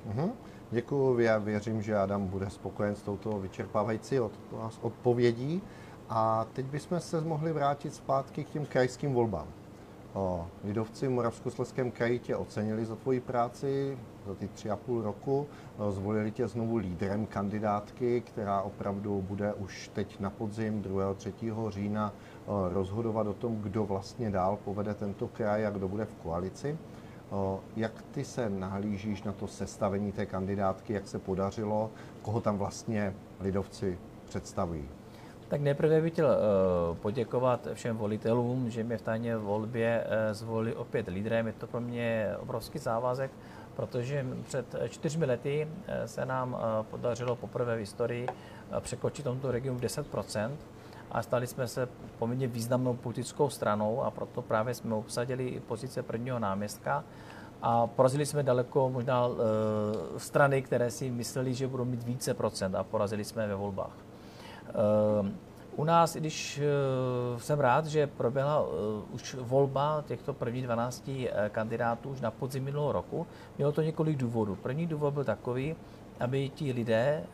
Mm-hmm. 0.08 0.30
Děkuji, 0.72 1.18
já 1.18 1.38
věřím, 1.38 1.82
že 1.82 1.96
Adam 1.96 2.26
bude 2.26 2.50
spokojen 2.50 2.96
s 2.96 3.02
touto 3.02 3.38
vyčerpávající 3.38 4.16
odpovědí. 4.80 5.62
A 6.08 6.46
teď 6.52 6.66
bychom 6.66 7.00
se 7.00 7.20
mohli 7.20 7.52
vrátit 7.52 7.94
zpátky 7.94 8.44
k 8.44 8.48
těm 8.48 8.66
krajským 8.66 9.12
volbám. 9.12 9.46
O, 10.14 10.46
lidovci 10.64 11.06
v 11.06 11.10
Moravskoslezském 11.10 11.90
kraji 11.90 12.18
tě 12.18 12.36
ocenili 12.36 12.84
za 12.84 12.96
tvoji 12.96 13.20
práci 13.20 13.98
za 14.26 14.34
ty 14.34 14.48
tři 14.48 14.70
a 14.70 14.76
půl 14.76 15.02
roku. 15.02 15.46
O, 15.78 15.92
zvolili 15.92 16.30
tě 16.30 16.48
znovu 16.48 16.76
lídrem 16.76 17.26
kandidátky, 17.26 18.20
která 18.20 18.62
opravdu 18.62 19.22
bude 19.28 19.54
už 19.54 19.90
teď 19.94 20.20
na 20.20 20.30
podzim 20.30 20.82
2. 20.82 21.14
3. 21.14 21.32
října 21.68 22.12
o, 22.46 22.68
rozhodovat 22.68 23.26
o 23.26 23.34
tom, 23.34 23.56
kdo 23.56 23.84
vlastně 23.84 24.30
dál 24.30 24.58
povede 24.64 24.94
tento 24.94 25.28
kraj 25.28 25.66
a 25.66 25.70
kdo 25.70 25.88
bude 25.88 26.04
v 26.04 26.14
koalici. 26.14 26.78
Jak 27.76 28.02
ty 28.02 28.24
se 28.24 28.50
nahlížíš 28.50 29.22
na 29.22 29.32
to 29.32 29.46
sestavení 29.46 30.12
té 30.12 30.26
kandidátky, 30.26 30.92
jak 30.92 31.08
se 31.08 31.18
podařilo, 31.18 31.90
koho 32.22 32.40
tam 32.40 32.58
vlastně 32.58 33.14
lidovci 33.40 33.98
představují? 34.24 34.88
Tak 35.48 35.60
nejprve 35.60 36.00
bych 36.00 36.12
chtěl 36.12 36.26
uh, 36.26 36.96
poděkovat 36.96 37.68
všem 37.74 37.96
volitelům, 37.96 38.70
že 38.70 38.84
mě 38.84 38.98
v 38.98 39.02
tajně 39.02 39.36
volbě 39.36 40.04
uh, 40.04 40.34
zvolili 40.34 40.74
opět 40.74 41.08
lídrem. 41.08 41.46
Je 41.46 41.52
to 41.52 41.66
pro 41.66 41.80
mě 41.80 42.34
obrovský 42.38 42.78
závazek, 42.78 43.30
protože 43.76 44.26
před 44.44 44.74
čtyřmi 44.88 45.24
lety 45.24 45.68
uh, 45.68 45.94
se 46.06 46.26
nám 46.26 46.56
podařilo 46.90 47.36
poprvé 47.36 47.76
v 47.76 47.78
historii 47.78 48.26
překočit 48.80 49.24
tomto 49.24 49.50
regionu 49.50 49.80
10 49.80 50.06
a 51.12 51.22
stali 51.22 51.46
jsme 51.46 51.68
se 51.68 51.88
poměrně 52.18 52.46
významnou 52.46 52.94
politickou 52.94 53.50
stranou 53.50 54.02
a 54.02 54.10
proto 54.10 54.42
právě 54.42 54.74
jsme 54.74 54.94
obsadili 54.94 55.48
i 55.48 55.60
pozice 55.60 56.02
prvního 56.02 56.38
náměstka 56.38 57.04
a 57.62 57.86
porazili 57.86 58.26
jsme 58.26 58.42
daleko 58.42 58.90
možná 58.90 59.26
e, 59.26 60.18
strany, 60.18 60.62
které 60.62 60.90
si 60.90 61.10
mysleli, 61.10 61.54
že 61.54 61.68
budou 61.68 61.84
mít 61.84 62.02
více 62.02 62.34
procent 62.34 62.74
a 62.74 62.84
porazili 62.84 63.24
jsme 63.24 63.46
ve 63.46 63.54
volbách. 63.54 63.96
E, 64.68 65.52
u 65.76 65.84
nás, 65.84 66.16
i 66.16 66.20
když 66.20 66.60
uh, 67.34 67.40
jsem 67.40 67.60
rád, 67.60 67.86
že 67.86 68.06
proběhla 68.06 68.62
uh, 68.62 68.68
už 69.12 69.36
volba 69.40 70.04
těchto 70.06 70.34
prvních 70.34 70.64
12 70.64 71.08
uh, 71.08 71.14
kandidátů 71.48 72.08
už 72.08 72.20
na 72.20 72.30
podzim 72.30 72.64
minulého 72.64 72.92
roku, 72.92 73.26
mělo 73.58 73.72
to 73.72 73.82
několik 73.82 74.16
důvodů. 74.16 74.56
První 74.56 74.86
důvod 74.86 75.14
byl 75.14 75.24
takový, 75.24 75.76
aby 76.20 76.48
ti 76.48 76.72
lidé, 76.72 77.24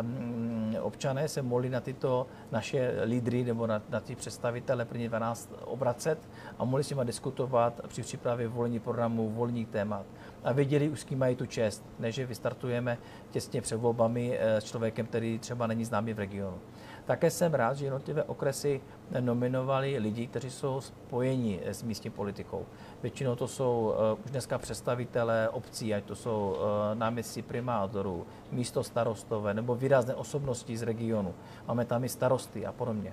um, 0.00 0.76
občané 0.80 1.28
se 1.28 1.42
mohli 1.42 1.70
na 1.70 1.80
tyto 1.80 2.26
naše 2.52 2.92
lídry 3.04 3.44
nebo 3.44 3.66
na, 3.66 3.82
na 3.88 4.00
ty 4.00 4.14
představitele 4.14 4.84
první 4.84 5.08
12 5.08 5.52
obracet 5.64 6.18
a 6.58 6.64
mohli 6.64 6.84
s 6.84 6.90
nimi 6.90 7.02
diskutovat 7.04 7.80
při 7.86 8.02
přípravě 8.02 8.48
volení 8.48 8.80
programu, 8.80 9.30
volních 9.30 9.68
témat. 9.68 10.06
A 10.44 10.52
věděli 10.52 10.88
už, 10.88 11.00
s 11.00 11.04
kým 11.04 11.18
mají 11.18 11.36
tu 11.36 11.46
čest, 11.46 11.84
než 11.98 12.14
že 12.14 12.26
vystartujeme 12.26 12.98
těsně 13.30 13.60
před 13.60 13.76
volbami 13.76 14.38
s 14.40 14.64
člověkem, 14.64 15.06
který 15.06 15.38
třeba 15.38 15.66
není 15.66 15.84
známý 15.84 16.12
v 16.12 16.18
regionu. 16.18 16.58
Také 17.04 17.30
jsem 17.30 17.54
rád, 17.54 17.76
že 17.76 17.86
jednotlivé 17.86 18.22
okresy 18.22 18.80
nominovali 19.20 19.98
lidi, 19.98 20.26
kteří 20.26 20.50
jsou 20.50 20.80
spojeni 20.80 21.60
s 21.64 21.82
místní 21.82 22.10
politikou. 22.10 22.66
Většinou 23.06 23.36
to 23.36 23.48
jsou 23.48 23.94
uh, 24.14 24.24
už 24.24 24.30
dneska 24.30 24.58
představitelé 24.58 25.48
obcí, 25.48 25.94
ať 25.94 26.04
to 26.04 26.16
jsou 26.16 26.56
uh, 26.58 26.98
náměstci 26.98 27.42
primátorů, 27.42 28.26
místo 28.52 28.82
starostové 28.82 29.54
nebo 29.54 29.74
výrazné 29.74 30.14
osobnosti 30.14 30.76
z 30.76 30.82
regionu. 30.82 31.34
Máme 31.68 31.84
tam 31.84 32.04
i 32.04 32.08
starosty 32.08 32.66
a 32.66 32.72
podobně. 32.72 33.12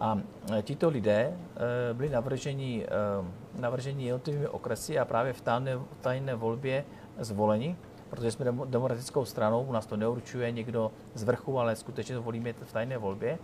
A 0.00 0.18
eh, 0.52 0.62
tito 0.62 0.88
lidé 0.88 1.36
byli 1.92 2.08
navrženi, 2.08 2.86
navrženi 3.54 4.04
jednotlivými 4.04 4.48
okresy 4.48 4.98
a 4.98 5.04
právě 5.04 5.32
v 5.32 5.40
tajné, 5.40 5.78
tajné 6.00 6.34
volbě 6.34 6.84
zvoleni 7.18 7.76
protože 8.12 8.30
jsme 8.30 8.52
demokratickou 8.64 9.24
stranou, 9.24 9.64
u 9.64 9.72
nás 9.72 9.86
to 9.86 9.96
neurčuje 9.96 10.50
někdo 10.50 10.92
z 11.14 11.22
vrchu, 11.22 11.58
ale 11.58 11.76
skutečně 11.76 12.14
to 12.14 12.22
volíme 12.22 12.52
v 12.52 12.72
tajné 12.72 12.98
volbě. 12.98 13.38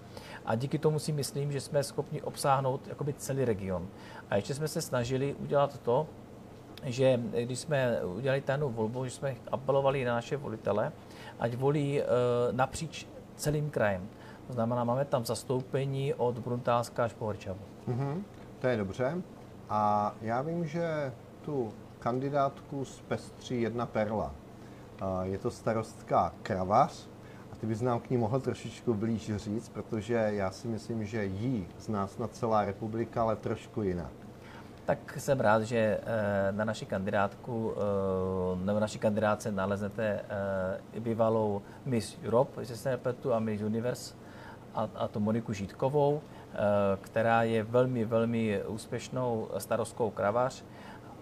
A 0.49 0.55
díky 0.55 0.79
tomu 0.79 0.99
si 0.99 1.13
myslím, 1.13 1.53
že 1.53 1.61
jsme 1.61 1.85
schopni 1.85 2.23
obsáhnout 2.23 2.89
jakoby 2.89 3.13
celý 3.13 3.45
region. 3.45 3.89
A 4.31 4.37
ještě 4.37 4.55
jsme 4.55 4.69
se 4.69 4.83
snažili 4.83 5.35
udělat 5.35 5.79
to, 5.79 6.07
že 6.85 7.21
když 7.45 7.59
jsme 7.59 8.03
udělali 8.03 8.41
tajnou 8.41 8.71
volbu, 8.71 9.05
že 9.05 9.11
jsme 9.11 9.37
apelovali 9.53 10.05
na 10.05 10.15
naše 10.15 10.37
volitele, 10.37 10.93
ať 11.39 11.55
volí 11.55 12.01
e, 12.01 12.05
napříč 12.53 13.07
celým 13.37 13.71
krajem. 13.71 14.09
To 14.47 14.53
znamená, 14.53 14.85
máme 14.85 15.05
tam 15.05 15.25
zastoupení 15.25 16.15
od 16.15 16.39
Bruntálska 16.39 17.05
až 17.05 17.13
po 17.13 17.25
Horčavu. 17.25 17.61
Mm-hmm, 17.89 18.23
to 18.59 18.67
je 18.67 18.77
dobře. 18.77 19.23
A 19.69 20.15
já 20.21 20.43
vím, 20.43 20.67
že 20.67 21.13
tu 21.45 21.73
kandidátku 21.99 22.85
zpestří 22.85 23.63
jedna 23.63 23.87
perla. 23.87 24.35
Je 25.23 25.39
to 25.39 25.51
starostka 25.51 26.33
Kravař 26.43 27.08
a 27.59 27.61
ty 27.61 27.67
bys 27.67 27.81
nám 27.81 28.01
k 28.01 28.11
ní 28.11 28.17
mohl 28.17 28.41
trošičku 28.41 28.95
blíž 28.95 29.37
říct, 29.37 29.69
protože 29.69 30.15
já 30.15 30.51
si 30.51 30.69
myslím, 30.69 31.05
že 31.05 31.25
jí 31.25 31.67
zná 31.79 32.07
snad 32.07 32.35
celá 32.35 32.65
republika, 32.65 33.23
ale 33.23 33.37
trošku 33.37 33.83
jinak. 33.83 34.13
Tak 34.87 34.99
jsem 35.19 35.41
rád, 35.41 35.63
že 35.63 35.77
eh, 35.77 36.53
na 36.53 36.65
naši 36.65 36.87
kandidátku 36.87 37.75
eh, 37.77 38.65
nebo 38.65 38.81
naší 38.81 38.99
kandidátce 38.99 39.53
naleznete 39.53 40.21
eh, 40.95 41.01
bývalou 41.01 41.63
Miss 41.85 42.19
Europe, 42.25 42.61
jestli 42.61 42.77
se 42.77 42.91
nepletu, 42.91 43.35
a 43.35 43.39
Miss 43.39 43.63
Universe, 43.63 44.15
a, 44.75 44.89
a 44.95 45.09
to 45.09 45.21
Moniku 45.21 45.53
Žítkovou, 45.53 46.21
která 47.01 47.43
je 47.43 47.63
velmi, 47.63 48.05
velmi 48.05 48.63
úspěšnou 48.67 49.49
starostkou 49.59 50.11
kravař 50.11 50.65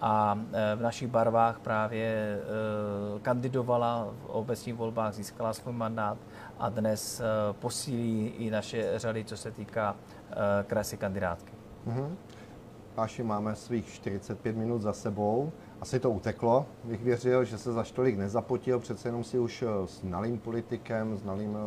a 0.01 0.39
v 0.75 0.81
našich 0.81 1.07
barvách 1.07 1.59
právě 1.59 2.39
kandidovala 3.21 4.07
v 4.11 4.29
obecních 4.29 4.75
volbách, 4.75 5.13
získala 5.13 5.53
svůj 5.53 5.73
mandát 5.73 6.17
a 6.59 6.69
dnes 6.69 7.19
e, 7.19 7.23
posílí 7.53 8.27
i 8.27 8.51
naše 8.51 8.99
řady, 8.99 9.23
co 9.23 9.37
se 9.37 9.51
týká 9.51 9.95
krásy 10.67 10.97
kandidátky. 10.97 11.53
Mm-hmm. 11.87 12.15
Páši, 12.95 13.23
máme 13.23 13.55
svých 13.55 13.87
45 13.87 14.57
minut 14.57 14.81
za 14.81 14.93
sebou. 14.93 15.51
Asi 15.81 15.99
to 15.99 16.11
uteklo, 16.11 16.65
bych 16.83 17.03
věřil, 17.03 17.43
že 17.43 17.57
se 17.57 17.73
za 17.73 17.83
tolik 17.83 18.17
nezapotil, 18.17 18.79
přece 18.79 19.07
jenom 19.07 19.23
si 19.23 19.39
už 19.39 19.63
s 19.85 20.01
znalým 20.01 20.39
politikem, 20.39 21.17
znalým 21.17 21.57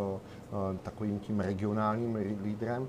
takovým 0.82 1.18
tím 1.18 1.40
regionálním 1.40 2.14
lídrem. 2.42 2.88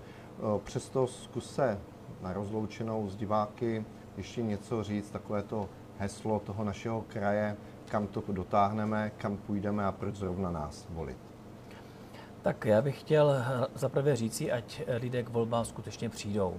Přesto 0.64 1.08
zkuse 1.08 1.80
na 2.22 2.34
rozloučenou 2.34 3.10
s 3.10 3.16
diváky 3.16 3.86
ještě 4.18 4.42
něco 4.42 4.84
říct, 4.84 5.10
takové 5.10 5.44
to 5.44 5.70
heslo 5.98 6.40
toho 6.40 6.64
našeho 6.64 7.02
kraje, 7.02 7.58
kam 7.86 8.08
to 8.08 8.24
dotáhneme, 8.28 9.12
kam 9.18 9.38
půjdeme 9.38 9.86
a 9.86 9.92
proč 9.92 10.16
zrovna 10.16 10.52
nás 10.52 10.88
volit? 10.90 11.31
Tak 12.42 12.66
já 12.66 12.82
bych 12.82 13.00
chtěl 13.00 13.36
zaprvé 13.76 14.16
říci, 14.16 14.52
ať 14.52 14.82
lidé 15.02 15.24
k 15.24 15.30
volbám 15.30 15.66
skutečně 15.66 16.10
přijdou, 16.10 16.58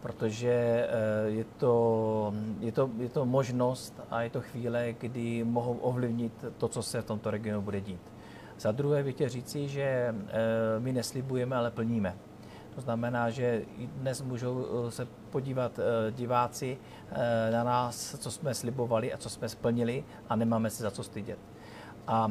protože 0.00 0.50
eh, 0.88 1.30
je 1.30 1.44
to, 1.44 2.34
je, 2.60 2.72
to, 2.72 2.90
je 2.98 3.08
to 3.08 3.26
možnost 3.26 4.00
a 4.10 4.22
je 4.22 4.30
to 4.30 4.40
chvíle, 4.40 4.92
kdy 4.92 5.44
mohou 5.44 5.76
ovlivnit 5.76 6.44
to, 6.58 6.68
co 6.68 6.82
se 6.82 7.02
v 7.02 7.04
tomto 7.04 7.30
regionu 7.30 7.62
bude 7.62 7.80
dít. 7.80 8.00
Za 8.58 8.72
druhé 8.72 9.02
bych 9.02 9.14
chtěl 9.14 9.28
říci, 9.28 9.68
že 9.68 9.82
eh, 9.82 10.14
my 10.78 10.92
neslibujeme, 10.92 11.56
ale 11.56 11.70
plníme. 11.70 12.14
To 12.74 12.80
znamená, 12.80 13.30
že 13.30 13.62
dnes 13.78 14.22
můžou 14.22 14.66
eh, 14.66 14.90
se 14.90 15.06
podívat 15.30 15.78
eh, 15.78 16.12
diváci 16.12 16.78
eh, 17.10 17.50
na 17.50 17.64
nás, 17.64 18.16
co 18.18 18.30
jsme 18.30 18.54
slibovali 18.54 19.14
a 19.14 19.16
co 19.16 19.30
jsme 19.30 19.48
splnili 19.48 20.04
a 20.28 20.36
nemáme 20.36 20.70
se 20.70 20.82
za 20.82 20.90
co 20.90 21.02
stydět. 21.02 21.38
A 22.06 22.30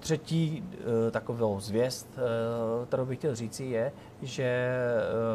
třetí 0.00 0.64
takovou 1.10 1.60
zvěst, 1.60 2.18
kterou 2.86 3.06
bych 3.06 3.18
chtěl 3.18 3.34
říci, 3.34 3.64
je, 3.64 3.92
že 4.22 4.70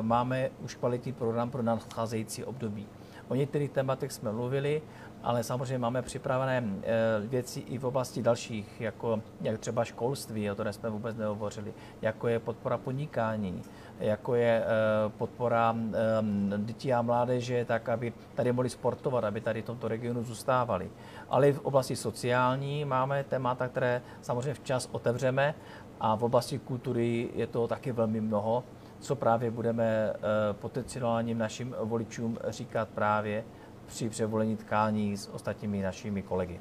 máme 0.02 0.50
už 0.64 0.76
kvalitní 0.76 1.14
program 1.14 1.50
pro 1.50 1.62
nadcházející 1.62 2.44
období. 2.44 2.88
O 3.28 3.36
některých 3.36 3.72
tématech 3.72 4.12
jsme 4.12 4.32
mluvili, 4.32 4.82
ale 5.24 5.44
samozřejmě 5.44 5.78
máme 5.78 6.02
připravené 6.02 6.64
věci 7.20 7.60
i 7.60 7.78
v 7.78 7.86
oblasti 7.86 8.22
dalších, 8.24 8.82
jako 8.82 9.22
jak 9.42 9.60
třeba 9.60 9.84
školství, 9.84 10.52
o 10.52 10.54
které 10.54 10.74
jsme 10.74 10.90
vůbec 10.90 11.18
nehovořili, 11.18 11.74
jako 12.02 12.28
je 12.28 12.40
podpora 12.40 12.78
podnikání, 12.78 13.62
jako 14.00 14.36
je 14.36 14.64
eh, 14.64 15.10
podpora 15.18 15.76
eh, 15.78 16.58
dětí 16.58 16.94
a 16.94 17.02
mládeže, 17.02 17.66
tak 17.66 17.90
aby 17.90 18.14
tady 18.36 18.52
mohli 18.52 18.70
sportovat, 18.70 19.24
aby 19.24 19.42
tady 19.42 19.62
v 19.62 19.66
tomto 19.66 19.88
regionu 19.88 20.24
zůstávali. 20.24 20.90
Ale 21.30 21.50
i 21.50 21.54
v 21.54 21.66
oblasti 21.66 21.96
sociální 21.96 22.86
máme 22.86 23.24
témata, 23.24 23.68
které 23.68 24.02
samozřejmě 24.22 24.54
včas 24.54 24.90
otevřeme 24.92 25.56
a 26.00 26.16
v 26.16 26.24
oblasti 26.24 26.60
kultury 26.60 27.30
je 27.36 27.48
to 27.48 27.68
taky 27.68 27.92
velmi 27.92 28.22
mnoho, 28.22 28.64
co 29.00 29.16
právě 29.16 29.52
budeme 29.52 29.86
eh, 29.86 30.14
potenciálním 30.54 31.38
našim 31.38 31.76
voličům 31.84 32.38
říkat 32.48 32.90
právě 32.90 33.44
při 33.86 34.10
převolení 34.10 34.58
tkání 34.58 35.18
s 35.18 35.28
ostatními 35.28 35.82
našimi 35.82 36.22
kolegy. 36.22 36.60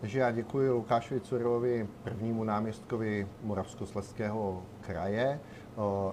Takže 0.00 0.18
já 0.18 0.30
děkuji 0.30 0.70
Lukášovi 0.70 1.20
Curovi, 1.20 1.88
prvnímu 2.04 2.44
náměstkovi 2.44 3.28
Moravskoslezského 3.42 4.62
kraje 4.80 5.40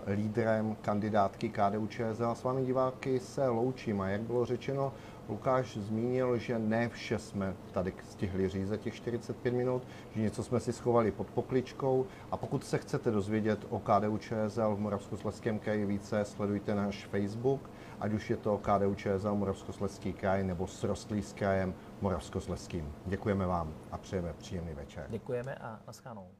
lídrem 0.07 0.75
kandidátky 0.81 1.49
KDU 1.49 1.87
ČSL. 1.87 2.35
S 2.35 2.43
vámi 2.43 2.65
diváky 2.65 3.19
se 3.19 3.47
loučím 3.47 4.01
a 4.01 4.07
jak 4.09 4.21
bylo 4.21 4.45
řečeno, 4.45 4.93
Lukáš 5.29 5.77
zmínil, 5.77 6.37
že 6.37 6.59
ne 6.59 6.89
vše 6.89 7.19
jsme 7.19 7.55
tady 7.71 7.93
stihli 8.03 8.49
říct 8.49 8.67
za 8.67 8.77
těch 8.77 8.93
45 8.93 9.53
minut, 9.53 9.83
že 10.11 10.21
něco 10.21 10.43
jsme 10.43 10.59
si 10.59 10.73
schovali 10.73 11.11
pod 11.11 11.27
pokličkou 11.27 12.05
a 12.31 12.37
pokud 12.37 12.65
se 12.65 12.77
chcete 12.77 13.11
dozvědět 13.11 13.65
o 13.69 13.79
KDU 13.79 14.17
ČSL 14.17 14.75
v 14.75 14.79
Moravskoslezském 14.79 15.59
kraji 15.59 15.85
více, 15.85 16.25
sledujte 16.25 16.75
náš 16.75 17.05
Facebook, 17.05 17.69
ať 17.99 18.13
už 18.13 18.29
je 18.29 18.37
to 18.37 18.57
KDU 18.57 18.95
ČSL 18.95 19.35
Moravskoslezský 19.35 20.13
kraj 20.13 20.43
nebo 20.43 20.67
srostlý 20.67 21.21
s 21.21 21.33
krajem 21.33 21.73
Moravskoslezským. 22.01 22.93
Děkujeme 23.05 23.45
vám 23.45 23.73
a 23.91 23.97
přejeme 23.97 24.33
příjemný 24.33 24.73
večer. 24.73 25.05
Děkujeme 25.09 25.55
a 25.55 25.79
naschánou. 25.87 26.38